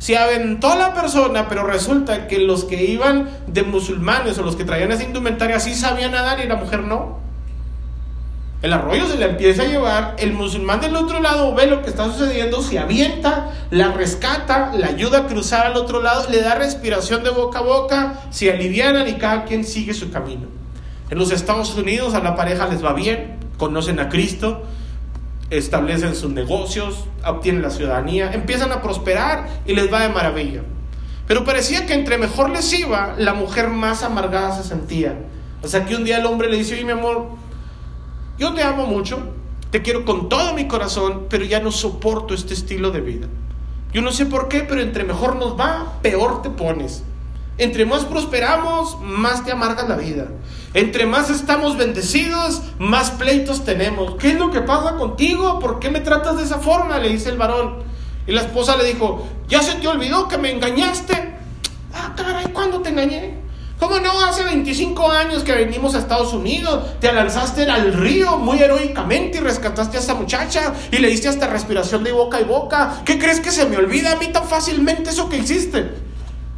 Se 0.10 0.18
aventó 0.18 0.76
la 0.76 0.96
persona, 0.96 1.48
pero 1.48 1.68
resulta 1.68 2.26
que 2.26 2.40
los 2.40 2.64
que 2.64 2.84
iban 2.84 3.30
de 3.46 3.62
musulmanes 3.62 4.40
o 4.40 4.42
los 4.42 4.56
que 4.56 4.66
traían 4.66 4.92
esa 4.92 5.04
indumentaria 5.04 5.60
sí 5.60 5.76
sabían 5.76 6.14
nadar 6.14 6.40
y 6.44 6.48
la 6.48 6.56
mujer 6.56 6.82
no. 6.82 7.20
El 8.64 8.74
arroyo 8.74 9.06
se 9.06 9.20
le 9.20 9.26
empieza 9.26 9.62
a 9.62 9.66
llevar, 9.68 10.16
el 10.18 10.34
musulmán 10.34 10.82
del 10.82 10.96
otro 10.96 11.20
lado 11.20 11.54
ve 11.54 11.68
lo 11.68 11.84
que 11.84 11.92
está 11.92 12.06
sucediendo, 12.06 12.64
se 12.64 12.80
avienta, 12.80 13.52
la 13.70 13.92
rescata, 13.92 14.72
la 14.76 14.88
ayuda 14.88 15.20
a 15.20 15.28
cruzar 15.28 15.68
al 15.68 15.78
otro 15.78 16.02
lado, 16.02 16.28
le 16.32 16.42
da 16.42 16.56
respiración 16.56 17.24
de 17.24 17.30
boca 17.30 17.60
a 17.60 17.62
boca, 17.62 18.22
se 18.32 18.52
alivianan 18.52 19.08
y 19.08 19.14
cada 19.20 19.46
quien 19.46 19.64
sigue 19.64 19.94
su 19.94 20.10
camino. 20.10 20.48
En 21.12 21.20
los 21.20 21.32
Estados 21.32 21.76
Unidos 21.76 22.16
a 22.16 22.20
la 22.22 22.36
pareja 22.36 22.66
les 22.66 22.84
va 22.84 22.94
bien, 22.94 23.38
conocen 23.60 24.00
a 24.00 24.10
Cristo, 24.10 24.64
establecen 25.50 26.16
sus 26.16 26.32
negocios, 26.32 27.06
obtienen 27.26 27.62
la 27.62 27.70
ciudadanía, 27.70 28.32
empiezan 28.34 28.72
a 28.72 28.82
prosperar 28.82 29.48
y 29.66 29.74
les 29.74 29.92
va 29.92 30.02
de 30.02 30.10
maravilla. 30.10 30.62
Pero 31.28 31.44
parecía 31.44 31.86
que 31.86 31.94
entre 31.94 32.18
mejor 32.18 32.50
les 32.50 32.72
iba, 32.74 33.16
la 33.18 33.34
mujer 33.34 33.70
más 33.70 34.04
amargada 34.04 34.56
se 34.56 34.68
sentía. 34.68 35.18
Sea 35.64 35.86
que 35.86 35.96
un 35.96 36.04
día 36.04 36.18
el 36.18 36.26
hombre 36.26 36.50
le 36.50 36.58
dice, 36.58 36.76
oye 36.76 36.86
mi 36.86 36.92
amor, 36.92 37.28
yo 38.38 38.54
te 38.54 38.64
amo 38.64 38.86
mucho, 38.86 39.20
te 39.70 39.82
quiero 39.82 40.06
con 40.06 40.30
todo 40.30 40.54
mi 40.54 40.68
corazón, 40.68 41.28
pero 41.30 41.46
ya 41.46 41.60
no 41.60 41.72
soporto 41.72 42.34
este 42.34 42.54
estilo 42.54 42.92
de 42.92 43.02
vida. 43.02 43.28
Yo 43.92 44.02
no 44.02 44.12
sé 44.12 44.26
por 44.26 44.48
qué, 44.48 44.62
pero 44.62 44.82
entre 44.82 45.04
mejor 45.04 45.36
nos 45.36 45.60
va, 45.60 46.00
peor 46.02 46.42
te 46.42 46.50
pones. 46.50 47.04
Entre 47.60 47.86
más 47.86 48.06
prosperamos, 48.06 48.98
más 49.02 49.44
te 49.44 49.52
amarga 49.52 49.84
la 49.84 49.98
vida. 49.98 50.28
Entre 50.74 51.06
más 51.06 51.30
estamos 51.30 51.76
bendecidos, 51.78 52.62
más 52.80 53.12
pleitos 53.12 53.66
tenemos. 53.66 54.16
¿Qué 54.16 54.30
es 54.30 54.40
lo 54.40 54.50
que 54.50 54.62
pasa 54.62 54.96
contigo? 54.96 55.60
¿Por 55.60 55.78
qué 55.80 55.90
me 55.90 56.00
tratas 56.00 56.38
de 56.38 56.44
esa 56.44 56.60
forma? 56.60 56.98
Le 57.00 57.10
dice 57.10 57.28
el 57.28 57.38
varón. 57.38 57.84
Y 58.26 58.32
la 58.32 58.42
esposa 58.42 58.78
le 58.78 58.86
dijo, 58.86 59.28
¿ya 59.50 59.62
se 59.62 59.74
te 59.76 59.90
olvidó 59.90 60.30
que 60.30 60.38
me 60.38 60.52
engañaste? 60.52 61.36
Ah, 61.94 62.14
caray, 62.16 62.46
¿cuándo 62.54 62.80
te 62.80 62.90
engañé? 62.90 63.40
¿Cómo 63.78 64.00
no? 64.00 64.24
Hace 64.24 64.46
25 64.46 65.12
años 65.12 65.44
que 65.44 65.52
venimos 65.52 65.96
a 65.96 66.00
Estados 66.00 66.32
Unidos, 66.34 67.00
te 67.02 67.12
lanzaste 67.12 67.64
al 67.64 67.92
río 67.92 68.38
muy 68.38 68.64
heroicamente 68.64 69.40
y 69.40 69.42
rescataste 69.42 69.98
a 69.98 70.00
esa 70.00 70.14
muchacha 70.14 70.74
y 70.92 70.98
le 71.00 71.10
diste 71.10 71.28
hasta 71.28 71.48
respiración 71.48 72.06
de 72.06 72.14
boca 72.14 72.40
y 72.40 72.46
boca. 72.46 73.02
¿Qué 73.04 73.20
crees 73.20 73.42
que 73.42 73.52
se 73.52 73.66
me 73.66 73.76
olvida 73.76 74.14
a 74.14 74.16
mí 74.16 74.28
tan 74.28 74.48
fácilmente 74.48 75.10
eso 75.10 75.28
que 75.28 75.40
hiciste? 75.40 76.09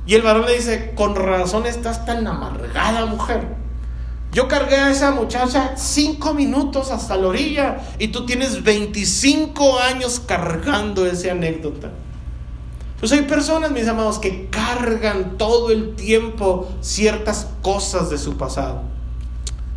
Y 0.05 0.15
el 0.15 0.21
varón 0.21 0.45
le 0.45 0.55
dice, 0.55 0.93
con 0.95 1.15
razón 1.15 1.65
estás 1.65 2.05
tan 2.05 2.25
amargada, 2.27 3.05
mujer. 3.05 3.47
Yo 4.33 4.47
cargué 4.47 4.77
a 4.77 4.89
esa 4.89 5.11
muchacha 5.11 5.73
cinco 5.75 6.33
minutos 6.33 6.89
hasta 6.89 7.17
la 7.17 7.27
orilla 7.27 7.81
y 7.99 8.09
tú 8.09 8.25
tienes 8.25 8.63
25 8.63 9.79
años 9.79 10.21
cargando 10.25 11.05
esa 11.05 11.31
anécdota. 11.31 11.91
Pues 13.01 13.11
hay 13.11 13.23
personas, 13.23 13.71
mis 13.71 13.87
amados, 13.87 14.19
que 14.19 14.47
cargan 14.49 15.37
todo 15.37 15.71
el 15.71 15.95
tiempo 15.95 16.71
ciertas 16.81 17.47
cosas 17.61 18.09
de 18.09 18.17
su 18.17 18.37
pasado. 18.37 18.83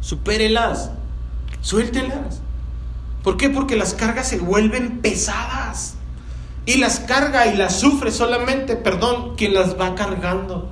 Supérelas, 0.01 0.91
suéltelas. 1.61 2.41
¿Por 3.25 3.39
qué? 3.39 3.49
Porque 3.49 3.77
las 3.77 3.95
cargas 3.95 4.29
se 4.29 4.39
vuelven 4.39 5.01
pesadas. 5.01 5.93
Y 6.67 6.79
las 6.79 7.01
carga 7.01 7.47
y 7.47 7.57
las 7.57 7.79
sufre 7.79 8.11
solamente, 8.11 8.77
perdón, 8.77 9.37
quien 9.37 9.55
las 9.55 9.79
va 9.79 9.95
cargando. 9.95 10.71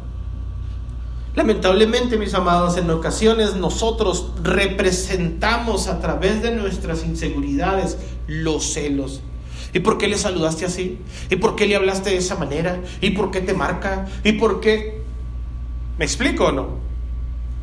Lamentablemente, 1.34 2.18
mis 2.18 2.34
amados, 2.34 2.76
en 2.76 2.90
ocasiones 2.90 3.57
nosotros 3.57 4.32
representamos 4.43 5.88
a 5.88 6.01
través 6.01 6.43
de 6.43 6.51
nuestras 6.51 7.05
inseguridades 7.05 7.97
los 8.26 8.72
celos. 8.72 9.22
¿Y 9.74 9.80
por 9.80 9.97
qué 9.97 10.09
le 10.09 10.18
saludaste 10.18 10.66
así? 10.66 10.99
¿Y 11.30 11.36
por 11.36 11.57
qué 11.57 11.66
le 11.66 11.76
hablaste 11.76 12.11
de 12.11 12.18
esa 12.18 12.36
manera? 12.36 12.80
¿Y 13.01 13.11
por 13.11 13.30
qué 13.30 13.40
te 13.40 13.55
marca? 13.55 14.07
¿Y 14.24 14.32
por 14.32 14.61
qué? 14.61 15.01
¿Me 15.99 16.05
explico 16.05 16.47
o 16.47 16.53
no? 16.53 16.82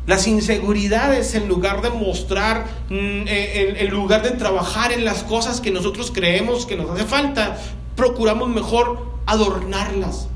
Las 0.06 0.26
inseguridades, 0.26 1.34
en 1.36 1.46
lugar 1.46 1.82
de 1.82 1.90
mostrar, 1.90 2.64
mm, 2.88 3.28
eh, 3.28 3.76
en, 3.78 3.90
lugar 3.90 4.22
de 4.22 4.30
trabajar 4.30 4.90
en 4.90 5.04
las 5.04 5.22
cosas 5.22 5.60
que 5.60 5.70
nosotros 5.70 6.10
creemos 6.12 6.66
que 6.66 6.74
nos 6.74 6.90
hace 6.90 7.04
falta, 7.04 7.58
procuramos 8.00 8.48
mejor 8.48 8.98
adornarlas. 9.26 10.28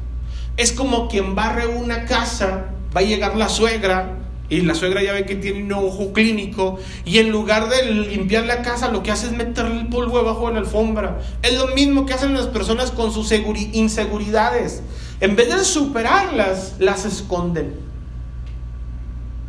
Es 0.58 0.70
como 0.70 1.08
quien 1.08 1.34
barre 1.34 1.66
una 1.66 2.04
casa, 2.04 2.66
va 2.94 3.00
a 3.00 3.04
llegar 3.04 3.36
la 3.36 3.48
suegra 3.48 4.18
y 4.50 4.60
la 4.60 4.74
suegra 4.74 5.02
ya 5.02 5.14
ve 5.14 5.24
que 5.24 5.34
tiene 5.34 5.62
un 5.62 5.72
ojo 5.72 6.12
clínico 6.12 6.78
y 7.06 7.20
en 7.20 7.30
lugar 7.30 7.70
de 7.70 7.90
limpiar 7.90 8.44
la 8.44 8.60
casa 8.60 8.88
lo 8.88 9.02
que 9.02 9.10
hace 9.10 9.28
es 9.28 9.32
meterle 9.32 9.80
el 9.80 9.86
polvo 9.86 10.18
debajo 10.18 10.48
de 10.48 10.52
la 10.52 10.58
alfombra. 10.60 11.22
Es 11.42 11.54
lo 11.54 11.68
mismo 11.68 12.04
que 12.04 12.12
hacen 12.12 12.34
las 12.34 12.48
personas 12.48 12.90
con 12.90 13.10
sus 13.14 13.32
inseguridades. 13.32 14.82
En 15.20 15.34
vez 15.34 15.48
de 15.48 15.64
superarlas, 15.64 16.74
las 16.78 17.06
esconden. 17.06 17.76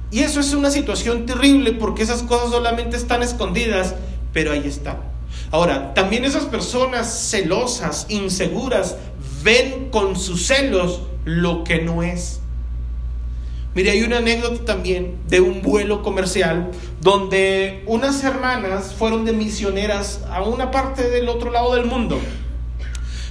Y 0.09 0.21
eso 0.21 0.39
es 0.39 0.53
una 0.53 0.71
situación 0.71 1.25
terrible 1.25 1.73
porque 1.73 2.03
esas 2.03 2.23
cosas 2.23 2.49
solamente 2.51 2.95
están 2.95 3.23
escondidas, 3.23 3.93
pero 4.31 4.53
ahí 4.53 4.65
están. 4.65 5.14
Ahora, 5.51 5.93
también 5.93 6.25
esas 6.25 6.45
personas 6.45 7.29
celosas, 7.29 8.05
inseguras, 8.09 8.97
ven 9.43 9.89
con 9.91 10.15
sus 10.15 10.47
celos 10.47 11.01
lo 11.23 11.63
que 11.63 11.81
no 11.81 12.03
es. 12.03 12.39
Mire, 13.75 13.91
hay 13.91 14.03
una 14.03 14.19
anécdota 14.19 14.63
también 14.63 15.17
de 15.27 15.41
un 15.41 15.61
vuelo 15.61 16.01
comercial 16.01 16.71
donde 17.01 17.83
unas 17.87 18.23
hermanas 18.23 18.95
fueron 18.97 19.25
de 19.25 19.33
misioneras 19.33 20.21
a 20.31 20.41
una 20.43 20.71
parte 20.71 21.09
del 21.09 21.27
otro 21.27 21.51
lado 21.51 21.75
del 21.75 21.85
mundo. 21.85 22.19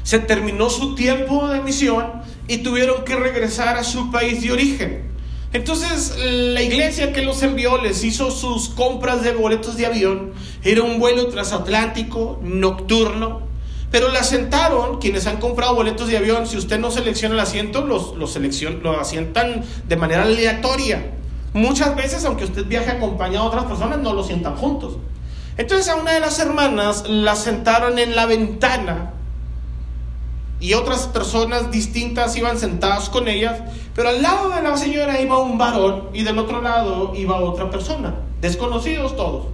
Se 0.02 0.18
terminó 0.18 0.68
su 0.68 0.94
tiempo 0.94 1.48
de 1.48 1.62
misión 1.62 2.22
y 2.46 2.58
tuvieron 2.58 3.04
que 3.04 3.16
regresar 3.16 3.78
a 3.78 3.84
su 3.84 4.10
país 4.10 4.42
de 4.42 4.52
origen. 4.52 5.13
Entonces 5.54 6.16
la 6.18 6.60
iglesia 6.60 7.14
que 7.14 7.22
los 7.22 7.42
envió 7.42 7.80
les 7.80 8.04
hizo 8.04 8.30
sus 8.30 8.68
compras 8.68 9.22
de 9.22 9.32
boletos 9.32 9.78
de 9.78 9.86
avión. 9.86 10.34
Era 10.62 10.82
un 10.82 10.98
vuelo 10.98 11.28
transatlántico 11.28 12.38
nocturno 12.42 13.54
pero 13.94 14.08
la 14.08 14.24
sentaron, 14.24 14.98
quienes 14.98 15.28
han 15.28 15.36
comprado 15.36 15.76
boletos 15.76 16.08
de 16.08 16.16
avión, 16.16 16.48
si 16.48 16.56
usted 16.56 16.80
no 16.80 16.90
selecciona 16.90 17.36
el 17.36 17.40
asiento, 17.40 17.82
los, 17.82 18.16
los, 18.16 18.36
lo 18.82 18.98
asientan 18.98 19.62
de 19.86 19.96
manera 19.96 20.24
aleatoria. 20.24 21.12
Muchas 21.52 21.94
veces, 21.94 22.24
aunque 22.24 22.42
usted 22.42 22.66
viaje 22.66 22.90
acompañado 22.90 23.44
de 23.44 23.48
otras 23.50 23.66
personas, 23.66 24.00
no 24.00 24.12
lo 24.12 24.24
sientan 24.24 24.56
juntos. 24.56 24.96
Entonces 25.56 25.88
a 25.88 25.94
una 25.94 26.10
de 26.10 26.18
las 26.18 26.40
hermanas 26.40 27.08
la 27.08 27.36
sentaron 27.36 28.00
en 28.00 28.16
la 28.16 28.26
ventana 28.26 29.12
y 30.60 30.74
otras 30.74 31.08
personas 31.08 31.70
distintas 31.70 32.36
iban 32.36 32.58
sentadas 32.58 33.08
con 33.08 33.28
ellas, 33.28 33.60
pero 33.94 34.08
al 34.08 34.22
lado 34.22 34.50
de 34.50 34.62
la 34.62 34.76
señora 34.76 35.20
iba 35.20 35.38
un 35.38 35.58
varón 35.58 36.08
y 36.12 36.22
del 36.22 36.38
otro 36.38 36.62
lado 36.62 37.12
iba 37.14 37.36
otra 37.36 37.70
persona, 37.70 38.14
desconocidos 38.40 39.16
todos. 39.16 39.46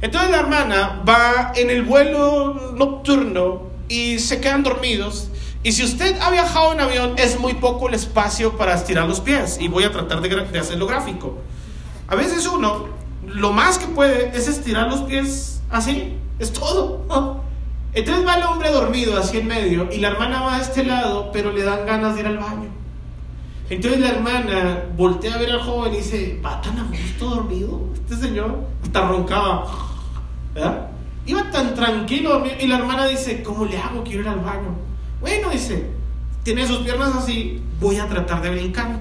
Entonces 0.00 0.30
la 0.30 0.40
hermana 0.40 1.02
va 1.08 1.52
en 1.56 1.70
el 1.70 1.82
vuelo 1.82 2.74
nocturno 2.76 3.62
y 3.88 4.18
se 4.18 4.40
quedan 4.40 4.62
dormidos. 4.62 5.30
Y 5.62 5.72
si 5.72 5.82
usted 5.82 6.20
ha 6.20 6.30
viajado 6.30 6.74
en 6.74 6.80
avión, 6.80 7.14
es 7.16 7.40
muy 7.40 7.54
poco 7.54 7.88
el 7.88 7.94
espacio 7.94 8.58
para 8.58 8.74
estirar 8.74 9.08
los 9.08 9.20
pies. 9.20 9.56
Y 9.58 9.68
voy 9.68 9.84
a 9.84 9.92
tratar 9.92 10.20
de, 10.20 10.58
hacerlo 10.58 10.86
gráfico. 10.86 11.38
A 12.06 12.16
veces 12.16 12.46
uno, 12.46 12.88
lo 13.26 13.52
más 13.52 13.78
que 13.78 13.86
puede 13.86 14.36
es 14.36 14.46
estirar 14.46 14.88
los 14.88 15.00
pies 15.02 15.62
así. 15.70 16.18
Es 16.38 16.52
todo. 16.52 17.40
Entonces 17.94 18.26
va 18.26 18.34
el 18.34 18.42
hombre 18.42 18.70
dormido 18.70 19.16
así 19.16 19.38
en 19.38 19.46
medio 19.46 19.88
y 19.92 19.98
la 19.98 20.08
hermana 20.08 20.42
va 20.42 20.56
a 20.56 20.60
este 20.60 20.84
lado, 20.84 21.30
pero 21.32 21.52
le 21.52 21.62
dan 21.62 21.86
ganas 21.86 22.14
de 22.14 22.22
ir 22.22 22.26
al 22.26 22.38
baño. 22.38 22.68
Entonces 23.70 24.00
la 24.00 24.08
hermana 24.08 24.84
voltea 24.96 25.34
a 25.34 25.38
ver 25.38 25.52
al 25.52 25.60
joven 25.60 25.94
y 25.94 25.98
dice, 25.98 26.40
¿va 26.44 26.60
tan 26.60 26.78
a 26.78 26.84
gusto 26.84 27.30
dormido 27.30 27.80
este 27.94 28.16
señor? 28.16 28.58
Hasta 28.82 29.06
roncaba. 29.06 29.66
¿verdad? 30.54 30.88
Iba 31.26 31.50
tan 31.50 31.74
tranquilo 31.74 32.44
y 32.60 32.66
la 32.66 32.78
hermana 32.78 33.06
dice, 33.06 33.42
¿cómo 33.42 33.64
le 33.64 33.78
hago? 33.78 34.02
Quiero 34.02 34.22
ir 34.22 34.28
al 34.28 34.40
baño. 34.40 34.74
Bueno, 35.20 35.50
dice, 35.50 35.90
tiene 36.42 36.66
sus 36.66 36.78
piernas 36.78 37.14
así, 37.14 37.62
voy 37.80 37.98
a 37.98 38.08
tratar 38.08 38.42
de 38.42 38.50
brincar. 38.50 38.98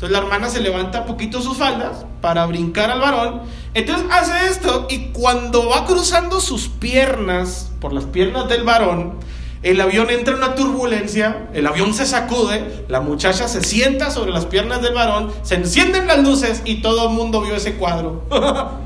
Entonces 0.00 0.18
la 0.18 0.24
hermana 0.24 0.48
se 0.48 0.60
levanta 0.62 1.04
poquito 1.04 1.42
sus 1.42 1.58
faldas 1.58 2.06
para 2.22 2.46
brincar 2.46 2.90
al 2.90 3.02
varón. 3.02 3.42
Entonces 3.74 4.06
hace 4.10 4.46
esto 4.46 4.86
y 4.88 5.08
cuando 5.08 5.68
va 5.68 5.84
cruzando 5.84 6.40
sus 6.40 6.68
piernas 6.68 7.70
por 7.80 7.92
las 7.92 8.04
piernas 8.04 8.48
del 8.48 8.64
varón, 8.64 9.16
el 9.62 9.78
avión 9.78 10.08
entra 10.08 10.32
en 10.32 10.42
una 10.42 10.54
turbulencia, 10.54 11.50
el 11.52 11.66
avión 11.66 11.92
se 11.92 12.06
sacude, 12.06 12.86
la 12.88 13.02
muchacha 13.02 13.46
se 13.46 13.62
sienta 13.62 14.10
sobre 14.10 14.30
las 14.30 14.46
piernas 14.46 14.80
del 14.80 14.94
varón, 14.94 15.34
se 15.42 15.56
encienden 15.56 16.06
las 16.06 16.22
luces 16.22 16.62
y 16.64 16.80
todo 16.80 17.10
el 17.10 17.14
mundo 17.14 17.42
vio 17.42 17.56
ese 17.56 17.74
cuadro. 17.74 18.24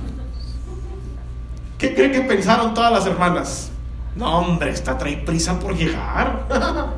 ¿Qué 1.79 1.95
cree 1.95 2.11
que 2.11 2.23
pensaron 2.23 2.75
todas 2.75 2.91
las 2.91 3.07
hermanas? 3.07 3.71
No, 4.17 4.39
hombre, 4.39 4.71
esta 4.71 4.99
trae 4.99 5.19
prisa 5.19 5.61
por 5.61 5.77
llegar. 5.77 6.49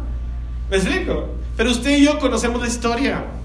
¿Me 0.70 0.76
explico? 0.78 1.26
Pero 1.54 1.70
usted 1.70 1.98
y 1.98 2.06
yo 2.06 2.18
conocemos 2.18 2.62
la 2.62 2.68
historia. 2.68 3.35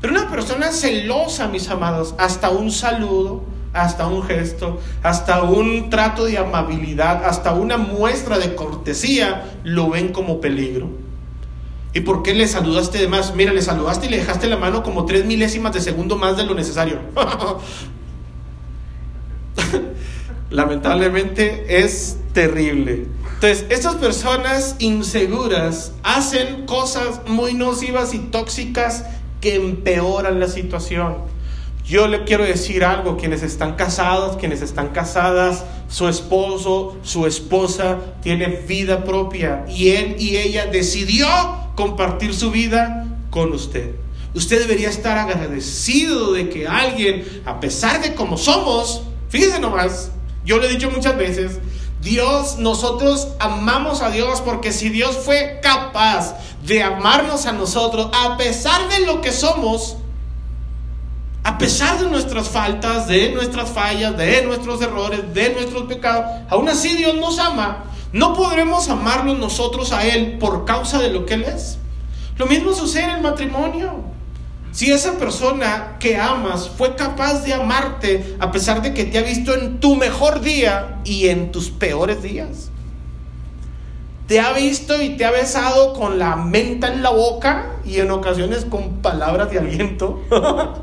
Pero 0.00 0.12
una 0.12 0.30
persona 0.30 0.70
celosa, 0.72 1.48
mis 1.48 1.68
amados, 1.68 2.14
hasta 2.18 2.50
un 2.50 2.70
saludo, 2.70 3.42
hasta 3.72 4.06
un 4.06 4.22
gesto, 4.22 4.80
hasta 5.02 5.42
un 5.42 5.90
trato 5.90 6.24
de 6.24 6.38
amabilidad, 6.38 7.24
hasta 7.24 7.52
una 7.52 7.76
muestra 7.76 8.38
de 8.38 8.54
cortesía, 8.54 9.58
lo 9.64 9.90
ven 9.90 10.12
como 10.12 10.40
peligro. 10.40 10.88
¿Y 11.94 12.00
por 12.00 12.22
qué 12.22 12.34
le 12.34 12.46
saludaste 12.46 12.98
de 12.98 13.08
más? 13.08 13.34
Mira, 13.34 13.52
le 13.52 13.62
saludaste 13.62 14.06
y 14.06 14.10
le 14.10 14.18
dejaste 14.18 14.46
la 14.46 14.56
mano 14.56 14.82
como 14.82 15.04
tres 15.04 15.24
milésimas 15.24 15.72
de 15.72 15.80
segundo 15.80 16.16
más 16.16 16.36
de 16.36 16.44
lo 16.44 16.54
necesario. 16.54 16.98
lamentablemente 20.50 21.84
es 21.84 22.18
terrible. 22.32 23.06
Entonces, 23.34 23.66
estas 23.70 23.94
personas 23.96 24.76
inseguras 24.78 25.92
hacen 26.02 26.66
cosas 26.66 27.20
muy 27.26 27.54
nocivas 27.54 28.14
y 28.14 28.18
tóxicas 28.18 29.04
que 29.40 29.56
empeoran 29.56 30.40
la 30.40 30.48
situación. 30.48 31.16
Yo 31.84 32.06
le 32.06 32.24
quiero 32.24 32.44
decir 32.44 32.84
algo, 32.84 33.16
quienes 33.16 33.42
están 33.42 33.74
casados, 33.76 34.36
quienes 34.36 34.60
están 34.60 34.88
casadas, 34.88 35.64
su 35.88 36.06
esposo, 36.06 36.98
su 37.02 37.26
esposa 37.26 37.98
tiene 38.22 38.46
vida 38.68 39.04
propia 39.04 39.64
y 39.68 39.90
él 39.90 40.16
y 40.18 40.36
ella 40.36 40.66
decidió 40.66 41.26
compartir 41.74 42.34
su 42.34 42.50
vida 42.50 43.06
con 43.30 43.52
usted. 43.52 43.94
Usted 44.34 44.60
debería 44.60 44.90
estar 44.90 45.16
agradecido 45.16 46.32
de 46.32 46.50
que 46.50 46.68
alguien, 46.68 47.24
a 47.46 47.58
pesar 47.58 48.02
de 48.02 48.14
cómo 48.14 48.36
somos, 48.36 49.02
fíjese 49.30 49.58
nomás, 49.58 50.10
yo 50.44 50.58
lo 50.58 50.64
he 50.64 50.68
dicho 50.68 50.90
muchas 50.90 51.16
veces, 51.16 51.58
Dios, 52.08 52.56
nosotros 52.56 53.28
amamos 53.38 54.00
a 54.00 54.08
Dios 54.08 54.40
porque 54.40 54.72
si 54.72 54.88
Dios 54.88 55.14
fue 55.14 55.60
capaz 55.62 56.34
de 56.64 56.82
amarnos 56.82 57.44
a 57.44 57.52
nosotros, 57.52 58.08
a 58.14 58.38
pesar 58.38 58.88
de 58.88 59.04
lo 59.04 59.20
que 59.20 59.30
somos, 59.30 59.98
a 61.44 61.58
pesar 61.58 61.98
de 61.98 62.08
nuestras 62.08 62.48
faltas, 62.48 63.08
de 63.08 63.32
nuestras 63.32 63.68
fallas, 63.68 64.16
de 64.16 64.42
nuestros 64.42 64.80
errores, 64.80 65.34
de 65.34 65.50
nuestros 65.50 65.82
pecados, 65.82 66.24
aún 66.48 66.70
así 66.70 66.96
Dios 66.96 67.14
nos 67.16 67.38
ama, 67.38 67.84
no 68.14 68.32
podremos 68.32 68.88
amarnos 68.88 69.38
nosotros 69.38 69.92
a 69.92 70.06
Él 70.06 70.38
por 70.38 70.64
causa 70.64 70.98
de 70.98 71.10
lo 71.10 71.26
que 71.26 71.34
Él 71.34 71.44
es. 71.44 71.76
Lo 72.38 72.46
mismo 72.46 72.72
sucede 72.72 73.04
en 73.04 73.10
el 73.10 73.20
matrimonio. 73.20 74.17
Si 74.70 74.92
esa 74.92 75.18
persona 75.18 75.96
que 75.98 76.16
amas 76.16 76.68
fue 76.68 76.94
capaz 76.94 77.44
de 77.44 77.54
amarte 77.54 78.36
a 78.38 78.50
pesar 78.50 78.82
de 78.82 78.94
que 78.94 79.04
te 79.04 79.18
ha 79.18 79.22
visto 79.22 79.54
en 79.54 79.80
tu 79.80 79.96
mejor 79.96 80.40
día 80.40 81.00
y 81.04 81.28
en 81.28 81.50
tus 81.50 81.70
peores 81.70 82.22
días. 82.22 82.70
Te 84.26 84.40
ha 84.40 84.52
visto 84.52 85.02
y 85.02 85.16
te 85.16 85.24
ha 85.24 85.30
besado 85.30 85.94
con 85.94 86.18
la 86.18 86.36
menta 86.36 86.92
en 86.92 87.02
la 87.02 87.10
boca 87.10 87.76
y 87.84 88.00
en 88.00 88.10
ocasiones 88.10 88.66
con 88.66 89.00
palabras 89.00 89.50
de 89.50 89.58
aliento. 89.58 90.20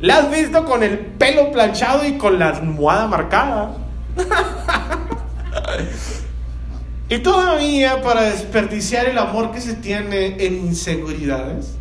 La 0.00 0.16
has 0.16 0.30
visto 0.32 0.64
con 0.64 0.82
el 0.82 0.98
pelo 0.98 1.52
planchado 1.52 2.04
y 2.04 2.18
con 2.18 2.36
la 2.36 2.48
almohada 2.48 3.06
marcada. 3.06 3.76
y 7.08 7.18
todavía 7.18 8.02
para 8.02 8.22
desperdiciar 8.22 9.06
el 9.06 9.16
amor 9.16 9.52
que 9.52 9.60
se 9.60 9.74
tiene 9.74 10.44
en 10.44 10.56
inseguridades. 10.56 11.76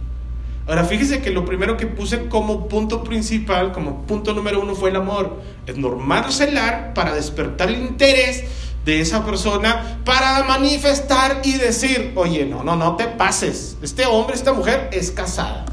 Ahora 0.68 0.86
fíjese 0.86 1.22
que 1.22 1.32
lo 1.32 1.44
primero 1.44 1.76
que 1.76 1.88
puse 1.88 2.28
como 2.28 2.68
punto 2.68 3.04
principal, 3.04 3.72
como 3.72 4.04
punto 4.04 4.34
número 4.34 4.62
uno 4.62 4.76
fue 4.76 4.90
el 4.90 4.96
amor. 4.96 5.42
Es 5.66 5.78
normal 5.78 6.32
celar 6.32 6.94
para 6.94 7.14
despertar 7.14 7.70
el 7.70 7.82
interés 7.82 8.44
de 8.86 9.00
esa 9.00 9.26
persona 9.26 10.00
para 10.06 10.44
manifestar 10.44 11.42
y 11.44 11.54
decir, 11.54 12.14
oye, 12.16 12.46
no, 12.46 12.64
no, 12.64 12.76
no 12.76 12.96
te 12.96 13.08
pases. 13.08 13.78
Este 13.82 14.06
hombre, 14.06 14.36
esta 14.36 14.54
mujer 14.54 14.90
es 14.92 15.12
casada. 15.12 15.66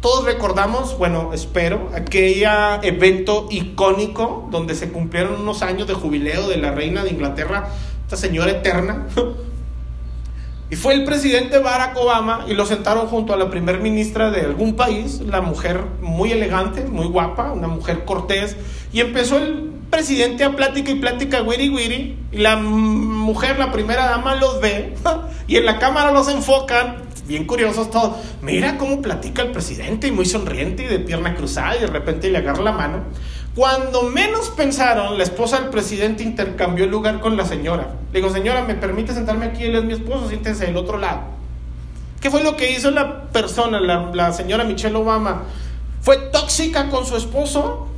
Todos 0.00 0.24
recordamos, 0.24 0.96
bueno, 0.96 1.32
espero, 1.34 1.90
aquel 1.94 2.42
evento 2.82 3.48
icónico 3.50 4.48
donde 4.50 4.74
se 4.74 4.90
cumplieron 4.90 5.40
unos 5.42 5.62
años 5.62 5.86
de 5.86 5.94
jubileo 5.94 6.48
de 6.48 6.56
la 6.56 6.70
reina 6.70 7.04
de 7.04 7.10
Inglaterra, 7.10 7.68
esta 8.04 8.16
señora 8.16 8.50
eterna. 8.50 9.06
Y 10.70 10.76
fue 10.76 10.94
el 10.94 11.04
presidente 11.04 11.58
Barack 11.58 11.96
Obama 11.96 12.44
y 12.46 12.54
lo 12.54 12.64
sentaron 12.64 13.08
junto 13.08 13.32
a 13.32 13.36
la 13.36 13.50
primer 13.50 13.80
ministra 13.80 14.30
de 14.30 14.42
algún 14.42 14.76
país, 14.76 15.20
la 15.20 15.40
mujer 15.40 15.82
muy 16.00 16.30
elegante, 16.30 16.84
muy 16.84 17.06
guapa, 17.06 17.50
una 17.50 17.66
mujer 17.66 18.04
cortés, 18.04 18.56
y 18.92 19.00
empezó 19.00 19.38
el 19.38 19.72
presidente 19.90 20.44
a 20.44 20.54
plática 20.54 20.92
y 20.92 20.94
plática, 20.94 21.42
wiri 21.42 21.70
wiri, 21.70 22.16
y 22.30 22.36
la 22.38 22.56
mujer, 22.56 23.58
la 23.58 23.72
primera 23.72 24.06
dama, 24.06 24.36
los 24.36 24.60
ve, 24.60 24.94
y 25.48 25.56
en 25.56 25.66
la 25.66 25.80
cámara 25.80 26.12
los 26.12 26.28
enfocan, 26.28 27.02
bien 27.26 27.46
curiosos 27.46 27.90
todos. 27.90 28.18
Mira 28.40 28.78
cómo 28.78 29.02
platica 29.02 29.42
el 29.42 29.50
presidente, 29.50 30.06
y 30.06 30.12
muy 30.12 30.24
sonriente, 30.24 30.84
y 30.84 30.86
de 30.86 31.00
pierna 31.00 31.34
cruzada, 31.34 31.76
y 31.76 31.80
de 31.80 31.88
repente 31.88 32.30
le 32.30 32.38
agarra 32.38 32.62
la 32.62 32.72
mano. 32.72 33.04
Cuando 33.60 34.04
menos 34.04 34.48
pensaron, 34.48 35.18
la 35.18 35.22
esposa 35.22 35.60
del 35.60 35.68
presidente 35.68 36.22
intercambió 36.22 36.86
el 36.86 36.90
lugar 36.90 37.20
con 37.20 37.36
la 37.36 37.44
señora. 37.44 37.94
Le 38.10 38.20
digo, 38.20 38.32
señora, 38.32 38.64
¿me 38.64 38.74
permite 38.74 39.12
sentarme 39.12 39.44
aquí? 39.44 39.64
Él 39.64 39.76
es 39.76 39.84
mi 39.84 39.92
esposo, 39.92 40.30
siéntese 40.30 40.64
del 40.64 40.78
otro 40.78 40.96
lado. 40.96 41.24
¿Qué 42.22 42.30
fue 42.30 42.42
lo 42.42 42.56
que 42.56 42.70
hizo 42.70 42.90
la 42.90 43.24
persona, 43.24 43.78
la, 43.78 44.12
la 44.14 44.32
señora 44.32 44.64
Michelle 44.64 44.96
Obama? 44.96 45.42
Fue 46.00 46.16
tóxica 46.32 46.88
con 46.88 47.04
su 47.04 47.18
esposo, 47.18 47.88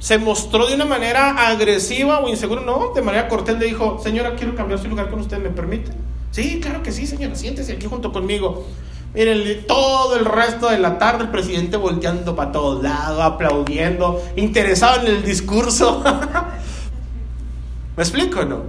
se 0.00 0.18
mostró 0.18 0.66
de 0.66 0.74
una 0.74 0.84
manera 0.84 1.46
agresiva 1.46 2.18
o 2.18 2.28
insegura, 2.28 2.62
no, 2.62 2.90
de 2.92 3.00
manera 3.00 3.28
cortés 3.28 3.56
le 3.56 3.66
dijo, 3.66 4.00
señora, 4.02 4.34
quiero 4.34 4.56
cambiar 4.56 4.80
su 4.80 4.88
lugar 4.88 5.10
con 5.10 5.20
usted, 5.20 5.38
¿me 5.38 5.50
permite? 5.50 5.92
Sí, 6.32 6.58
claro 6.60 6.82
que 6.82 6.90
sí, 6.90 7.06
señora, 7.06 7.36
siéntese 7.36 7.74
aquí 7.74 7.86
junto 7.86 8.12
conmigo. 8.12 8.66
Miren, 9.14 9.64
todo 9.68 10.16
el 10.16 10.24
resto 10.24 10.68
de 10.68 10.78
la 10.78 10.98
tarde 10.98 11.24
el 11.24 11.30
presidente 11.30 11.76
volteando 11.76 12.34
para 12.34 12.50
todos 12.50 12.82
lados, 12.82 13.20
aplaudiendo, 13.20 14.20
interesado 14.34 15.02
en 15.02 15.06
el 15.06 15.22
discurso. 15.22 16.02
¿Me 17.96 18.02
explico 18.02 18.44
no? 18.44 18.62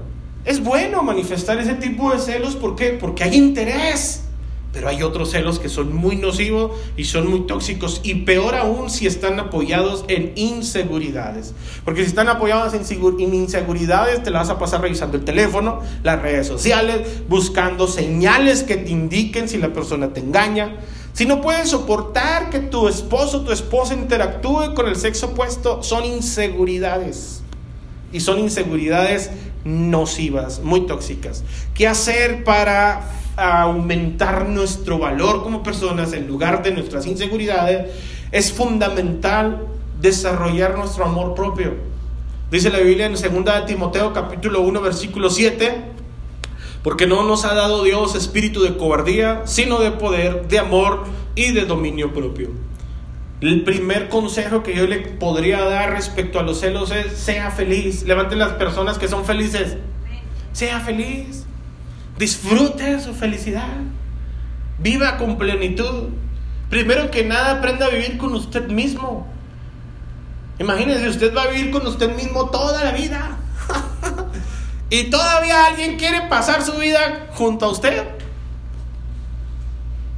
Es 0.46 0.64
bueno 0.64 1.02
manifestar 1.02 1.58
ese 1.58 1.74
tipo 1.74 2.12
de 2.12 2.20
celos, 2.20 2.56
¿por 2.56 2.76
qué? 2.76 2.90
Porque 2.90 3.24
hay 3.24 3.36
interés. 3.36 4.25
Pero 4.76 4.90
hay 4.90 5.04
otros 5.04 5.32
celos 5.32 5.58
que 5.58 5.70
son 5.70 5.96
muy 5.96 6.18
nocivos 6.18 6.74
y 6.98 7.06
son 7.06 7.30
muy 7.30 7.48
tóxicos. 7.48 8.02
Y 8.04 8.26
peor 8.26 8.56
aún 8.56 8.90
si 8.90 9.08
están 9.08 9.40
apoyados 9.40 10.04
en 10.10 10.34
inseguridades. 10.36 11.54
Porque 11.86 12.02
si 12.02 12.08
están 12.08 12.28
apoyados 12.28 12.74
en 12.74 13.34
inseguridades, 13.34 14.22
te 14.22 14.32
la 14.32 14.40
vas 14.40 14.50
a 14.50 14.60
pasar 14.60 14.82
revisando 14.82 15.16
el 15.16 15.24
teléfono, 15.24 15.80
las 16.04 16.22
redes 16.22 16.46
sociales, 16.46 17.08
buscando 17.30 17.88
señales 17.88 18.64
que 18.64 18.76
te 18.76 18.92
indiquen 18.92 19.48
si 19.48 19.58
la 19.60 19.72
persona 19.72 20.12
te 20.12 20.20
engaña. 20.20 20.76
Si 21.14 21.26
no 21.26 21.40
puedes 21.40 21.70
soportar 21.70 22.50
que 22.50 22.60
tu 22.60 22.90
esposo 22.90 23.38
o 23.38 23.42
tu 23.46 23.54
esposa 23.54 23.94
interactúe 23.94 24.74
con 24.76 24.90
el 24.90 24.98
sexo 24.98 25.28
opuesto, 25.28 25.84
son 25.84 26.04
inseguridades. 26.04 27.44
Y 28.12 28.20
son 28.20 28.40
inseguridades 28.40 29.32
nocivas, 29.64 30.60
muy 30.60 30.86
tóxicas. 30.86 31.46
¿Qué 31.74 31.88
hacer 31.88 32.44
para 32.44 33.10
aumentar 33.38 34.48
nuestro 34.50 35.00
valor 35.00 35.44
como 35.44 35.64
personas 35.64 36.14
en 36.14 36.28
lugar 36.28 36.64
de 36.64 36.72
nuestras 36.72 37.06
inseguridades, 37.06 37.92
es 38.32 38.52
fundamental 38.52 39.68
desarrollar 40.02 40.78
nuestro 40.78 41.06
amor 41.06 41.36
propio. 41.36 41.74
Dice 42.52 42.70
la 42.70 42.80
Biblia 42.80 43.08
en 43.08 43.14
2 43.14 43.66
Timoteo 43.66 44.14
capítulo 44.14 44.62
1 44.62 44.82
versículo 44.82 45.30
7, 45.30 45.82
porque 46.84 47.08
no 47.08 47.24
nos 47.24 47.46
ha 47.46 47.54
dado 47.56 47.84
Dios 47.84 48.16
espíritu 48.16 48.62
de 48.62 48.78
cobardía, 48.78 49.42
sino 49.46 49.80
de 49.80 49.92
poder, 49.92 50.48
de 50.48 50.60
amor 50.60 51.04
y 51.34 51.52
de 51.52 51.66
dominio 51.66 52.14
propio. 52.14 52.50
El 53.42 53.64
primer 53.64 54.10
consejo 54.10 54.64
que 54.64 54.76
yo 54.76 54.88
le 54.88 55.00
podría 55.00 55.66
dar 55.66 55.92
respecto 55.92 56.40
a 56.40 56.44
los 56.44 56.62
celos 56.62 56.92
es, 56.92 57.18
sea 57.18 57.52
feliz. 57.52 58.04
Levanten 58.04 58.40
las 58.40 58.54
personas 58.54 58.98
que 58.98 59.08
son 59.08 59.26
felices. 59.26 59.78
Sea 60.54 60.80
feliz. 60.80 61.46
Disfrute 62.18 63.00
su 63.02 63.14
felicidad. 63.14 63.78
Viva 64.80 65.18
con 65.18 65.38
plenitud. 65.38 66.10
Primero 66.70 67.12
que 67.12 67.24
nada, 67.24 67.58
aprenda 67.58 67.88
a 67.88 67.90
vivir 67.90 68.18
con 68.18 68.34
usted 68.34 68.68
mismo. 68.68 69.28
Imagínese, 70.60 71.10
usted 71.10 71.36
va 71.36 71.44
a 71.44 71.48
vivir 71.48 71.72
con 71.72 71.86
usted 71.86 72.16
mismo 72.16 72.50
toda 72.50 72.84
la 72.84 72.92
vida. 72.92 73.38
y 74.90 75.06
todavía 75.06 75.66
alguien 75.66 75.98
quiere 75.98 76.22
pasar 76.30 76.62
su 76.64 76.74
vida 76.74 77.28
junto 77.32 77.66
a 77.66 77.72
usted. 77.72 78.06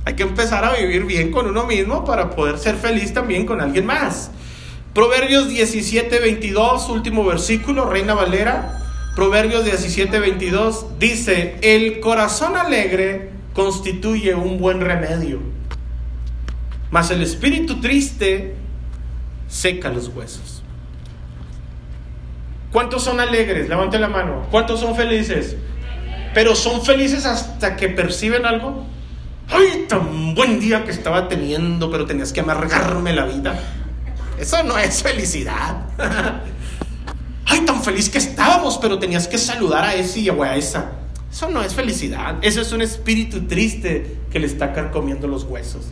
Hay 0.06 0.16
que 0.16 0.24
empezar 0.24 0.64
a 0.64 0.74
vivir 0.74 1.06
bien 1.06 1.32
con 1.32 1.48
uno 1.48 1.66
mismo 1.66 2.06
para 2.06 2.30
poder 2.30 2.58
ser 2.60 2.76
feliz 2.76 3.14
también 3.14 3.46
con 3.46 3.60
alguien 3.60 3.86
más. 3.86 4.32
Proverbios 4.94 5.50
17, 5.50 6.20
22, 6.20 6.90
último 6.90 7.26
versículo, 7.26 7.90
Reina 7.90 8.14
Valera. 8.14 8.87
Proverbios 9.18 9.66
17, 9.66 10.20
22 10.20 11.00
dice, 11.00 11.58
el 11.64 12.00
corazón 12.02 12.56
alegre 12.56 13.32
constituye 13.54 14.36
un 14.36 14.60
buen 14.60 14.80
remedio, 14.80 15.40
mas 16.92 17.10
el 17.10 17.24
espíritu 17.24 17.82
triste 17.82 18.54
seca 19.48 19.90
los 19.90 20.10
huesos. 20.10 20.62
¿Cuántos 22.72 23.06
son 23.06 23.20
alegres? 23.20 23.68
Levante 23.68 23.98
la 23.98 24.08
mano. 24.08 24.46
¿Cuántos 24.52 24.82
son 24.82 24.96
felices? 24.96 25.56
Pero 26.36 26.56
son 26.56 26.86
felices 26.86 27.26
hasta 27.26 27.76
que 27.76 27.90
perciben 27.90 28.46
algo. 28.46 28.86
¡Ay, 29.50 29.88
tan 29.90 30.36
buen 30.36 30.60
día 30.60 30.86
que 30.86 30.92
estaba 30.92 31.28
teniendo, 31.28 31.90
pero 31.90 32.06
tenías 32.06 32.32
que 32.32 32.42
amargarme 32.42 33.14
la 33.14 33.26
vida! 33.26 33.60
Eso 34.40 34.62
no 34.62 34.78
es 34.78 35.02
felicidad. 35.02 35.88
ay, 37.48 37.62
tan 37.62 37.82
feliz 37.84 38.10
que 38.10 38.18
estábamos, 38.18 38.78
pero 38.78 39.00
tenías 39.00 39.28
que 39.28 39.38
saludar 39.38 39.84
a 39.84 39.96
ese 39.96 40.20
y 40.20 40.30
a 40.30 40.56
esa. 40.56 40.92
Eso 41.32 41.50
no 41.50 41.62
es 41.64 41.74
felicidad, 41.74 42.38
eso 42.42 42.62
es 42.62 42.72
un 42.72 42.82
espíritu 42.82 43.48
triste 43.48 44.18
que 44.32 44.40
le 44.40 44.48
está 44.48 44.74
carcomiendo 44.74 45.28
los 45.28 45.44
huesos. 45.44 45.86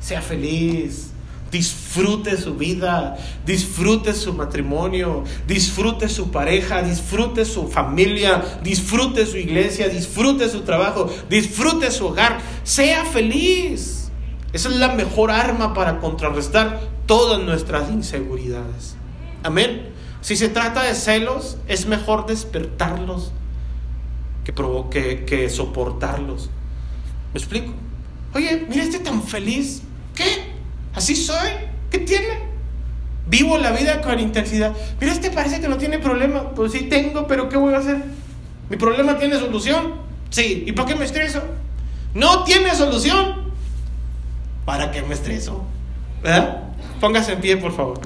Sea 0.00 0.22
feliz, 0.22 1.10
disfrute 1.50 2.36
su 2.36 2.54
vida, 2.54 3.16
disfrute 3.44 4.14
su 4.14 4.32
matrimonio, 4.32 5.24
disfrute 5.46 6.08
su 6.08 6.30
pareja, 6.30 6.82
disfrute 6.82 7.44
su 7.44 7.68
familia, 7.68 8.60
disfrute 8.62 9.26
su 9.26 9.36
iglesia, 9.36 9.88
disfrute 9.88 10.48
su 10.48 10.60
trabajo, 10.60 11.10
disfrute 11.28 11.90
su 11.90 12.06
hogar. 12.06 12.38
Sea 12.64 13.04
feliz. 13.04 14.10
Esa 14.52 14.68
es 14.68 14.76
la 14.76 14.94
mejor 14.94 15.30
arma 15.30 15.74
para 15.74 16.00
contrarrestar 16.00 16.80
todas 17.06 17.40
nuestras 17.40 17.90
inseguridades. 17.90 18.96
Amén. 19.42 19.87
Si 20.20 20.36
se 20.36 20.48
trata 20.48 20.82
de 20.82 20.94
celos, 20.94 21.58
es 21.68 21.86
mejor 21.86 22.26
despertarlos 22.26 23.32
que, 24.90 25.24
que 25.26 25.50
soportarlos. 25.50 26.50
¿Me 27.32 27.38
explico? 27.38 27.72
Oye, 28.34 28.66
mira 28.68 28.82
este 28.82 28.98
tan 28.98 29.22
feliz. 29.22 29.82
¿Qué? 30.14 30.24
¿Así 30.94 31.14
soy? 31.14 31.48
¿Qué 31.90 31.98
tiene? 31.98 32.48
Vivo 33.26 33.58
la 33.58 33.72
vida 33.72 34.00
con 34.00 34.18
intensidad. 34.18 34.74
Mira, 35.00 35.12
este 35.12 35.30
parece 35.30 35.60
que 35.60 35.68
no 35.68 35.76
tiene 35.76 35.98
problema. 35.98 36.50
Pues 36.50 36.72
sí 36.72 36.82
tengo, 36.82 37.26
pero 37.26 37.48
¿qué 37.48 37.56
voy 37.56 37.74
a 37.74 37.78
hacer? 37.78 38.02
¿Mi 38.70 38.76
problema 38.76 39.18
tiene 39.18 39.38
solución? 39.38 39.94
Sí. 40.30 40.64
¿Y 40.66 40.72
para 40.72 40.88
qué 40.88 40.94
me 40.94 41.04
estreso? 41.04 41.42
No 42.14 42.44
tiene 42.44 42.74
solución. 42.74 43.48
¿Para 44.64 44.90
qué 44.90 45.02
me 45.02 45.14
estreso? 45.14 45.64
¿Verdad? 46.22 46.62
Póngase 47.00 47.32
en 47.32 47.40
pie, 47.40 47.56
por 47.56 47.72
favor. 47.72 48.00